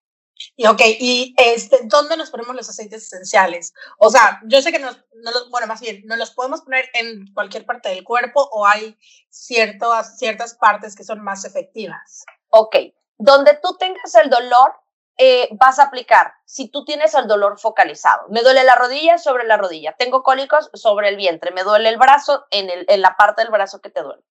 Y 0.57 0.67
ok, 0.67 0.81
¿y 0.99 1.33
este, 1.37 1.79
dónde 1.85 2.17
nos 2.17 2.29
ponemos 2.29 2.53
los 2.53 2.67
aceites 2.67 3.03
esenciales? 3.03 3.73
O 3.97 4.09
sea, 4.09 4.41
yo 4.45 4.61
sé 4.61 4.73
que 4.73 4.79
nos, 4.79 4.97
no 5.13 5.31
los, 5.31 5.49
bueno, 5.49 5.67
más 5.67 5.79
bien, 5.79 6.01
¿no 6.05 6.17
los 6.17 6.31
podemos 6.31 6.61
poner 6.61 6.89
en 6.93 7.31
cualquier 7.33 7.65
parte 7.65 7.87
del 7.87 8.03
cuerpo 8.03 8.49
o 8.51 8.67
hay 8.67 8.97
ciertas, 9.29 10.17
ciertas 10.17 10.55
partes 10.55 10.95
que 10.95 11.05
son 11.05 11.23
más 11.23 11.45
efectivas? 11.45 12.25
Ok, 12.49 12.75
donde 13.17 13.57
tú 13.63 13.77
tengas 13.77 14.13
el 14.15 14.29
dolor, 14.29 14.73
eh, 15.17 15.49
vas 15.51 15.79
a 15.79 15.83
aplicar, 15.83 16.33
si 16.45 16.69
tú 16.69 16.85
tienes 16.85 17.13
el 17.13 17.27
dolor 17.27 17.59
focalizado, 17.59 18.27
me 18.29 18.41
duele 18.41 18.63
la 18.63 18.75
rodilla 18.75 19.17
sobre 19.17 19.43
la 19.45 19.57
rodilla, 19.57 19.93
tengo 19.97 20.23
cólicos 20.23 20.71
sobre 20.73 21.09
el 21.09 21.17
vientre, 21.17 21.51
me 21.51 21.63
duele 21.63 21.89
el 21.89 21.97
brazo 21.97 22.45
en, 22.49 22.69
el, 22.69 22.85
en 22.87 23.01
la 23.01 23.15
parte 23.15 23.43
del 23.43 23.51
brazo 23.51 23.79
que 23.81 23.89
te 23.89 24.01
duele. 24.01 24.23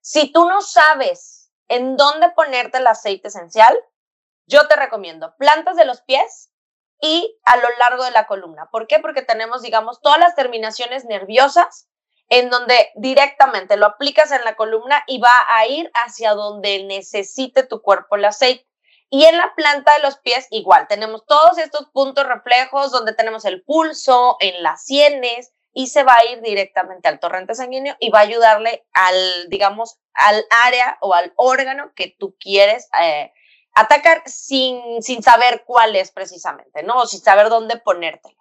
Si 0.00 0.32
tú 0.32 0.48
no 0.48 0.60
sabes 0.60 1.50
en 1.68 1.96
dónde 1.96 2.30
ponerte 2.30 2.78
el 2.78 2.86
aceite 2.86 3.28
esencial, 3.28 3.76
yo 4.46 4.66
te 4.68 4.76
recomiendo 4.76 5.34
plantas 5.36 5.76
de 5.76 5.84
los 5.84 6.02
pies 6.02 6.50
y 7.00 7.38
a 7.44 7.56
lo 7.56 7.68
largo 7.78 8.04
de 8.04 8.10
la 8.10 8.26
columna. 8.26 8.68
¿Por 8.70 8.86
qué? 8.86 8.98
Porque 8.98 9.22
tenemos, 9.22 9.62
digamos, 9.62 10.00
todas 10.00 10.18
las 10.18 10.34
terminaciones 10.34 11.04
nerviosas 11.04 11.88
en 12.28 12.50
donde 12.50 12.90
directamente 12.96 13.76
lo 13.76 13.86
aplicas 13.86 14.30
en 14.32 14.44
la 14.44 14.56
columna 14.56 15.02
y 15.06 15.18
va 15.18 15.46
a 15.48 15.66
ir 15.66 15.90
hacia 15.94 16.34
donde 16.34 16.84
necesite 16.84 17.62
tu 17.62 17.80
cuerpo 17.80 18.16
el 18.16 18.26
aceite. 18.26 18.67
Y 19.10 19.24
en 19.24 19.36
la 19.38 19.54
planta 19.56 19.94
de 19.94 20.02
los 20.02 20.18
pies 20.18 20.46
igual, 20.50 20.86
tenemos 20.88 21.24
todos 21.26 21.58
estos 21.58 21.88
puntos 21.92 22.26
reflejos 22.26 22.90
donde 22.90 23.14
tenemos 23.14 23.44
el 23.44 23.62
pulso, 23.62 24.36
en 24.40 24.62
las 24.62 24.84
sienes, 24.84 25.52
y 25.72 25.86
se 25.86 26.02
va 26.02 26.16
a 26.16 26.24
ir 26.26 26.42
directamente 26.42 27.08
al 27.08 27.20
torrente 27.20 27.54
sanguíneo 27.54 27.96
y 28.00 28.10
va 28.10 28.20
a 28.20 28.22
ayudarle 28.22 28.84
al, 28.92 29.48
digamos, 29.48 29.98
al 30.12 30.44
área 30.50 30.98
o 31.00 31.14
al 31.14 31.32
órgano 31.36 31.92
que 31.94 32.14
tú 32.18 32.36
quieres 32.38 32.88
eh, 33.00 33.32
atacar 33.74 34.22
sin, 34.26 35.02
sin 35.02 35.22
saber 35.22 35.62
cuál 35.64 35.94
es 35.94 36.10
precisamente, 36.10 36.82
¿no? 36.82 36.96
O 36.96 37.06
sin 37.06 37.20
saber 37.20 37.48
dónde 37.48 37.76
ponértelo. 37.78 38.36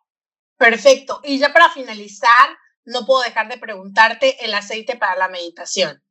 Perfecto. 0.57 1.21
Y 1.23 1.37
ya 1.37 1.53
para 1.53 1.69
finalizar, 1.69 2.57
no 2.85 3.05
puedo 3.05 3.21
dejar 3.21 3.47
de 3.47 3.59
preguntarte 3.59 4.43
el 4.43 4.53
aceite 4.53 4.95
para 4.95 5.15
la 5.15 5.27
meditación. 5.27 6.03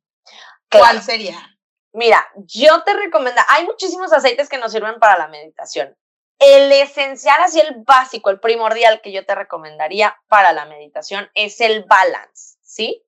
¿Cuál 0.71 1.01
sería? 1.01 1.56
Mira, 1.93 2.27
yo 2.35 2.83
te 2.83 2.93
recomiendo, 2.93 3.41
hay 3.47 3.65
muchísimos 3.65 4.13
aceites 4.13 4.49
que 4.49 4.57
nos 4.57 4.71
sirven 4.71 4.99
para 4.99 5.17
la 5.17 5.27
meditación. 5.27 5.97
El 6.39 6.71
esencial, 6.71 7.41
así 7.41 7.59
el 7.59 7.83
básico, 7.83 8.29
el 8.29 8.39
primordial 8.39 9.01
que 9.01 9.11
yo 9.11 9.25
te 9.25 9.33
recomendaría 9.33 10.15
para 10.27 10.53
la 10.53 10.65
meditación 10.65 11.29
es 11.33 11.59
el 11.61 11.83
balance, 11.85 12.57
¿sí? 12.61 13.03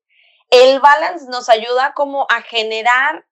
El 0.50 0.80
balance 0.80 1.28
nos 1.30 1.48
ayuda 1.50 1.94
como 1.94 2.26
a 2.30 2.42
generar 2.42 3.28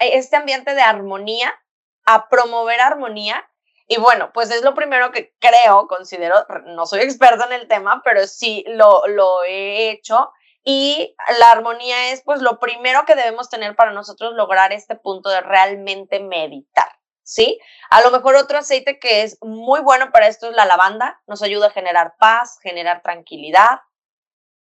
este 0.00 0.36
ambiente 0.36 0.74
de 0.74 0.82
armonía 0.82 1.58
a 2.04 2.28
promover 2.28 2.80
armonía. 2.80 3.48
Y 3.86 3.98
bueno, 3.98 4.30
pues 4.32 4.50
es 4.50 4.62
lo 4.62 4.74
primero 4.74 5.10
que 5.10 5.34
creo, 5.38 5.88
considero, 5.88 6.46
no 6.66 6.86
soy 6.86 7.00
experta 7.00 7.46
en 7.46 7.52
el 7.52 7.68
tema, 7.68 8.02
pero 8.04 8.26
sí 8.26 8.64
lo, 8.68 9.06
lo 9.08 9.42
he 9.44 9.90
hecho. 9.90 10.32
Y 10.62 11.16
la 11.38 11.52
armonía 11.52 12.12
es 12.12 12.22
pues 12.22 12.40
lo 12.40 12.58
primero 12.58 13.04
que 13.06 13.14
debemos 13.14 13.48
tener 13.48 13.76
para 13.76 13.92
nosotros 13.92 14.34
lograr 14.34 14.72
este 14.72 14.94
punto 14.94 15.30
de 15.30 15.40
realmente 15.40 16.20
meditar. 16.20 17.00
¿sí? 17.30 17.60
A 17.90 18.00
lo 18.02 18.10
mejor 18.10 18.34
otro 18.34 18.58
aceite 18.58 18.98
que 18.98 19.22
es 19.22 19.38
muy 19.40 19.80
bueno 19.80 20.10
para 20.10 20.26
esto 20.26 20.48
es 20.48 20.56
la 20.56 20.64
lavanda, 20.64 21.22
nos 21.28 21.42
ayuda 21.42 21.68
a 21.68 21.70
generar 21.70 22.14
paz, 22.18 22.58
generar 22.60 23.02
tranquilidad. 23.02 23.80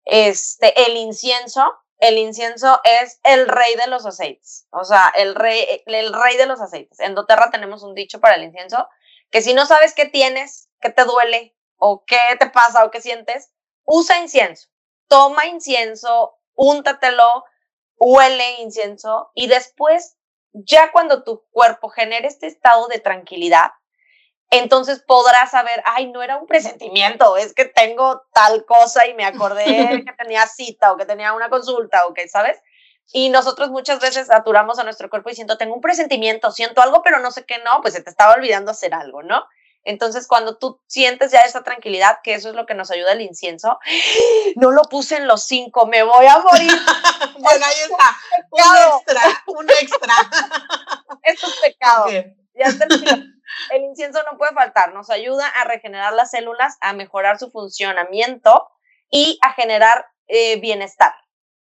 Este, 0.05 0.87
el 0.87 0.97
incienso, 0.97 1.75
el 1.99 2.19
incienso 2.19 2.81
es 2.85 3.21
el 3.25 3.49
rey 3.49 3.75
de 3.77 3.89
los 3.89 4.05
aceites, 4.05 4.67
o 4.71 4.85
sea, 4.85 5.13
el 5.17 5.35
rey, 5.35 5.83
el 5.87 6.13
rey 6.13 6.37
de 6.37 6.47
los 6.47 6.61
aceites. 6.61 7.01
En 7.01 7.15
doTERRA 7.15 7.51
tenemos 7.51 7.83
un 7.83 7.95
dicho 7.95 8.21
para 8.21 8.37
el 8.37 8.45
incienso, 8.45 8.87
que 9.31 9.41
si 9.41 9.55
no 9.55 9.65
sabes 9.65 9.95
qué 9.95 10.05
tienes, 10.05 10.69
qué 10.81 10.91
te 10.91 11.05
duele, 11.05 11.57
o 11.77 12.05
qué 12.07 12.19
te 12.39 12.51
pasa, 12.51 12.85
o 12.85 12.91
qué 12.91 13.01
sientes, 13.01 13.51
usa 13.85 14.19
incienso. 14.19 14.69
Toma 15.09 15.47
incienso, 15.47 16.39
úntatelo, 16.55 17.45
huele 17.97 18.61
incienso, 18.61 19.31
y 19.35 19.47
después, 19.49 20.17
ya 20.53 20.93
cuando 20.93 21.25
tu 21.25 21.45
cuerpo 21.51 21.89
genere 21.89 22.29
este 22.29 22.47
estado 22.47 22.87
de 22.89 23.01
tranquilidad, 23.01 23.71
entonces 24.51 25.03
podrás 25.07 25.51
saber, 25.51 25.83
ay, 25.85 26.11
no 26.11 26.23
era 26.23 26.37
un 26.39 26.47
presentimiento, 26.47 27.37
es 27.37 27.53
que 27.53 27.67
tengo 27.67 28.23
tal 28.33 28.65
cosa 28.65 29.07
y 29.07 29.15
me 29.15 29.25
acordé 29.25 29.65
que 30.07 30.13
tenía 30.17 30.47
cita 30.47 30.93
o 30.93 30.97
que 30.97 31.05
tenía 31.05 31.35
una 31.35 31.51
consulta 31.51 32.03
o 32.07 32.15
que, 32.15 32.29
¿sabes? 32.29 32.59
Y 33.13 33.31
nosotros 33.31 33.71
muchas 33.71 34.01
veces 34.01 34.27
saturamos 34.27 34.79
a 34.79 34.85
nuestro 34.85 35.09
cuerpo 35.09 35.31
diciendo, 35.31 35.57
tengo 35.57 35.75
un 35.75 35.81
presentimiento, 35.81 36.51
siento 36.51 36.83
algo, 36.83 37.03
pero 37.03 37.21
no 37.21 37.31
sé 37.31 37.45
qué 37.45 37.59
no, 37.59 37.81
pues 37.81 37.95
se 37.95 38.03
te 38.03 38.11
estaba 38.11 38.35
olvidando 38.35 38.71
hacer 38.71 38.95
algo, 38.95 39.23
¿no? 39.23 39.45
Entonces, 39.85 40.27
cuando 40.27 40.59
tú 40.59 40.81
sientes 40.87 41.33
ya 41.33 41.41
esa 41.41 41.63
tranquilidad, 41.63 42.19
que 42.23 42.35
eso 42.35 42.51
es 42.51 42.55
lo 42.55 42.67
que 42.67 42.75
nos 42.75 42.91
ayuda 42.91 43.13
el 43.13 43.23
incienso, 43.23 43.79
no 44.57 44.71
lo 44.71 44.83
puse 44.83 45.17
en 45.17 45.27
los 45.27 45.47
cinco, 45.47 45.87
me 45.87 46.03
voy 46.03 46.27
a 46.27 46.39
morir. 46.39 46.71
bueno, 47.39 47.65
ahí 47.67 47.77
está, 47.83 48.17
un 48.51 48.91
extra, 48.95 49.45
un 49.47 49.71
extra. 49.71 50.15
Eso 51.23 51.47
es 51.47 51.57
pecado. 51.61 52.09
Ya 52.11 52.65
está 52.65 52.87
el 53.71 53.83
incienso 53.83 54.21
no 54.31 54.39
puede 54.39 54.53
faltar, 54.53 54.93
nos 54.93 55.11
ayuda 55.11 55.47
a 55.49 55.65
regenerar 55.65 56.13
las 56.13 56.31
células, 56.31 56.77
a 56.81 56.93
mejorar 56.93 57.39
su 57.39 57.51
funcionamiento 57.51 58.69
y 59.11 59.39
a 59.43 59.53
generar 59.53 60.07
eh, 60.27 60.61
bienestar 60.61 61.13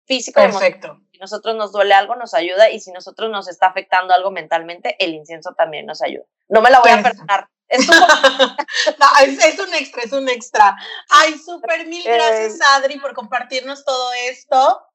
físico. 0.06 0.42
Perfecto. 0.42 1.00
Si 1.12 1.20
nosotros 1.20 1.56
nos 1.56 1.72
duele 1.72 1.94
algo, 1.94 2.16
nos 2.16 2.34
ayuda 2.34 2.70
y 2.70 2.80
si 2.80 2.92
nosotros 2.92 3.30
nos 3.32 3.48
está 3.48 3.68
afectando 3.68 4.14
algo 4.14 4.32
mentalmente, 4.32 4.96
el 5.04 5.14
incienso 5.14 5.54
también 5.56 5.86
nos 5.86 6.02
ayuda. 6.02 6.26
No 6.48 6.62
me 6.62 6.70
la 6.70 6.80
voy 6.80 6.92
a 6.92 7.02
perdonar. 7.02 7.50
Es, 7.76 7.90
un... 7.90 9.40
es, 9.44 9.60
un 9.60 9.74
extra, 9.74 10.04
es 10.04 10.12
un 10.12 10.30
extra. 10.30 10.76
Ay, 11.10 11.38
súper 11.38 11.88
mil 11.88 12.04
gracias, 12.04 12.60
Adri, 12.74 13.00
por 13.00 13.14
compartirnos 13.14 13.84
todo 13.86 14.12
esto. 14.14 14.88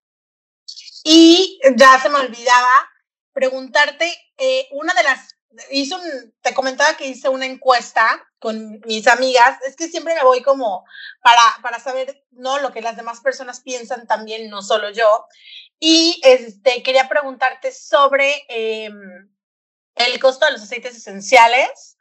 Y 1.05 1.59
ya 1.77 2.01
se 2.01 2.09
me 2.09 2.19
olvidaba 2.19 2.91
preguntarte, 3.33 4.13
eh, 4.37 4.69
una 4.73 4.93
de 4.95 5.03
las 5.03 5.37
hice 5.71 5.95
un, 5.95 6.35
te 6.43 6.55
comentaba 6.55 6.97
que 6.97 7.07
hice 7.07 7.29
una 7.29 7.47
encuesta 7.47 8.25
con 8.39 8.81
mis 8.87 9.07
amigas, 9.07 9.59
es 9.67 9.77
que 9.77 9.89
siempre 9.89 10.15
me 10.15 10.23
voy 10.23 10.43
como 10.43 10.85
para, 11.23 11.43
para 11.63 11.81
saber, 11.81 12.25
¿no? 12.31 12.59
Lo 12.59 12.73
que 12.73 12.81
las 12.81 12.97
demás 12.97 13.21
personas 13.21 13.61
piensan 13.61 14.07
también, 14.07 14.49
no 14.49 14.63
solo 14.63 14.91
yo. 14.91 15.27
Y 15.79 16.21
este, 16.25 16.83
quería 16.83 17.09
preguntarte 17.09 17.73
sobre 17.73 18.45
em, 18.49 19.31
el 19.95 20.21
costo 20.21 20.47
de 20.47 20.53
los 20.53 20.63
aceites 20.63 20.97
esenciales. 20.97 21.97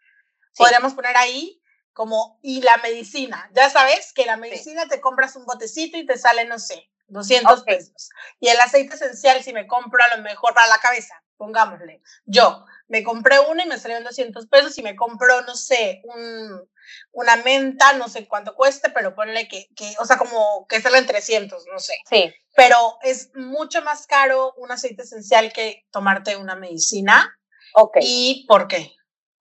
Podríamos 0.60 0.94
poner 0.94 1.18
ahí 1.18 1.62
como, 1.94 2.40
y 2.42 2.62
la 2.62 2.78
medicina. 2.78 3.50
Ya 3.54 3.70
sabes 3.70 4.14
que 4.14 4.26
la 4.26 4.38
medicina 4.38 4.88
te 4.88 5.02
compras 5.02 5.36
un 5.36 5.46
botecito 5.46 5.98
y 5.98 6.06
te 6.06 6.18
sale, 6.18 6.46
no 6.46 6.60
sé, 6.60 6.90
200 7.08 7.64
pesos. 7.64 8.10
Y 8.40 8.48
el 8.48 8.60
aceite 8.60 8.96
esencial, 8.96 9.44
si 9.44 9.54
me 9.54 9.68
compro 9.68 10.04
a 10.04 10.16
lo 10.16 10.24
mejor 10.24 10.54
para 10.54 10.68
la 10.68 10.78
cabeza, 10.78 11.22
pongámosle, 11.38 12.02
yo 12.26 12.66
me 12.88 13.04
compré 13.04 13.40
una 13.40 13.64
y 13.64 13.68
me 13.68 13.78
salieron 13.78 14.04
200 14.04 14.48
pesos 14.48 14.78
y 14.78 14.84
me 14.84 14.96
compró, 14.96 15.42
no 15.42 15.56
sé, 15.56 16.02
un, 16.04 16.70
una 17.12 17.36
menta, 17.38 17.94
no 17.94 18.10
sé 18.10 18.28
cuánto 18.28 18.56
cueste, 18.56 18.90
pero 18.90 19.16
ponle 19.16 19.48
que, 19.48 19.68
que, 19.76 19.94
o 20.00 20.06
sea, 20.06 20.18
como 20.18 20.66
que 20.68 20.82
salen 20.82 21.06
300, 21.06 21.66
no 21.72 21.80
sé. 21.80 21.98
Sí. 22.10 22.34
Pero 22.56 22.98
es 23.02 23.32
mucho 23.36 23.82
más 23.82 24.08
caro 24.08 24.54
un 24.58 24.72
aceite 24.72 25.04
esencial 25.04 25.54
que 25.54 25.86
tomarte 25.92 26.36
una 26.36 26.56
medicina. 26.56 27.38
Ok. 27.74 27.98
¿Y 28.02 28.46
por 28.48 28.68
qué? 28.68 28.92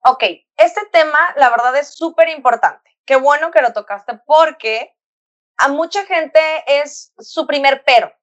Ok, 0.05 0.23
este 0.59 0.85
tema, 0.91 1.19
la 1.35 1.49
verdad, 1.49 1.75
es 1.77 1.93
súper 1.93 2.29
importante. 2.29 2.97
Qué 3.05 3.15
bueno 3.15 3.51
que 3.51 3.61
lo 3.61 3.73
tocaste 3.73 4.19
porque 4.25 4.95
a 5.57 5.67
mucha 5.67 6.05
gente 6.05 6.39
es 6.67 7.13
su 7.17 7.47
primer 7.47 7.83
pero, 7.83 8.13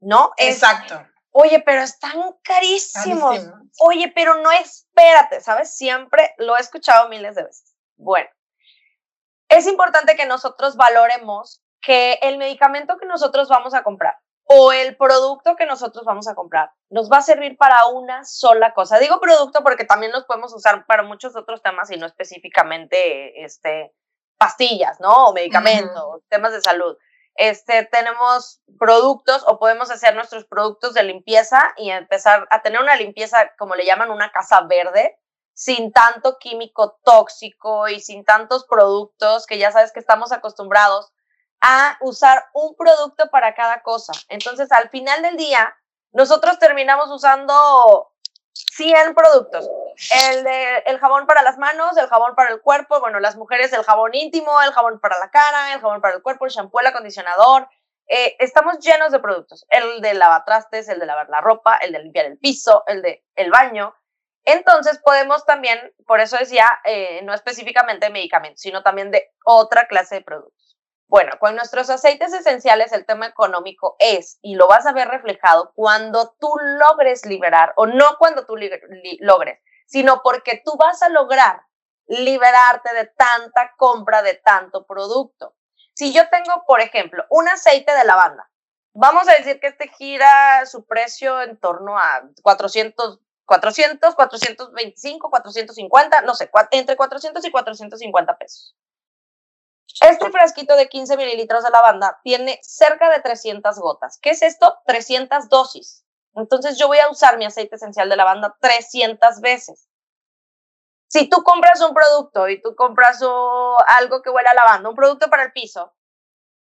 ¿no? 0.00 0.32
Exacto 0.36 1.06
oye, 1.38 1.60
pero 1.60 1.82
están 1.82 2.34
carísimos. 2.42 3.38
Oye, 3.80 4.10
pero 4.14 4.36
no 4.40 4.50
espérate, 4.52 5.40
¿sabes? 5.42 5.76
Siempre 5.76 6.34
lo 6.38 6.56
he 6.56 6.60
escuchado 6.60 7.10
miles 7.10 7.34
de 7.34 7.44
veces. 7.44 7.76
Bueno, 7.96 8.28
es 9.48 9.66
importante 9.66 10.16
que 10.16 10.24
nosotros 10.24 10.76
valoremos 10.76 11.62
que 11.82 12.18
el 12.22 12.38
medicamento 12.38 12.96
que 12.96 13.06
nosotros 13.06 13.48
vamos 13.48 13.74
a 13.74 13.82
comprar 13.82 14.18
o 14.48 14.72
el 14.72 14.96
producto 14.96 15.56
que 15.56 15.66
nosotros 15.66 16.04
vamos 16.04 16.28
a 16.28 16.34
comprar 16.34 16.70
nos 16.88 17.10
va 17.10 17.18
a 17.18 17.22
servir 17.22 17.56
para 17.56 17.86
una 17.86 18.24
sola 18.24 18.72
cosa. 18.74 18.98
Digo 18.98 19.20
producto 19.20 19.62
porque 19.62 19.84
también 19.84 20.12
los 20.12 20.24
podemos 20.24 20.54
usar 20.54 20.86
para 20.86 21.02
muchos 21.02 21.34
otros 21.36 21.62
temas 21.62 21.90
y 21.90 21.96
no 21.96 22.06
específicamente 22.06 23.44
este, 23.44 23.92
pastillas, 24.38 25.00
¿no? 25.00 25.26
O 25.26 25.32
medicamentos, 25.32 26.22
temas 26.28 26.52
de 26.52 26.60
salud 26.60 26.96
este, 27.36 27.84
tenemos 27.84 28.62
productos 28.78 29.44
o 29.46 29.58
podemos 29.58 29.90
hacer 29.90 30.14
nuestros 30.14 30.46
productos 30.46 30.94
de 30.94 31.02
limpieza 31.02 31.74
y 31.76 31.90
empezar 31.90 32.46
a 32.50 32.62
tener 32.62 32.80
una 32.80 32.96
limpieza, 32.96 33.52
como 33.58 33.74
le 33.74 33.84
llaman, 33.84 34.10
una 34.10 34.32
casa 34.32 34.62
verde, 34.62 35.18
sin 35.52 35.92
tanto 35.92 36.38
químico 36.38 36.98
tóxico 37.04 37.88
y 37.88 38.00
sin 38.00 38.24
tantos 38.24 38.66
productos 38.66 39.46
que 39.46 39.58
ya 39.58 39.70
sabes 39.70 39.92
que 39.92 40.00
estamos 40.00 40.32
acostumbrados 40.32 41.12
a 41.60 41.96
usar 42.00 42.44
un 42.52 42.74
producto 42.76 43.28
para 43.30 43.54
cada 43.54 43.82
cosa. 43.82 44.12
Entonces, 44.28 44.70
al 44.72 44.88
final 44.90 45.22
del 45.22 45.36
día, 45.36 45.74
nosotros 46.12 46.58
terminamos 46.58 47.10
usando 47.10 48.12
100 48.52 49.14
productos. 49.14 49.68
El, 50.28 50.44
de, 50.44 50.78
el 50.86 50.98
jabón 50.98 51.26
para 51.26 51.42
las 51.42 51.58
manos, 51.58 51.96
el 51.96 52.06
jabón 52.08 52.34
para 52.34 52.50
el 52.50 52.60
cuerpo, 52.60 53.00
bueno, 53.00 53.20
las 53.20 53.36
mujeres 53.36 53.72
el 53.72 53.82
jabón 53.82 54.14
íntimo, 54.14 54.60
el 54.62 54.72
jabón 54.72 55.00
para 55.00 55.18
la 55.18 55.30
cara, 55.30 55.72
el 55.72 55.80
jabón 55.80 56.00
para 56.00 56.14
el 56.14 56.22
cuerpo, 56.22 56.44
el 56.44 56.52
shampoo, 56.52 56.80
el 56.80 56.86
acondicionador. 56.86 57.68
Eh, 58.08 58.36
estamos 58.38 58.78
llenos 58.78 59.10
de 59.12 59.18
productos. 59.18 59.66
El 59.68 60.00
de 60.00 60.14
lavatrastes, 60.14 60.88
el 60.88 61.00
de 61.00 61.06
lavar 61.06 61.28
la 61.28 61.40
ropa, 61.40 61.76
el 61.76 61.92
de 61.92 61.98
limpiar 62.00 62.26
el 62.26 62.38
piso, 62.38 62.84
el 62.86 63.02
de 63.02 63.24
el 63.34 63.50
baño. 63.50 63.94
Entonces 64.44 65.00
podemos 65.04 65.44
también, 65.44 65.92
por 66.06 66.20
eso 66.20 66.36
decía, 66.36 66.66
eh, 66.84 67.20
no 67.24 67.34
específicamente 67.34 68.10
medicamentos, 68.10 68.60
sino 68.60 68.82
también 68.82 69.10
de 69.10 69.32
otra 69.44 69.88
clase 69.88 70.16
de 70.16 70.20
productos. 70.22 70.65
Bueno, 71.08 71.32
con 71.38 71.54
nuestros 71.54 71.88
aceites 71.88 72.32
esenciales 72.32 72.92
el 72.92 73.06
tema 73.06 73.26
económico 73.26 73.94
es, 74.00 74.38
y 74.42 74.56
lo 74.56 74.66
vas 74.66 74.86
a 74.86 74.92
ver 74.92 75.06
reflejado 75.06 75.72
cuando 75.74 76.34
tú 76.40 76.52
logres 76.78 77.24
liberar, 77.24 77.72
o 77.76 77.86
no 77.86 78.16
cuando 78.18 78.44
tú 78.44 78.56
logres, 79.20 79.60
sino 79.86 80.20
porque 80.24 80.60
tú 80.64 80.76
vas 80.76 81.02
a 81.02 81.08
lograr 81.08 81.62
liberarte 82.08 82.92
de 82.92 83.06
tanta 83.06 83.74
compra 83.76 84.22
de 84.22 84.34
tanto 84.34 84.84
producto. 84.84 85.54
Si 85.94 86.12
yo 86.12 86.28
tengo, 86.28 86.64
por 86.66 86.80
ejemplo, 86.80 87.24
un 87.30 87.48
aceite 87.48 87.94
de 87.94 88.04
lavanda, 88.04 88.50
vamos 88.92 89.28
a 89.28 89.32
decir 89.32 89.60
que 89.60 89.68
este 89.68 89.88
gira 89.88 90.66
su 90.66 90.86
precio 90.86 91.40
en 91.40 91.56
torno 91.58 91.96
a 91.98 92.28
400, 92.42 93.20
400, 93.44 94.14
425, 94.16 95.30
450, 95.30 96.22
no 96.22 96.34
sé, 96.34 96.50
entre 96.72 96.96
400 96.96 97.44
y 97.44 97.50
450 97.52 98.38
pesos. 98.38 98.76
Este 100.00 100.30
frasquito 100.30 100.76
de 100.76 100.88
15 100.88 101.16
mililitros 101.16 101.64
de 101.64 101.70
lavanda 101.70 102.20
tiene 102.22 102.58
cerca 102.62 103.10
de 103.10 103.20
300 103.20 103.78
gotas. 103.78 104.18
¿Qué 104.20 104.30
es 104.30 104.42
esto? 104.42 104.78
300 104.86 105.48
dosis. 105.48 106.04
Entonces 106.34 106.78
yo 106.78 106.86
voy 106.86 106.98
a 106.98 107.10
usar 107.10 107.38
mi 107.38 107.46
aceite 107.46 107.76
esencial 107.76 108.08
de 108.08 108.16
lavanda 108.16 108.56
300 108.60 109.40
veces. 109.40 109.88
Si 111.08 111.28
tú 111.28 111.42
compras 111.42 111.80
un 111.80 111.94
producto 111.94 112.48
y 112.48 112.60
tú 112.60 112.74
compras 112.74 113.20
algo 113.86 114.22
que 114.22 114.30
huele 114.30 114.48
a 114.48 114.54
lavanda, 114.54 114.90
un 114.90 114.96
producto 114.96 115.30
para 115.30 115.44
el 115.44 115.52
piso, 115.52 115.94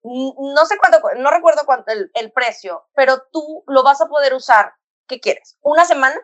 no 0.03 0.64
sé 0.66 0.79
cuánto, 0.79 1.01
no 1.16 1.31
recuerdo 1.31 1.62
cuánto 1.66 1.93
el, 1.93 2.33
precio, 2.33 2.87
pero 2.95 3.25
tú 3.33 3.64
lo 3.66 3.83
vas 3.83 4.01
a 4.01 4.07
poder 4.07 4.33
usar, 4.33 4.75
¿qué 5.07 5.21
quieres? 5.21 5.59
¿Una 5.61 5.85
semana? 5.85 6.16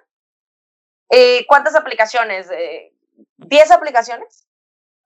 Eh, 1.11 1.45
¿Cuántas 1.47 1.75
aplicaciones? 1.75 2.51
Eh, 2.51 2.97
¿10 3.39 3.73
aplicaciones? 3.73 4.47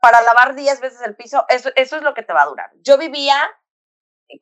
Para 0.01 0.21
lavar 0.23 0.55
10 0.55 0.81
veces 0.81 1.01
el 1.03 1.17
piso, 1.17 1.45
eso, 1.49 1.71
eso 1.75 1.97
es 1.97 2.03
lo 2.03 2.15
que 2.15 2.23
te 2.23 2.33
va 2.33 2.43
a 2.43 2.47
durar. 2.47 2.71
Yo 2.83 2.99
vivía 2.99 3.37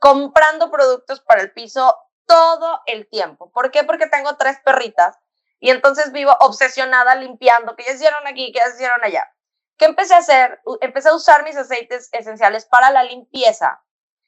comprando 0.00 0.70
productos 0.70 1.20
para 1.20 1.42
el 1.42 1.52
piso 1.52 1.96
todo 2.26 2.80
el 2.86 3.08
tiempo. 3.08 3.50
¿Por 3.52 3.70
qué? 3.70 3.84
Porque 3.84 4.08
tengo 4.08 4.36
tres 4.36 4.58
perritas 4.64 5.18
y 5.60 5.70
entonces 5.70 6.12
vivo 6.12 6.36
obsesionada 6.40 7.14
limpiando, 7.14 7.76
que 7.76 7.84
ya 7.84 7.92
hicieron 7.92 8.26
aquí, 8.26 8.52
que 8.52 8.58
ya 8.58 8.68
hicieron 8.68 9.02
allá. 9.02 9.30
¿Qué 9.78 9.86
empecé 9.86 10.14
a 10.14 10.18
hacer? 10.18 10.60
Empecé 10.80 11.10
a 11.10 11.14
usar 11.14 11.44
mis 11.44 11.56
aceites 11.56 12.08
esenciales 12.12 12.66
para 12.66 12.90
la 12.90 13.02
limpieza 13.04 13.82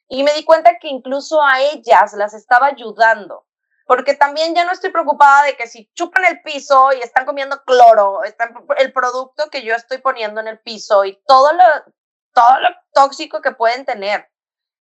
y 0.07 0.23
me 0.23 0.33
di 0.33 0.43
cuenta 0.43 0.79
que 0.79 0.87
incluso 0.87 1.41
a 1.41 1.61
ellas 1.61 2.13
las 2.13 2.33
estaba 2.33 2.67
ayudando 2.67 3.45
porque 3.89 4.13
también 4.13 4.53
ya 4.53 4.65
no 4.65 4.71
estoy 4.71 4.91
preocupada 4.91 5.45
de 5.45 5.57
que 5.57 5.65
si 5.65 5.91
chupan 5.95 6.23
el 6.25 6.43
piso 6.43 6.91
y 6.93 7.01
están 7.01 7.25
comiendo 7.25 7.63
cloro, 7.63 8.23
están, 8.23 8.53
el 8.77 8.93
producto 8.93 9.49
que 9.49 9.63
yo 9.63 9.73
estoy 9.73 9.97
poniendo 9.97 10.39
en 10.39 10.47
el 10.47 10.59
piso 10.59 11.05
y 11.05 11.19
todo 11.25 11.51
lo, 11.53 11.63
todo 12.31 12.59
lo 12.59 12.69
tóxico 12.93 13.41
que 13.41 13.51
pueden 13.51 13.85
tener. 13.85 14.29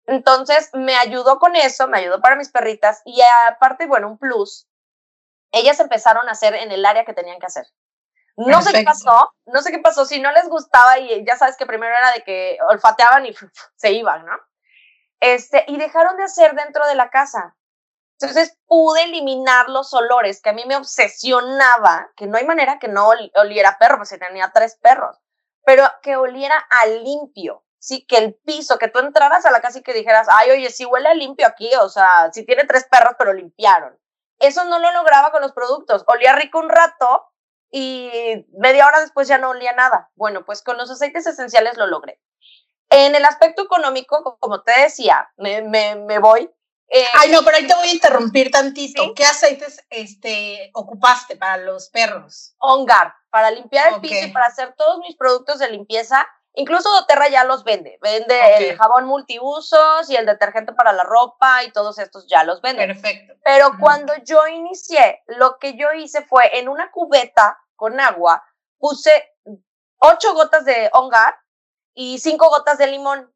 Entonces 0.07 0.71
me 0.73 0.97
ayudó 0.97 1.39
con 1.39 1.55
eso, 1.55 1.87
me 1.87 1.99
ayudó 1.99 2.21
para 2.21 2.35
mis 2.35 2.51
perritas 2.51 3.01
y 3.05 3.23
aparte, 3.49 3.87
bueno, 3.87 4.09
un 4.09 4.19
plus, 4.19 4.67
ellas 5.53 5.79
empezaron 5.79 6.29
a 6.29 6.33
hacer 6.33 6.57
en 6.57 6.73
el 6.73 6.85
área 6.85 7.05
que 7.05 7.15
tenían 7.15 7.39
que 7.39 7.47
hacer. 7.47 7.69
No 8.37 8.63
sé 8.63 8.73
qué 8.73 8.83
pasó, 8.83 9.33
no 9.47 9.63
sé 9.63 9.71
qué 9.71 9.79
pasó, 9.79 10.07
si 10.07 10.21
no 10.21 10.33
les 10.33 10.49
gustaba 10.49 10.99
y 10.99 11.25
ya 11.25 11.37
sabes 11.37 11.57
que 11.57 11.67
primero 11.67 11.97
era 11.97 12.11
de 12.11 12.25
que 12.25 12.59
olfateaban 12.69 13.27
y 13.27 13.33
se 13.77 13.93
iban, 13.93 14.27
¿no? 14.27 14.37
Este, 15.21 15.65
y 15.69 15.77
dejaron 15.77 16.17
de 16.17 16.25
hacer 16.25 16.57
dentro 16.57 16.85
de 16.89 16.97
la 16.97 17.11
casa. 17.11 17.55
Entonces 18.21 18.59
pude 18.67 19.05
eliminar 19.05 19.69
los 19.69 19.95
olores 19.95 20.43
que 20.43 20.51
a 20.51 20.53
mí 20.53 20.65
me 20.67 20.77
obsesionaba, 20.77 22.11
que 22.17 22.27
no 22.27 22.37
hay 22.37 22.45
manera 22.45 22.81
que 22.81 22.89
no 22.89 23.09
oliera 23.35 23.79
perro, 23.79 23.99
pues 23.99 24.09
si 24.09 24.19
tenía 24.19 24.51
tres 24.53 24.77
perros, 24.83 25.17
pero 25.65 25.85
que 26.03 26.17
oliera 26.17 26.59
a 26.69 26.87
limpio, 26.87 27.65
sí, 27.79 28.05
que 28.07 28.19
el 28.19 28.35
piso, 28.35 28.77
que 28.77 28.89
tú 28.89 28.99
entraras 28.99 29.47
a 29.47 29.53
la 29.53 29.61
casa 29.61 29.79
y 29.79 29.83
que 29.83 29.95
dijeras, 29.95 30.27
ay, 30.31 30.51
oye, 30.51 30.69
sí 30.71 30.85
huele 30.85 31.09
a 31.09 31.15
limpio 31.15 31.47
aquí, 31.47 31.71
o 31.81 31.89
sea, 31.89 32.31
si 32.33 32.45
tiene 32.45 32.65
tres 32.65 32.89
perros, 32.91 33.15
pero 33.17 33.33
limpiaron. 33.33 33.97
Eso 34.41 34.65
no 34.65 34.81
lo 34.81 34.91
lograba 34.91 35.31
con 35.31 35.41
los 35.41 35.53
productos, 35.53 36.03
olía 36.09 36.35
rico 36.35 36.59
un 36.59 36.71
rato 36.71 37.25
y 37.71 38.47
media 38.59 38.89
hora 38.89 39.01
después 39.01 39.29
ya 39.29 39.39
no 39.39 39.51
olía 39.51 39.75
nada. 39.75 40.11
Bueno, 40.17 40.45
pues 40.45 40.63
con 40.63 40.77
los 40.77 40.91
aceites 40.91 41.27
esenciales 41.27 41.77
lo 41.77 41.87
logré. 41.87 42.21
En 42.91 43.15
el 43.15 43.25
aspecto 43.25 43.63
económico, 43.63 44.39
como 44.41 44.63
te 44.63 44.81
decía, 44.81 45.31
me 45.37 46.19
voy 46.19 46.51
eh, 46.91 47.05
Ay, 47.15 47.31
no, 47.31 47.43
pero 47.45 47.59
ahí 47.59 47.67
te 47.67 47.75
voy 47.75 47.89
a 47.89 47.93
interrumpir 47.93 48.51
tantito. 48.51 49.13
¿Qué 49.15 49.25
aceites 49.25 49.85
este, 49.91 50.71
ocupaste 50.73 51.37
para 51.37 51.59
los 51.59 51.91
perros? 51.91 52.55
Ongar, 52.59 53.15
para 53.31 53.51
limpiar 53.51 53.93
el 53.93 54.01
piso 54.01 54.27
y 54.27 54.33
para 54.33 54.47
hacer 54.47 54.75
todos 54.77 54.99
mis 55.01 55.17
productos 55.17 55.59
de 55.59 55.71
limpieza. 55.71 56.27
Incluso 56.55 56.91
doTERRA 56.91 57.29
ya 57.29 57.45
los 57.45 57.63
vende. 57.63 57.99
Vende 58.01 58.57
el 58.57 58.77
jabón 58.77 59.05
multiusos 59.05 60.09
y 60.09 60.17
el 60.17 60.25
detergente 60.25 60.73
para 60.73 60.93
la 60.93 61.05
ropa 61.05 61.63
y 61.63 61.71
todos 61.73 61.99
estos 61.99 62.27
ya 62.27 62.43
los 62.43 62.63
vende. 62.63 62.87
Perfecto. 62.87 63.35
Pero 63.45 63.73
cuando 63.79 64.15
yo 64.25 64.47
inicié, 64.49 65.23
lo 65.27 65.59
que 65.59 65.77
yo 65.77 65.93
hice 65.93 66.23
fue 66.23 66.59
en 66.59 66.69
una 66.69 66.91
cubeta 66.91 67.61
con 67.77 68.01
agua, 68.01 68.43
puse 68.79 69.13
ocho 69.99 70.35
gotas 70.35 70.65
de 70.65 70.89
Ongar 70.95 71.39
y 71.95 72.19
cinco 72.19 72.49
gotas 72.49 72.79
de 72.79 72.87
limón 72.87 73.33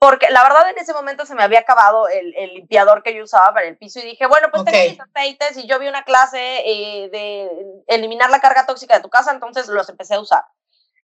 porque 0.00 0.30
la 0.30 0.42
verdad 0.42 0.70
en 0.70 0.78
ese 0.78 0.94
momento 0.94 1.26
se 1.26 1.34
me 1.34 1.42
había 1.42 1.60
acabado 1.60 2.08
el, 2.08 2.34
el, 2.34 2.54
limpiador 2.54 3.02
que 3.02 3.14
yo 3.14 3.22
usaba 3.22 3.52
para 3.52 3.66
el 3.66 3.76
piso 3.76 4.00
y 4.00 4.04
dije, 4.04 4.26
bueno, 4.26 4.48
pues 4.50 4.64
tengo 4.64 4.78
mis 4.78 4.98
aceites 4.98 5.58
y 5.58 5.66
yo 5.66 5.78
vi 5.78 5.88
una 5.88 6.04
clase 6.04 6.62
eh, 6.64 7.10
de 7.10 7.50
eliminar 7.86 8.30
la 8.30 8.40
carga 8.40 8.64
tóxica 8.64 8.96
de 8.96 9.02
tu 9.02 9.10
casa, 9.10 9.30
entonces 9.30 9.68
los 9.68 9.90
empecé 9.90 10.14
a 10.14 10.20
usar. 10.20 10.42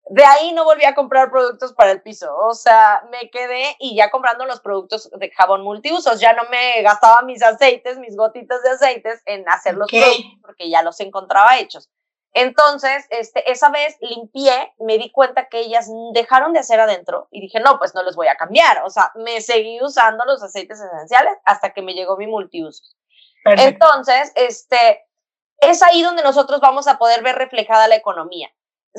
De 0.07 0.23
ahí 0.23 0.53
no 0.53 0.63
volví 0.63 0.85
a 0.85 0.95
comprar 0.95 1.29
productos 1.29 1.73
para 1.73 1.91
el 1.91 2.01
piso, 2.03 2.33
o 2.37 2.53
sea, 2.53 3.03
me 3.11 3.29
quedé 3.31 3.75
y 3.79 3.97
ya 3.97 4.11
comprando 4.11 4.45
los 4.45 4.61
productos 4.61 5.09
de 5.11 5.29
jabón 5.31 5.63
multiusos, 5.63 6.21
ya 6.21 6.31
no 6.31 6.43
me 6.49 6.81
gastaba 6.81 7.21
mis 7.23 7.43
aceites, 7.43 7.97
mis 7.97 8.15
gotitas 8.15 8.63
de 8.63 8.69
aceites 8.69 9.21
en 9.25 9.49
hacer 9.49 9.75
los 9.75 9.91
productos 9.91 10.37
porque 10.41 10.69
ya 10.69 10.83
los 10.83 10.97
encontraba 11.01 11.57
hechos. 11.57 11.89
Entonces, 12.37 13.05
este, 13.11 13.49
esa 13.49 13.69
vez 13.69 13.95
limpié, 14.01 14.73
me 14.79 14.97
di 14.97 15.09
cuenta 15.09 15.47
que 15.47 15.59
ellas 15.59 15.89
dejaron 16.11 16.51
de 16.51 16.59
hacer 16.59 16.81
adentro 16.81 17.29
y 17.31 17.39
dije, 17.39 17.61
no, 17.61 17.79
pues 17.79 17.95
no 17.95 18.03
les 18.03 18.17
voy 18.17 18.27
a 18.27 18.35
cambiar. 18.35 18.83
O 18.83 18.89
sea, 18.89 19.13
me 19.15 19.39
seguí 19.39 19.81
usando 19.81 20.25
los 20.25 20.43
aceites 20.43 20.81
esenciales 20.81 21.33
hasta 21.45 21.71
que 21.71 21.81
me 21.81 21.93
llegó 21.93 22.17
mi 22.17 22.27
multiuso. 22.27 22.83
Entonces, 23.45 24.33
este, 24.35 25.05
es 25.59 25.81
ahí 25.81 26.03
donde 26.03 26.23
nosotros 26.23 26.59
vamos 26.59 26.89
a 26.89 26.97
poder 26.97 27.23
ver 27.23 27.35
reflejada 27.37 27.87
la 27.87 27.95
economía. 27.95 28.49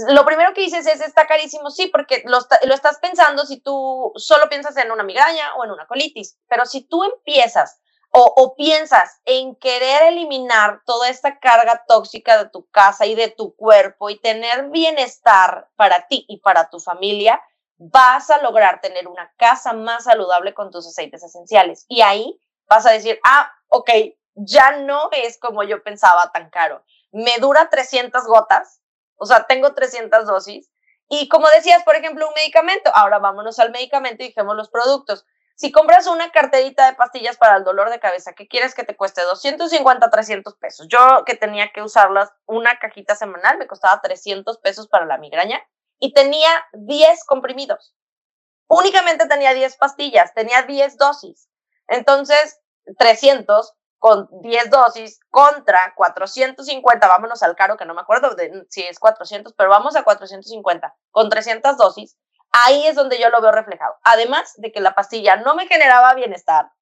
Lo 0.09 0.24
primero 0.24 0.55
que 0.55 0.62
dices 0.62 0.87
es, 0.87 1.03
está 1.03 1.26
carísimo, 1.26 1.70
sí, 1.70 1.89
porque 1.89 2.22
lo, 2.24 2.39
lo 2.64 2.74
estás 2.74 2.99
pensando 3.01 3.45
si 3.45 3.61
tú 3.61 4.12
solo 4.16 4.49
piensas 4.49 4.78
en 4.78 4.91
una 4.91 5.03
migraña 5.03 5.57
o 5.57 5.64
en 5.64 5.72
una 5.72 5.87
colitis, 5.87 6.39
pero 6.49 6.64
si 6.64 6.89
tú 6.89 7.05
empiezas 7.05 7.82
o, 8.11 8.54
piensas 8.57 9.20
en 9.26 9.57
querer 9.57 10.04
eliminar 10.04 10.80
toda 10.86 11.09
esta 11.09 11.38
carga 11.38 11.84
tóxica 11.86 12.42
de 12.42 12.48
tu 12.48 12.66
casa 12.70 13.04
y 13.04 13.14
de 13.14 13.28
tu 13.28 13.54
cuerpo 13.54 14.09
y 14.09 14.18
tener 14.18 14.70
bienestar 14.70 15.68
para 15.76 16.07
ti 16.07 16.24
y 16.28 16.40
para 16.40 16.70
tu 16.70 16.80
familia, 16.80 17.42
vas 17.78 18.30
a 18.30 18.40
lograr 18.40 18.80
tener 18.80 19.07
una 19.07 19.32
casa 19.36 19.74
más 19.74 20.04
saludable 20.04 20.54
con 20.54 20.70
tus 20.70 20.86
aceites 20.86 21.22
esenciales. 21.22 21.84
Y 21.88 22.00
ahí 22.00 22.40
vas 22.68 22.86
a 22.86 22.92
decir, 22.92 23.20
ah, 23.24 23.52
ok, 23.68 23.90
ya 24.34 24.78
no 24.78 25.11
es 25.12 25.38
como 25.38 25.62
yo 25.62 25.82
pensaba 25.82 26.30
tan 26.32 26.50
caro. 26.50 26.84
Me 27.12 27.38
dura 27.38 27.68
300 27.68 28.24
gotas, 28.26 28.80
o 29.16 29.26
sea, 29.26 29.46
tengo 29.46 29.74
300 29.74 30.26
dosis. 30.26 30.70
Y 31.09 31.28
como 31.28 31.48
decías, 31.48 31.82
por 31.84 31.96
ejemplo, 31.96 32.26
un 32.26 32.34
medicamento, 32.34 32.90
ahora 32.94 33.18
vámonos 33.18 33.59
al 33.59 33.70
medicamento 33.70 34.24
y 34.24 34.28
dijimos 34.28 34.57
los 34.57 34.70
productos. 34.70 35.24
Si 35.57 35.72
compras 35.72 36.07
una 36.07 36.30
carterita 36.32 36.86
de 36.86 36.96
pastillas 36.96 37.38
para 37.38 37.57
el 37.57 37.64
dolor 37.64 37.88
de 37.88 37.98
cabeza, 37.98 38.34
¿qué 38.34 38.46
quieres 38.46 38.74
que 38.74 38.84
te 38.84 38.94
cueste? 38.94 39.22
250, 39.22 40.11
300 40.11 40.54
pesos. 40.57 40.86
Yo 40.88 41.24
que 41.24 41.34
tenía 41.34 41.72
que 41.72 41.80
usarlas 41.80 42.30
una 42.44 42.78
cajita 42.78 43.16
semanal, 43.16 43.57
me 43.57 43.66
costaba 43.66 44.02
300 44.02 44.59
pesos 44.59 44.86
para 44.86 45.07
la 45.07 45.16
migraña 45.16 45.62
y 45.98 46.12
tenía 46.12 46.50
10 46.74 47.24
comprimidos. 47.24 47.94
Únicamente 48.68 49.26
tenía 49.28 49.54
10 49.54 49.78
pastillas, 49.78 50.34
tenía 50.34 50.62
10 50.62 50.98
dosis. 50.98 51.48
Entonces, 51.88 52.61
300 52.98 53.72
con 53.98 54.28
10 54.42 54.70
dosis 54.70 55.20
contra 55.30 55.94
450, 55.96 57.09
vámonos 57.09 57.42
al 57.42 57.57
caro 57.57 57.78
que 57.78 57.86
no 57.86 57.94
me 57.94 58.02
acuerdo 58.02 58.34
de, 58.34 58.66
si 58.68 58.82
es 58.82 58.98
400, 58.98 59.54
pero 59.54 59.70
vamos 59.70 59.96
a 59.96 60.04
450, 60.04 60.94
con 61.11 61.30
300 61.30 61.78
dosis, 61.78 62.18
Ahí 62.64 62.86
es 62.86 62.94
donde 62.94 63.18
yo 63.18 63.28
lo 63.28 63.42
veo 63.42 63.52
reflejado. 63.52 63.96
Además 64.02 64.54
de 64.57 64.72
que 64.72 64.80
la 64.80 64.94
pastilla 64.94 65.36
no 65.36 65.54
me 65.54 65.66
generaba 65.66 66.14
bienestar, 66.14 66.72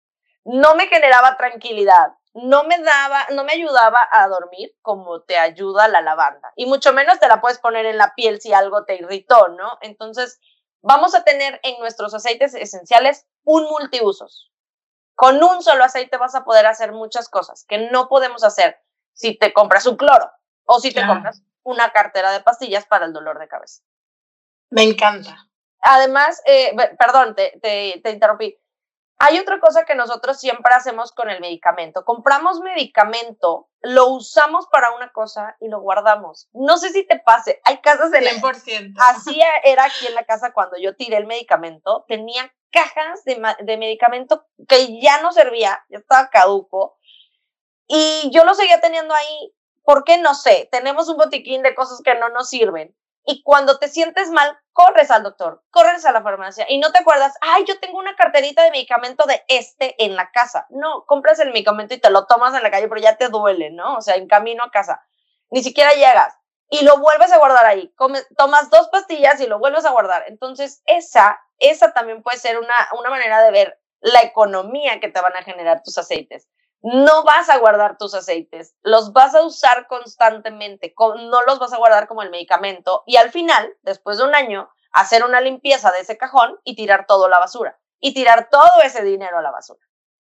no 0.44 0.76
me 0.76 0.86
generaba 0.86 1.36
tranquilidad, 1.36 2.12
no 2.32 2.62
me 2.62 2.78
daba, 2.78 3.26
no 3.32 3.42
me 3.42 3.54
ayudaba 3.54 4.08
a 4.12 4.28
dormir 4.28 4.76
como 4.82 5.22
te 5.22 5.36
ayuda 5.36 5.88
la 5.88 6.00
lavanda. 6.00 6.52
Y 6.54 6.66
mucho 6.66 6.92
menos 6.92 7.18
te 7.18 7.26
la 7.26 7.40
puedes 7.40 7.58
poner 7.58 7.86
en 7.86 7.98
la 7.98 8.14
piel 8.14 8.40
si 8.40 8.52
algo 8.52 8.84
te 8.84 8.94
irritó, 8.94 9.48
¿no? 9.48 9.78
Entonces, 9.80 10.38
vamos 10.80 11.16
a 11.16 11.24
tener 11.24 11.58
en 11.64 11.80
nuestros 11.80 12.14
aceites 12.14 12.54
esenciales 12.54 13.26
un 13.42 13.64
multiusos. 13.64 14.52
Con 15.16 15.42
un 15.42 15.60
solo 15.60 15.82
aceite 15.82 16.18
vas 16.18 16.36
a 16.36 16.44
poder 16.44 16.66
hacer 16.66 16.92
muchas 16.92 17.28
cosas 17.28 17.64
que 17.66 17.90
no 17.90 18.08
podemos 18.08 18.44
hacer 18.44 18.80
si 19.12 19.36
te 19.36 19.52
compras 19.52 19.86
un 19.86 19.96
cloro 19.96 20.30
o 20.66 20.78
si 20.78 20.92
te 20.92 21.04
compras 21.04 21.42
una 21.64 21.90
cartera 21.90 22.30
de 22.30 22.40
pastillas 22.40 22.84
para 22.86 23.06
el 23.06 23.12
dolor 23.12 23.40
de 23.40 23.48
cabeza. 23.48 23.82
Me 24.70 24.82
encanta. 24.82 25.48
Además, 25.84 26.42
eh, 26.46 26.74
perdón, 26.98 27.34
te, 27.34 27.58
te, 27.62 28.00
te 28.02 28.10
interrumpí. 28.10 28.58
Hay 29.18 29.38
otra 29.38 29.60
cosa 29.60 29.84
que 29.84 29.94
nosotros 29.94 30.40
siempre 30.40 30.74
hacemos 30.74 31.12
con 31.12 31.30
el 31.30 31.40
medicamento. 31.40 32.04
Compramos 32.04 32.60
medicamento, 32.60 33.68
lo 33.80 34.08
usamos 34.08 34.66
para 34.68 34.90
una 34.92 35.12
cosa 35.12 35.56
y 35.60 35.68
lo 35.68 35.80
guardamos. 35.80 36.48
No 36.52 36.78
sé 36.78 36.90
si 36.90 37.06
te 37.06 37.20
pase. 37.20 37.60
Hay 37.64 37.80
casas 37.80 38.10
de 38.10 38.20
100%. 38.20 38.94
Así 38.98 39.40
era 39.62 39.84
aquí 39.84 40.06
en 40.06 40.14
la 40.14 40.24
casa 40.24 40.52
cuando 40.52 40.76
yo 40.78 40.96
tiré 40.96 41.16
el 41.16 41.26
medicamento. 41.26 42.04
Tenía 42.08 42.52
cajas 42.72 43.22
de, 43.24 43.40
de 43.60 43.76
medicamento 43.76 44.46
que 44.66 45.00
ya 45.00 45.22
no 45.22 45.32
servía, 45.32 45.84
ya 45.90 45.98
estaba 45.98 46.28
caduco. 46.30 46.98
Y 47.86 48.30
yo 48.32 48.44
lo 48.44 48.54
seguía 48.54 48.80
teniendo 48.80 49.14
ahí. 49.14 49.54
¿Por 49.84 50.02
qué? 50.04 50.18
No 50.18 50.34
sé. 50.34 50.68
Tenemos 50.72 51.08
un 51.08 51.18
botiquín 51.18 51.62
de 51.62 51.74
cosas 51.74 52.00
que 52.02 52.14
no 52.16 52.30
nos 52.30 52.48
sirven. 52.48 52.96
Y 53.26 53.42
cuando 53.42 53.78
te 53.78 53.88
sientes 53.88 54.30
mal, 54.30 54.58
corres 54.72 55.10
al 55.10 55.22
doctor, 55.22 55.62
corres 55.70 56.04
a 56.04 56.12
la 56.12 56.22
farmacia 56.22 56.66
y 56.68 56.78
no 56.78 56.92
te 56.92 56.98
acuerdas, 56.98 57.34
ay, 57.40 57.64
yo 57.66 57.78
tengo 57.80 57.98
una 57.98 58.16
carterita 58.16 58.62
de 58.62 58.70
medicamento 58.70 59.24
de 59.26 59.42
este 59.48 59.94
en 60.04 60.14
la 60.14 60.30
casa. 60.30 60.66
No, 60.68 61.04
compras 61.06 61.38
el 61.38 61.48
medicamento 61.48 61.94
y 61.94 62.00
te 62.00 62.10
lo 62.10 62.26
tomas 62.26 62.54
en 62.54 62.62
la 62.62 62.70
calle, 62.70 62.88
pero 62.88 63.00
ya 63.00 63.16
te 63.16 63.28
duele, 63.28 63.70
¿no? 63.70 63.96
O 63.96 64.02
sea, 64.02 64.16
en 64.16 64.28
camino 64.28 64.62
a 64.62 64.70
casa. 64.70 65.02
Ni 65.50 65.62
siquiera 65.62 65.92
llegas 65.92 66.36
y 66.68 66.84
lo 66.84 66.98
vuelves 66.98 67.32
a 67.32 67.38
guardar 67.38 67.64
ahí. 67.66 67.94
tomas 68.36 68.70
dos 68.70 68.88
pastillas 68.88 69.40
y 69.40 69.46
lo 69.46 69.58
vuelves 69.58 69.84
a 69.84 69.90
guardar. 69.90 70.24
Entonces, 70.28 70.82
esa, 70.86 71.40
esa 71.58 71.92
también 71.92 72.22
puede 72.22 72.38
ser 72.38 72.58
una, 72.58 72.74
una 72.98 73.10
manera 73.10 73.42
de 73.42 73.50
ver 73.50 73.80
la 74.00 74.20
economía 74.22 75.00
que 75.00 75.08
te 75.08 75.20
van 75.20 75.36
a 75.36 75.42
generar 75.42 75.82
tus 75.82 75.96
aceites 75.96 76.48
no 76.84 77.24
vas 77.24 77.48
a 77.48 77.56
guardar 77.56 77.96
tus 77.96 78.12
aceites, 78.12 78.74
los 78.82 79.14
vas 79.14 79.34
a 79.34 79.42
usar 79.42 79.86
constantemente, 79.86 80.94
no 80.98 81.42
los 81.46 81.58
vas 81.58 81.72
a 81.72 81.78
guardar 81.78 82.06
como 82.06 82.20
el 82.20 82.28
medicamento 82.28 83.02
y 83.06 83.16
al 83.16 83.30
final, 83.30 83.74
después 83.80 84.18
de 84.18 84.24
un 84.24 84.34
año, 84.34 84.68
hacer 84.92 85.24
una 85.24 85.40
limpieza 85.40 85.90
de 85.92 86.00
ese 86.00 86.18
cajón 86.18 86.60
y 86.62 86.76
tirar 86.76 87.06
todo 87.06 87.24
a 87.24 87.30
la 87.30 87.38
basura 87.38 87.80
y 88.00 88.12
tirar 88.12 88.50
todo 88.50 88.82
ese 88.82 89.02
dinero 89.02 89.38
a 89.38 89.42
la 89.42 89.50
basura. 89.50 89.80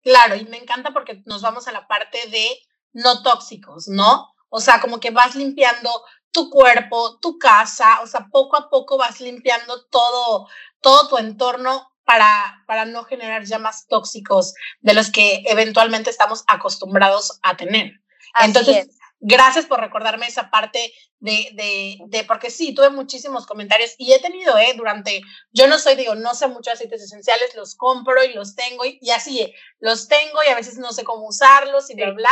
Claro, 0.02 0.36
y 0.36 0.44
me 0.44 0.58
encanta 0.58 0.92
porque 0.92 1.20
nos 1.26 1.42
vamos 1.42 1.66
a 1.66 1.72
la 1.72 1.88
parte 1.88 2.18
de 2.30 2.60
no 2.92 3.24
tóxicos, 3.24 3.88
¿no? 3.88 4.32
O 4.48 4.60
sea, 4.60 4.80
como 4.80 5.00
que 5.00 5.10
vas 5.10 5.34
limpiando 5.34 5.90
tu 6.30 6.48
cuerpo, 6.48 7.18
tu 7.18 7.38
casa, 7.38 8.00
o 8.02 8.06
sea, 8.06 8.28
poco 8.30 8.56
a 8.56 8.70
poco 8.70 8.96
vas 8.96 9.20
limpiando 9.20 9.84
todo, 9.86 10.46
todo 10.80 11.08
tu 11.08 11.18
entorno 11.18 11.90
para, 12.06 12.62
para 12.66 12.86
no 12.86 13.04
generar 13.04 13.44
llamas 13.44 13.86
tóxicos 13.88 14.54
de 14.80 14.94
los 14.94 15.10
que 15.10 15.42
eventualmente 15.46 16.08
estamos 16.08 16.44
acostumbrados 16.46 17.38
a 17.42 17.56
tener. 17.56 18.00
Entonces, 18.42 18.88
gracias 19.18 19.66
por 19.66 19.80
recordarme 19.80 20.26
esa 20.26 20.50
parte 20.50 20.92
de, 21.18 21.48
de, 21.54 21.98
de, 22.06 22.24
porque 22.24 22.50
sí, 22.50 22.74
tuve 22.74 22.90
muchísimos 22.90 23.46
comentarios 23.46 23.94
y 23.98 24.12
he 24.12 24.20
tenido, 24.20 24.56
eh, 24.56 24.74
durante, 24.76 25.22
yo 25.52 25.66
no 25.66 25.78
soy, 25.78 25.96
digo, 25.96 26.14
no 26.14 26.34
sé 26.34 26.46
mucho 26.46 26.70
aceites 26.70 27.02
esenciales, 27.02 27.56
los 27.56 27.74
compro 27.74 28.22
y 28.22 28.34
los 28.34 28.54
tengo 28.54 28.84
y, 28.84 28.98
y 29.00 29.10
así, 29.10 29.40
eh, 29.40 29.54
los 29.80 30.06
tengo 30.06 30.44
y 30.46 30.50
a 30.50 30.54
veces 30.54 30.78
no 30.78 30.92
sé 30.92 31.02
cómo 31.02 31.26
usarlos 31.26 31.90
y 31.90 31.94
bla, 31.94 32.12
bla, 32.12 32.30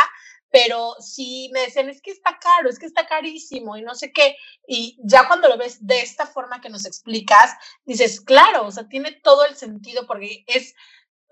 pero 0.54 0.94
si 1.00 1.50
me 1.52 1.62
decían, 1.62 1.88
es 1.88 2.00
que 2.00 2.12
está 2.12 2.38
caro, 2.38 2.70
es 2.70 2.78
que 2.78 2.86
está 2.86 3.08
carísimo 3.08 3.76
y 3.76 3.82
no 3.82 3.96
sé 3.96 4.12
qué, 4.12 4.36
y 4.68 4.96
ya 5.02 5.26
cuando 5.26 5.48
lo 5.48 5.58
ves 5.58 5.84
de 5.84 5.98
esta 5.98 6.28
forma 6.28 6.60
que 6.60 6.68
nos 6.68 6.86
explicas, 6.86 7.56
dices, 7.84 8.20
claro, 8.20 8.64
o 8.64 8.70
sea, 8.70 8.88
tiene 8.88 9.10
todo 9.10 9.44
el 9.46 9.56
sentido 9.56 10.06
porque 10.06 10.44
es 10.46 10.76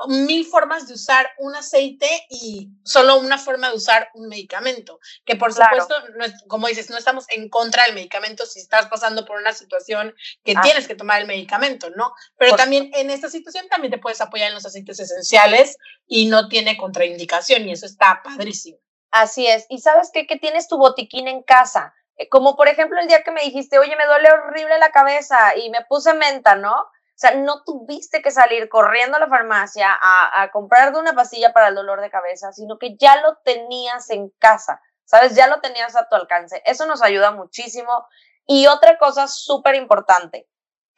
mil 0.09 0.45
formas 0.45 0.89
de 0.89 0.95
usar 0.95 1.31
un 1.39 1.55
aceite 1.55 2.09
y 2.31 2.71
solo 2.85 3.21
una 3.21 3.39
forma 3.39 3.71
de 3.71 3.77
usar 3.77 4.09
un 4.15 4.27
medicamento, 4.27 4.99
que 5.25 5.37
por 5.37 5.53
supuesto, 5.53 5.95
no 6.17 6.25
es, 6.25 6.33
como 6.49 6.67
dices, 6.67 6.91
no 6.91 6.99
estamos 6.99 7.25
en 7.29 7.49
contra 7.49 7.85
del 7.85 7.95
medicamento 7.95 8.45
si 8.45 8.59
estás 8.59 8.89
pasando 8.89 9.25
por 9.25 9.39
una 9.39 9.53
situación 9.53 10.17
que 10.43 10.55
ah. 10.57 10.63
tienes 10.65 10.89
que 10.89 10.97
tomar 10.97 11.21
el 11.21 11.29
medicamento, 11.29 11.91
¿no? 11.91 12.13
Pero 12.37 12.57
también 12.57 12.91
en 12.95 13.09
esta 13.09 13.29
situación 13.29 13.69
también 13.69 13.93
te 13.93 13.99
puedes 13.99 14.21
apoyar 14.21 14.49
en 14.49 14.55
los 14.55 14.67
aceites 14.67 14.99
esenciales 14.99 15.77
y 16.09 16.27
no 16.27 16.49
tiene 16.49 16.77
contraindicación 16.77 17.69
y 17.69 17.73
eso 17.73 17.87
está 17.87 18.21
padrísimo. 18.25 18.79
Así 19.13 19.47
es. 19.47 19.67
Y 19.69 19.79
sabes 19.79 20.11
qué? 20.13 20.27
Que 20.27 20.39
tienes 20.39 20.69
tu 20.69 20.79
botiquín 20.79 21.29
en 21.29 21.43
casa. 21.43 21.95
Eh, 22.17 22.29
como 22.29 22.57
por 22.57 22.69
ejemplo 22.69 22.99
el 22.99 23.09
día 23.09 23.23
que 23.23 23.31
me 23.31 23.43
dijiste, 23.43 23.79
oye, 23.79 23.95
me 23.97 24.07
duele 24.07 24.31
horrible 24.33 24.79
la 24.79 24.91
cabeza 24.91 25.57
y 25.57 25.71
me 25.71 25.85
puse 25.89 26.15
menta, 26.15 26.57
¿no? 26.57 26.73
O 26.73 26.89
sea, 27.23 27.35
no 27.37 27.63
tuviste 27.63 28.23
que 28.23 28.31
salir 28.31 28.69
corriendo 28.69 29.17
a 29.17 29.21
la 29.21 29.29
farmacia 29.29 29.89
a, 29.93 30.43
a 30.43 30.51
comprar 30.51 30.93
de 30.93 30.99
una 30.99 31.13
pastilla 31.13 31.53
para 31.53 31.69
el 31.69 31.75
dolor 31.75 32.01
de 32.01 32.11
cabeza, 32.11 32.53
sino 32.53 32.79
que 32.79 32.97
ya 32.97 33.21
lo 33.21 33.37
tenías 33.45 34.11
en 34.11 34.31
casa, 34.39 34.81
¿sabes? 35.05 35.37
Ya 35.37 35.47
lo 35.47 35.61
tenías 35.61 35.95
a 35.95 36.09
tu 36.09 36.17
alcance. 36.17 36.63
Eso 36.65 36.87
nos 36.87 37.03
ayuda 37.03 37.31
muchísimo. 37.31 38.07
Y 38.47 38.67
otra 38.67 38.99
cosa 38.99 39.29
súper 39.29 39.75
importante, 39.77 40.49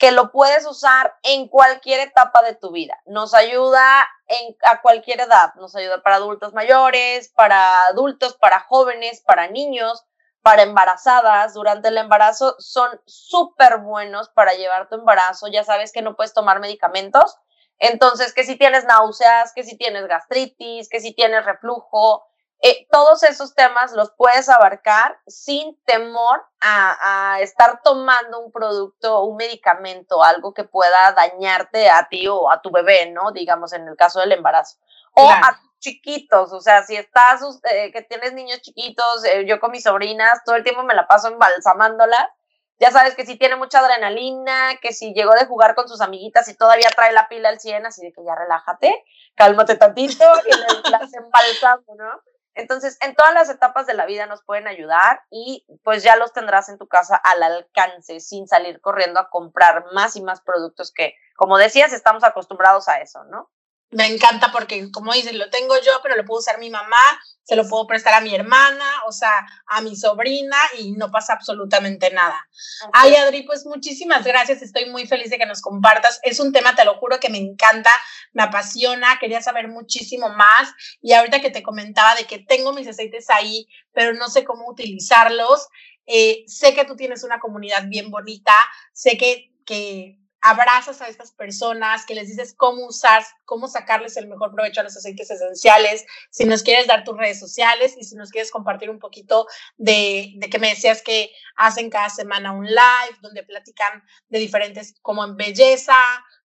que 0.05 0.13
lo 0.13 0.31
puedes 0.33 0.67
usar 0.67 1.15
en 1.23 1.49
cualquier 1.49 1.99
etapa 2.01 2.43
de 2.43 2.55
tu 2.55 2.73
vida. 2.73 3.01
Nos 3.07 3.33
ayuda 3.33 4.07
en, 4.27 4.55
a 4.71 4.83
cualquier 4.83 5.23
edad, 5.23 5.55
nos 5.55 5.75
ayuda 5.75 6.03
para 6.03 6.17
adultos 6.17 6.53
mayores, 6.53 7.31
para 7.31 7.87
adultos, 7.87 8.37
para 8.37 8.61
jóvenes, 8.61 9.23
para 9.27 9.49
niños, 9.49 10.05
para 10.43 10.63
embarazadas. 10.63 11.55
Durante 11.55 11.89
el 11.89 11.97
embarazo 11.97 12.55
son 12.59 13.01
súper 13.07 13.79
buenos 13.79 14.29
para 14.29 14.53
llevar 14.53 14.91
tu 14.91 14.97
embarazo. 14.97 15.47
Ya 15.49 15.65
sabes 15.65 15.91
que 15.91 16.03
no 16.03 16.17
puedes 16.17 16.35
tomar 16.35 16.61
medicamentos. 16.61 17.39
Entonces, 17.79 18.35
que 18.35 18.45
si 18.45 18.59
tienes 18.59 18.85
náuseas, 18.85 19.55
que 19.55 19.65
si 19.65 19.79
tienes 19.79 20.07
gastritis, 20.07 20.91
que 20.91 21.01
si 21.01 21.15
tienes 21.15 21.47
reflujo, 21.47 22.27
eh, 22.67 22.87
todos 22.91 23.23
esos 23.25 23.55
temas 23.55 23.93
los 23.93 24.11
puedes 24.17 24.49
abarcar 24.49 25.19
sin 25.27 25.79
temor 25.85 26.43
a, 26.63 27.37
estar 27.41 27.83
tomando 27.85 28.41
un 28.41 28.51
producto, 28.51 29.23
un 29.25 29.37
medicamento, 29.37 30.25
algo 30.25 30.55
que 30.55 30.65
pueda 30.65 31.13
dañarte 31.13 31.91
a 31.91 32.09
ti 32.09 32.27
o 32.27 32.51
a 32.51 32.63
tu 32.63 32.71
bebé, 32.71 33.11
¿no? 33.11 33.33
Digamos, 33.33 33.75
en 33.75 33.87
el 33.87 33.97
caso 33.97 34.21
del 34.21 34.33
embarazo. 34.33 34.79
O 35.13 35.29
a 35.29 35.61
chiquitos, 35.79 36.55
o 36.55 36.61
sea, 36.63 36.83
si 36.85 36.97
estás, 36.97 37.43
eh, 37.71 37.93
que 37.93 38.01
tienes 38.01 38.33
niños 38.33 38.63
chiquitos, 38.63 39.27
eh, 39.27 39.45
yo 39.47 39.61
con 39.61 39.71
mis 39.71 39.83
sobrinas, 39.83 40.43
todo 40.47 40.57
el 40.57 40.65
tiempo 40.65 40.83
me 40.85 40.95
la 40.95 41.07
paso 41.07 41.29
embalsamándolas. 41.29 42.29
Ya 42.79 42.91
sabes 42.91 43.15
que 43.15 43.27
si 43.27 43.37
tiene 43.37 43.57
mucha 43.57 43.81
adrenalina, 43.81 44.77
que 44.81 44.95
si 44.95 45.13
llegó 45.13 45.35
de 45.35 45.45
jugar 45.45 45.75
con 45.75 45.87
sus 45.87 46.01
amiguitas 46.01 46.49
y 46.49 46.57
todavía 46.57 46.89
trae 46.97 47.13
la 47.13 47.29
pila 47.29 47.51
al 47.51 47.61
100, 47.61 47.85
así 47.85 48.01
de 48.01 48.15
que 48.15 48.25
ya 48.25 48.35
relájate, 48.35 49.05
cálmate 49.35 49.77
tantito 49.77 50.25
y 50.47 50.91
las 50.91 51.13
embalsamo, 51.13 51.95
¿no? 51.99 52.34
Entonces, 52.55 52.97
en 53.01 53.15
todas 53.15 53.35
las 53.35 53.51
etapas 53.51 53.87
de 53.87 53.95
la 53.95 54.07
vida 54.07 54.27
nos 54.27 54.43
pueden 54.45 54.67
ayudar 54.67 55.23
y 55.31 55.67
pues 55.83 56.03
ya 56.03 56.17
los 56.17 56.33
tendrás 56.33 56.69
en 56.69 56.79
tu 56.79 56.87
casa 56.87 57.17
al 57.17 57.43
alcance 57.43 58.21
sin 58.21 58.47
salir 58.47 58.81
corriendo 58.81 59.21
a 59.21 59.29
comprar 59.29 59.87
más 59.93 60.17
y 60.17 60.23
más 60.23 60.41
productos 60.41 60.93
que, 60.93 61.15
como 61.37 61.59
decías, 61.59 61.93
estamos 61.93 62.23
acostumbrados 62.25 62.89
a 62.89 63.01
eso, 63.01 63.25
¿no? 63.25 63.51
Me 63.95 64.07
encanta 64.07 64.51
porque, 64.51 64.91
como 64.91 65.13
dices, 65.13 65.35
lo 65.35 65.49
tengo 65.51 65.75
yo, 65.81 65.93
pero 66.03 66.17
lo 66.17 66.25
puedo 66.25 66.41
usar 66.41 66.59
mi 66.59 66.69
mamá, 66.69 66.99
se 67.45 67.55
lo 67.55 67.69
puedo 67.69 67.87
prestar 67.87 68.15
a 68.15 68.21
mi 68.21 68.35
hermana, 68.35 68.85
o 69.07 69.13
sea, 69.13 69.47
a 69.67 69.81
mi 69.83 69.95
sobrina 69.95 70.57
y 70.79 70.93
no 70.93 71.11
pasa 71.11 71.35
absolutamente 71.35 72.11
nada. 72.11 72.49
Ay, 72.93 73.15
Adri, 73.15 73.43
pues 73.43 73.67
muchísimas 73.67 74.25
gracias, 74.25 74.63
estoy 74.63 74.91
muy 74.91 75.07
feliz 75.07 75.31
de 75.31 75.39
que 75.39 75.47
nos 75.47 75.61
compartas. 75.61 76.19
Es 76.25 76.41
un 76.41 76.53
tema, 76.53 76.75
te 76.75 76.85
lo 76.85 76.97
juro, 76.97 77.21
que 77.21 77.29
me 77.29 77.39
encanta, 77.39 77.93
me 78.33 78.43
apasiona, 78.43 79.19
quería 79.21 79.41
saber 79.41 79.69
muchísimo 79.69 80.29
más 80.31 80.73
y 81.01 81.13
ahorita 81.13 81.41
que 81.41 81.51
te 81.51 81.63
comentaba 81.63 82.17
de 82.17 82.25
que 82.25 82.41
tengo 82.41 82.73
mis 82.73 82.89
aceites 82.89 83.31
ahí, 83.31 83.69
pero 83.93 84.13
no 84.15 84.29
sé 84.29 84.45
cómo 84.45 84.69
utilizarlos. 84.69 85.69
Eh, 86.07 86.45
sé 86.47 86.75
que 86.75 86.85
tú 86.85 86.97
tienes 86.97 87.23
una 87.23 87.39
comunidad 87.39 87.85
bien 87.87 88.11
bonita, 88.11 88.55
sé 88.93 89.17
que, 89.17 89.53
que 89.65 90.19
abrazas 90.45 91.01
a 91.01 91.09
estas 91.09 91.33
personas, 91.33 92.05
que 92.05 92.15
les 92.15 92.29
dices 92.29 92.55
cómo 92.55 92.85
usar, 92.85 93.25
cómo 93.47 93.67
sacarles 93.67 94.19
el 94.19 94.29
mejor 94.29 94.55
provecho 94.55 94.83
a 94.83 94.85
los 94.85 94.95
aceites 94.95 95.31
esenciales, 95.31 96.05
si 96.31 96.45
nos 96.45 96.63
quieres 96.63 96.87
dar 96.87 97.03
tus 97.03 97.17
redes 97.17 97.41
sociales 97.41 97.95
y 97.97 98.05
si 98.05 98.15
nos 98.15 98.31
quieres 98.31 98.51
compartir 98.51 98.91
un 98.91 98.99
poquito 98.99 99.47
de, 99.79 100.39
que 100.51 100.59
me 100.59 100.69
decías 100.69 101.01
que 101.01 101.31
hacen 101.57 101.89
cada 101.89 102.11
semana 102.11 102.53
un 102.53 102.67
live 102.67 103.19
donde 103.23 103.43
platican 103.43 104.05
de 104.29 104.39
diferentes, 104.39 104.95
como 105.01 105.25
en 105.25 105.37
belleza, 105.37 105.97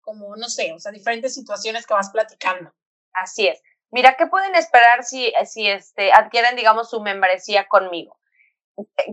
como 0.00 0.36
no 0.36 0.48
sé, 0.48 0.72
o 0.72 0.78
sea, 0.78 0.92
diferentes 0.92 1.34
situaciones 1.34 1.84
que 1.84 1.94
vas 1.94 2.10
platicando. 2.10 2.72
Así 3.12 3.48
es. 3.48 3.60
Mira, 3.90 4.14
¿qué 4.16 4.28
pueden 4.28 4.54
esperar 4.54 5.02
si, 5.02 5.32
si 5.44 5.66
este, 5.66 6.12
adquieren, 6.12 6.54
digamos, 6.54 6.88
su 6.88 7.00
membresía 7.00 7.66
conmigo? 7.66 8.17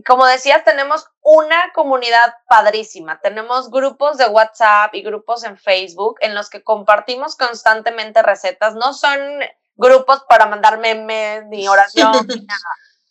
Como 0.06 0.26
decías, 0.26 0.64
tenemos 0.64 1.08
una 1.22 1.72
comunidad 1.74 2.34
padrísima. 2.48 3.20
Tenemos 3.20 3.70
grupos 3.70 4.16
de 4.16 4.26
WhatsApp 4.26 4.94
y 4.94 5.02
grupos 5.02 5.44
en 5.44 5.58
Facebook 5.58 6.18
en 6.20 6.34
los 6.34 6.50
que 6.50 6.62
compartimos 6.62 7.36
constantemente 7.36 8.22
recetas. 8.22 8.74
No 8.74 8.92
son 8.92 9.18
grupos 9.74 10.22
para 10.28 10.46
mandar 10.46 10.78
memes 10.78 11.46
ni 11.46 11.66
oración 11.68 12.12
ni 12.28 12.40
nada. 12.46 12.70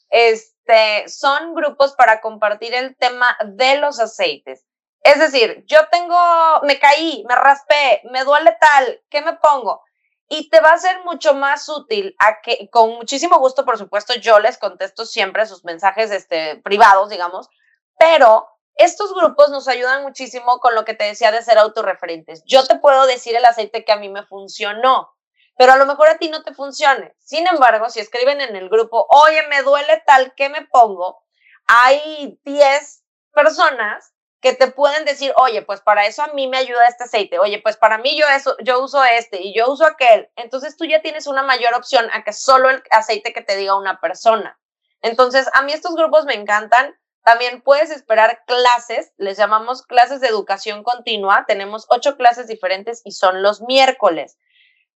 Este, 0.10 1.10
son 1.10 1.54
grupos 1.56 1.94
para 1.94 2.22
compartir 2.22 2.74
el 2.74 2.96
tema 2.96 3.38
de 3.46 3.78
los 3.78 4.00
aceites. 4.00 4.66
Es 5.02 5.20
decir, 5.20 5.64
yo 5.68 5.88
tengo, 5.92 6.18
me 6.64 6.80
caí, 6.80 7.24
me 7.28 7.36
raspé, 7.36 8.02
me 8.12 8.24
duele 8.24 8.58
tal, 8.60 9.04
¿qué 9.10 9.22
me 9.22 9.34
pongo? 9.34 9.84
Y 10.28 10.50
te 10.50 10.60
va 10.60 10.72
a 10.72 10.78
ser 10.78 11.04
mucho 11.04 11.36
más 11.36 11.70
útil 11.70 12.16
a 12.20 12.42
que, 12.42 12.70
con 12.72 12.92
muchísimo 12.96 13.38
gusto, 13.40 13.66
por 13.66 13.78
supuesto, 13.78 14.16
yo 14.16 14.40
les 14.40 14.58
contesto 14.58 15.06
siempre 15.06 15.46
sus 15.46 15.64
mensajes 15.64 16.12
este, 16.12 16.58
privados, 16.64 17.10
digamos, 17.10 17.50
pero 17.98 18.48
estos 18.76 19.14
grupos 19.14 19.50
nos 19.50 19.68
ayudan 19.68 20.04
muchísimo 20.04 20.60
con 20.60 20.76
lo 20.76 20.84
que 20.84 20.94
te 20.94 21.06
decía 21.06 21.32
de 21.32 21.42
ser 21.42 21.58
autorreferentes. 21.58 22.44
Yo 22.46 22.66
te 22.66 22.78
puedo 22.80 23.06
decir 23.06 23.36
el 23.36 23.46
aceite 23.46 23.86
que 23.86 23.92
a 23.92 23.98
mí 23.98 24.10
me 24.10 24.26
funcionó, 24.26 25.16
pero 25.58 25.74
a 25.74 25.78
lo 25.78 25.86
mejor 25.86 26.10
a 26.10 26.18
ti 26.18 26.30
no 26.30 26.44
te 26.44 26.54
funcione. 26.54 27.16
Sin 27.20 27.48
embargo, 27.48 27.90
si 27.90 28.00
escriben 28.00 28.42
en 28.42 28.56
el 28.56 28.70
grupo, 28.70 29.08
oye, 29.10 29.48
me 29.48 29.62
duele 29.62 30.04
tal, 30.06 30.34
¿qué 30.36 30.50
me 30.50 30.66
pongo? 30.66 31.24
Hay 31.68 32.40
10 32.44 33.04
personas 33.32 34.15
que 34.46 34.54
te 34.54 34.68
pueden 34.68 35.06
decir, 35.06 35.34
oye, 35.38 35.64
pues 35.64 35.82
para 35.82 36.06
eso 36.06 36.22
a 36.22 36.28
mí 36.28 36.48
me 36.48 36.58
ayuda 36.58 36.86
este 36.86 37.06
aceite, 37.06 37.40
oye, 37.40 37.60
pues 37.64 37.78
para 37.78 37.98
mí 37.98 38.16
yo, 38.16 38.28
eso, 38.28 38.56
yo 38.64 38.80
uso 38.80 39.04
este 39.04 39.42
y 39.42 39.58
yo 39.58 39.72
uso 39.72 39.88
aquel. 39.88 40.30
Entonces 40.36 40.78
tú 40.78 40.86
ya 40.86 41.02
tienes 41.02 41.26
una 41.26 41.42
mayor 41.42 41.74
opción 41.74 42.08
a 42.14 42.24
que 42.24 42.32
solo 42.32 42.70
el 42.70 42.84
aceite 42.92 43.34
que 43.34 43.42
te 43.42 43.56
diga 43.56 43.76
una 43.76 44.00
persona. 44.00 44.60
Entonces, 45.02 45.50
a 45.54 45.64
mí 45.64 45.74
estos 45.74 45.96
grupos 45.96 46.26
me 46.26 46.36
encantan. 46.36 46.96
También 47.24 47.64
puedes 47.64 47.90
esperar 47.90 48.44
clases, 48.46 49.14
les 49.18 49.36
llamamos 49.36 49.82
clases 49.82 50.22
de 50.22 50.28
educación 50.28 50.84
continua. 50.84 51.46
Tenemos 51.48 51.88
ocho 51.90 52.16
clases 52.16 52.46
diferentes 52.46 53.02
y 53.04 53.14
son 53.14 53.42
los 53.42 53.64
miércoles. 53.64 54.38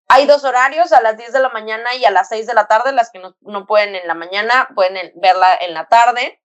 Hay 0.09 0.27
dos 0.27 0.45
horarios, 0.45 0.93
a 0.93 1.01
las 1.01 1.17
10 1.17 1.33
de 1.33 1.41
la 1.41 1.49
mañana 1.49 1.95
y 1.95 2.05
a 2.05 2.11
las 2.11 2.29
6 2.29 2.47
de 2.47 2.53
la 2.53 2.67
tarde. 2.67 2.93
Las 2.93 3.11
que 3.11 3.19
no, 3.19 3.35
no 3.41 3.65
pueden 3.65 3.95
en 3.95 4.07
la 4.07 4.15
mañana, 4.15 4.69
pueden 4.75 5.11
verla 5.15 5.57
en 5.59 5.73
la 5.73 5.89
tarde. 5.89 6.39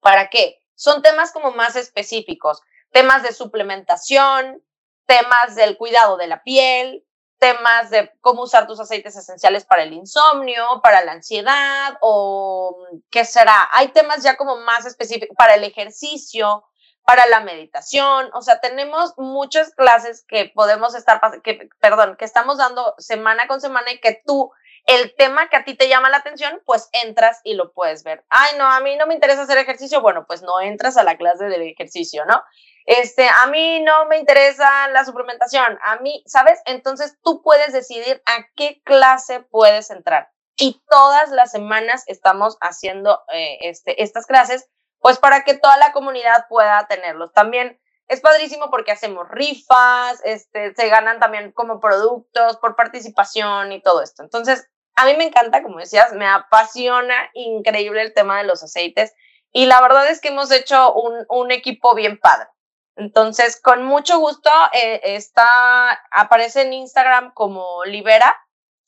¿Para 0.00 0.30
qué? 0.30 0.63
Son 0.74 1.02
temas 1.02 1.32
como 1.32 1.52
más 1.52 1.76
específicos, 1.76 2.60
temas 2.90 3.22
de 3.22 3.32
suplementación, 3.32 4.62
temas 5.06 5.54
del 5.54 5.76
cuidado 5.76 6.16
de 6.16 6.26
la 6.26 6.42
piel, 6.42 7.04
temas 7.38 7.90
de 7.90 8.10
cómo 8.20 8.42
usar 8.42 8.66
tus 8.66 8.80
aceites 8.80 9.16
esenciales 9.16 9.64
para 9.64 9.82
el 9.82 9.92
insomnio, 9.92 10.80
para 10.82 11.04
la 11.04 11.12
ansiedad 11.12 11.98
o 12.00 12.86
qué 13.10 13.24
será. 13.24 13.68
Hay 13.72 13.88
temas 13.88 14.22
ya 14.22 14.36
como 14.36 14.56
más 14.56 14.86
específicos 14.86 15.36
para 15.36 15.54
el 15.54 15.64
ejercicio, 15.64 16.64
para 17.04 17.26
la 17.26 17.40
meditación, 17.40 18.30
o 18.32 18.40
sea, 18.40 18.60
tenemos 18.60 19.12
muchas 19.18 19.74
clases 19.74 20.24
que 20.26 20.50
podemos 20.54 20.94
estar, 20.94 21.20
que, 21.42 21.68
perdón, 21.78 22.16
que 22.18 22.24
estamos 22.24 22.56
dando 22.56 22.94
semana 22.96 23.46
con 23.46 23.60
semana 23.60 23.92
y 23.92 24.00
que 24.00 24.22
tú 24.24 24.50
el 24.86 25.14
tema 25.16 25.48
que 25.48 25.56
a 25.56 25.64
ti 25.64 25.74
te 25.74 25.88
llama 25.88 26.10
la 26.10 26.18
atención, 26.18 26.60
pues 26.66 26.88
entras 26.92 27.40
y 27.42 27.54
lo 27.54 27.72
puedes 27.72 28.04
ver. 28.04 28.24
Ay, 28.28 28.56
no, 28.58 28.66
a 28.66 28.80
mí 28.80 28.96
no 28.96 29.06
me 29.06 29.14
interesa 29.14 29.42
hacer 29.42 29.58
ejercicio. 29.58 30.00
Bueno, 30.02 30.26
pues 30.26 30.42
no 30.42 30.60
entras 30.60 30.96
a 30.96 31.04
la 31.04 31.16
clase 31.16 31.46
del 31.46 31.62
ejercicio, 31.62 32.24
¿no? 32.26 32.42
Este, 32.86 33.28
a 33.28 33.46
mí 33.46 33.80
no 33.80 34.04
me 34.06 34.18
interesa 34.18 34.88
la 34.88 35.04
suplementación. 35.04 35.78
A 35.82 35.96
mí, 35.96 36.22
¿sabes? 36.26 36.60
Entonces 36.66 37.16
tú 37.22 37.42
puedes 37.42 37.72
decidir 37.72 38.22
a 38.26 38.46
qué 38.56 38.82
clase 38.84 39.40
puedes 39.40 39.90
entrar. 39.90 40.30
Y 40.56 40.82
todas 40.88 41.30
las 41.30 41.50
semanas 41.50 42.04
estamos 42.06 42.58
haciendo 42.60 43.22
eh, 43.32 43.58
este, 43.62 44.02
estas 44.02 44.26
clases, 44.26 44.68
pues 45.00 45.18
para 45.18 45.44
que 45.44 45.54
toda 45.54 45.76
la 45.78 45.92
comunidad 45.92 46.46
pueda 46.48 46.86
tenerlos. 46.86 47.32
También 47.32 47.80
es 48.06 48.20
padrísimo 48.20 48.70
porque 48.70 48.92
hacemos 48.92 49.28
rifas, 49.30 50.20
este, 50.24 50.74
se 50.74 50.88
ganan 50.88 51.18
también 51.18 51.52
como 51.52 51.80
productos 51.80 52.58
por 52.58 52.76
participación 52.76 53.72
y 53.72 53.80
todo 53.80 54.02
esto. 54.02 54.22
Entonces, 54.22 54.68
a 54.96 55.06
mí 55.06 55.14
me 55.16 55.24
encanta, 55.24 55.62
como 55.62 55.78
decías, 55.78 56.12
me 56.12 56.26
apasiona 56.26 57.30
increíble 57.34 58.02
el 58.02 58.14
tema 58.14 58.38
de 58.38 58.44
los 58.44 58.62
aceites 58.62 59.14
y 59.52 59.66
la 59.66 59.80
verdad 59.80 60.08
es 60.08 60.20
que 60.20 60.28
hemos 60.28 60.50
hecho 60.50 60.92
un, 60.94 61.24
un 61.28 61.50
equipo 61.50 61.94
bien 61.94 62.18
padre. 62.18 62.48
Entonces, 62.96 63.60
con 63.60 63.84
mucho 63.84 64.18
gusto, 64.18 64.50
eh, 64.72 65.00
está, 65.02 65.90
aparece 66.10 66.62
en 66.62 66.72
Instagram 66.72 67.32
como 67.34 67.84
Libera, 67.84 68.36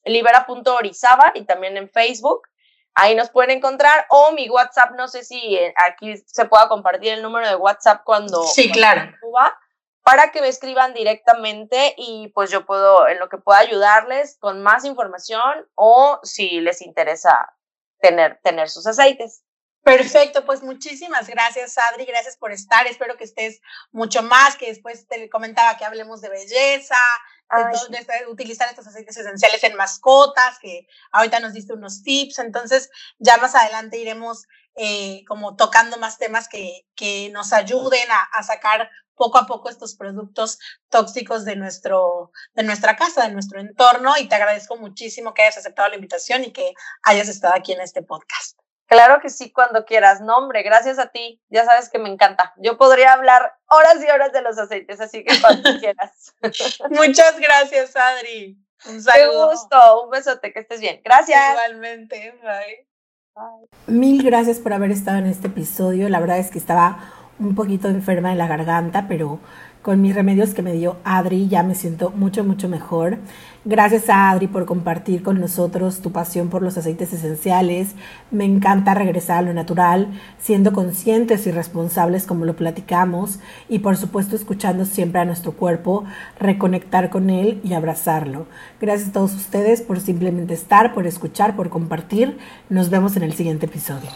libera.orizaba 0.04 1.32
y 1.34 1.44
también 1.44 1.76
en 1.76 1.90
Facebook. 1.90 2.42
Ahí 2.94 3.14
nos 3.14 3.30
pueden 3.30 3.50
encontrar 3.50 4.06
o 4.08 4.32
mi 4.32 4.48
WhatsApp, 4.48 4.92
no 4.96 5.08
sé 5.08 5.24
si 5.24 5.56
eh, 5.56 5.74
aquí 5.88 6.16
se 6.16 6.46
pueda 6.46 6.68
compartir 6.68 7.14
el 7.14 7.22
número 7.22 7.46
de 7.48 7.56
WhatsApp 7.56 8.02
cuando... 8.04 8.42
Sí, 8.44 8.70
claro 8.70 9.12
para 10.06 10.30
que 10.30 10.40
me 10.40 10.46
escriban 10.46 10.94
directamente 10.94 11.92
y 11.98 12.28
pues 12.28 12.48
yo 12.48 12.64
puedo, 12.64 13.08
en 13.08 13.18
lo 13.18 13.28
que 13.28 13.38
pueda 13.38 13.58
ayudarles 13.58 14.36
con 14.38 14.62
más 14.62 14.84
información 14.84 15.68
o 15.74 16.20
si 16.22 16.60
les 16.60 16.80
interesa 16.80 17.52
tener, 17.98 18.38
tener 18.44 18.70
sus 18.70 18.86
aceites. 18.86 19.42
Perfecto, 19.82 20.46
pues 20.46 20.62
muchísimas 20.62 21.26
gracias, 21.26 21.76
Adri, 21.76 22.04
gracias 22.04 22.36
por 22.36 22.52
estar. 22.52 22.86
Espero 22.86 23.16
que 23.16 23.24
estés 23.24 23.60
mucho 23.90 24.22
más, 24.22 24.54
que 24.54 24.68
después 24.68 25.08
te 25.08 25.28
comentaba 25.28 25.76
que 25.76 25.84
hablemos 25.84 26.20
de 26.20 26.28
belleza, 26.28 26.94
de, 27.50 28.26
utilizar 28.28 28.68
estos 28.68 28.86
aceites 28.86 29.16
esenciales 29.16 29.64
en 29.64 29.74
mascotas, 29.74 30.60
que 30.60 30.86
ahorita 31.10 31.40
nos 31.40 31.52
diste 31.52 31.72
unos 31.72 32.04
tips. 32.04 32.38
Entonces, 32.38 32.90
ya 33.18 33.38
más 33.38 33.56
adelante 33.56 33.98
iremos 33.98 34.46
eh, 34.76 35.24
como 35.26 35.56
tocando 35.56 35.96
más 35.96 36.16
temas 36.16 36.48
que, 36.48 36.86
que 36.94 37.28
nos 37.30 37.52
ayuden 37.52 38.08
a, 38.12 38.22
a 38.22 38.44
sacar 38.44 38.88
poco 39.16 39.38
a 39.38 39.46
poco 39.46 39.68
estos 39.68 39.96
productos 39.96 40.58
tóxicos 40.88 41.44
de, 41.44 41.56
nuestro, 41.56 42.30
de 42.54 42.62
nuestra 42.62 42.96
casa, 42.96 43.26
de 43.26 43.32
nuestro 43.32 43.60
entorno. 43.60 44.16
Y 44.18 44.28
te 44.28 44.36
agradezco 44.36 44.76
muchísimo 44.76 45.34
que 45.34 45.42
hayas 45.42 45.58
aceptado 45.58 45.88
la 45.88 45.96
invitación 45.96 46.44
y 46.44 46.52
que 46.52 46.74
hayas 47.02 47.28
estado 47.28 47.54
aquí 47.54 47.72
en 47.72 47.80
este 47.80 48.02
podcast. 48.02 48.58
Claro 48.86 49.20
que 49.20 49.30
sí, 49.30 49.50
cuando 49.50 49.84
quieras. 49.84 50.20
No, 50.20 50.36
hombre, 50.36 50.62
gracias 50.62 50.98
a 50.98 51.08
ti. 51.08 51.42
Ya 51.48 51.64
sabes 51.64 51.88
que 51.88 51.98
me 51.98 52.08
encanta. 52.08 52.54
Yo 52.56 52.78
podría 52.78 53.12
hablar 53.14 53.58
horas 53.66 53.96
y 54.00 54.08
horas 54.08 54.32
de 54.32 54.42
los 54.42 54.58
aceites, 54.58 55.00
así 55.00 55.24
que 55.24 55.40
cuando 55.40 55.70
quieras. 55.80 56.34
Muchas 56.90 57.38
gracias, 57.40 57.96
Adri. 57.96 58.56
Un 58.88 59.02
saludo. 59.02 59.48
Qué 59.48 59.54
gusto. 59.54 60.04
Un 60.04 60.10
besote, 60.10 60.52
que 60.52 60.60
estés 60.60 60.80
bien. 60.80 61.00
Gracias. 61.04 61.50
Igualmente. 61.50 62.38
Bye. 62.42 62.86
Bye. 63.34 63.68
Mil 63.88 64.22
gracias 64.22 64.60
por 64.60 64.72
haber 64.72 64.92
estado 64.92 65.18
en 65.18 65.26
este 65.26 65.48
episodio. 65.48 66.08
La 66.08 66.20
verdad 66.20 66.38
es 66.38 66.52
que 66.52 66.58
estaba 66.58 67.15
un 67.38 67.54
poquito 67.54 67.88
enferma 67.88 68.30
de 68.30 68.36
la 68.36 68.46
garganta, 68.46 69.06
pero 69.08 69.40
con 69.86 70.00
mis 70.00 70.16
remedios 70.16 70.52
que 70.52 70.62
me 70.62 70.72
dio 70.72 70.96
Adri 71.04 71.46
ya 71.46 71.62
me 71.62 71.76
siento 71.76 72.10
mucho, 72.10 72.42
mucho 72.42 72.68
mejor. 72.68 73.18
Gracias 73.64 74.08
a 74.08 74.30
Adri 74.30 74.48
por 74.48 74.66
compartir 74.66 75.22
con 75.22 75.38
nosotros 75.38 76.00
tu 76.00 76.10
pasión 76.10 76.48
por 76.48 76.60
los 76.60 76.76
aceites 76.76 77.12
esenciales. 77.12 77.94
Me 78.32 78.44
encanta 78.44 78.94
regresar 78.94 79.38
a 79.38 79.42
lo 79.42 79.54
natural, 79.54 80.08
siendo 80.40 80.72
conscientes 80.72 81.46
y 81.46 81.52
responsables 81.52 82.26
como 82.26 82.44
lo 82.44 82.56
platicamos 82.56 83.38
y 83.68 83.78
por 83.78 83.96
supuesto 83.96 84.34
escuchando 84.34 84.84
siempre 84.86 85.20
a 85.20 85.24
nuestro 85.24 85.52
cuerpo, 85.52 86.02
reconectar 86.40 87.08
con 87.08 87.30
él 87.30 87.60
y 87.62 87.74
abrazarlo. 87.74 88.48
Gracias 88.80 89.10
a 89.10 89.12
todos 89.12 89.36
ustedes 89.36 89.82
por 89.82 90.00
simplemente 90.00 90.54
estar, 90.54 90.94
por 90.94 91.06
escuchar, 91.06 91.54
por 91.54 91.68
compartir. 91.68 92.38
Nos 92.70 92.90
vemos 92.90 93.16
en 93.16 93.22
el 93.22 93.34
siguiente 93.34 93.66
episodio. 93.66 94.10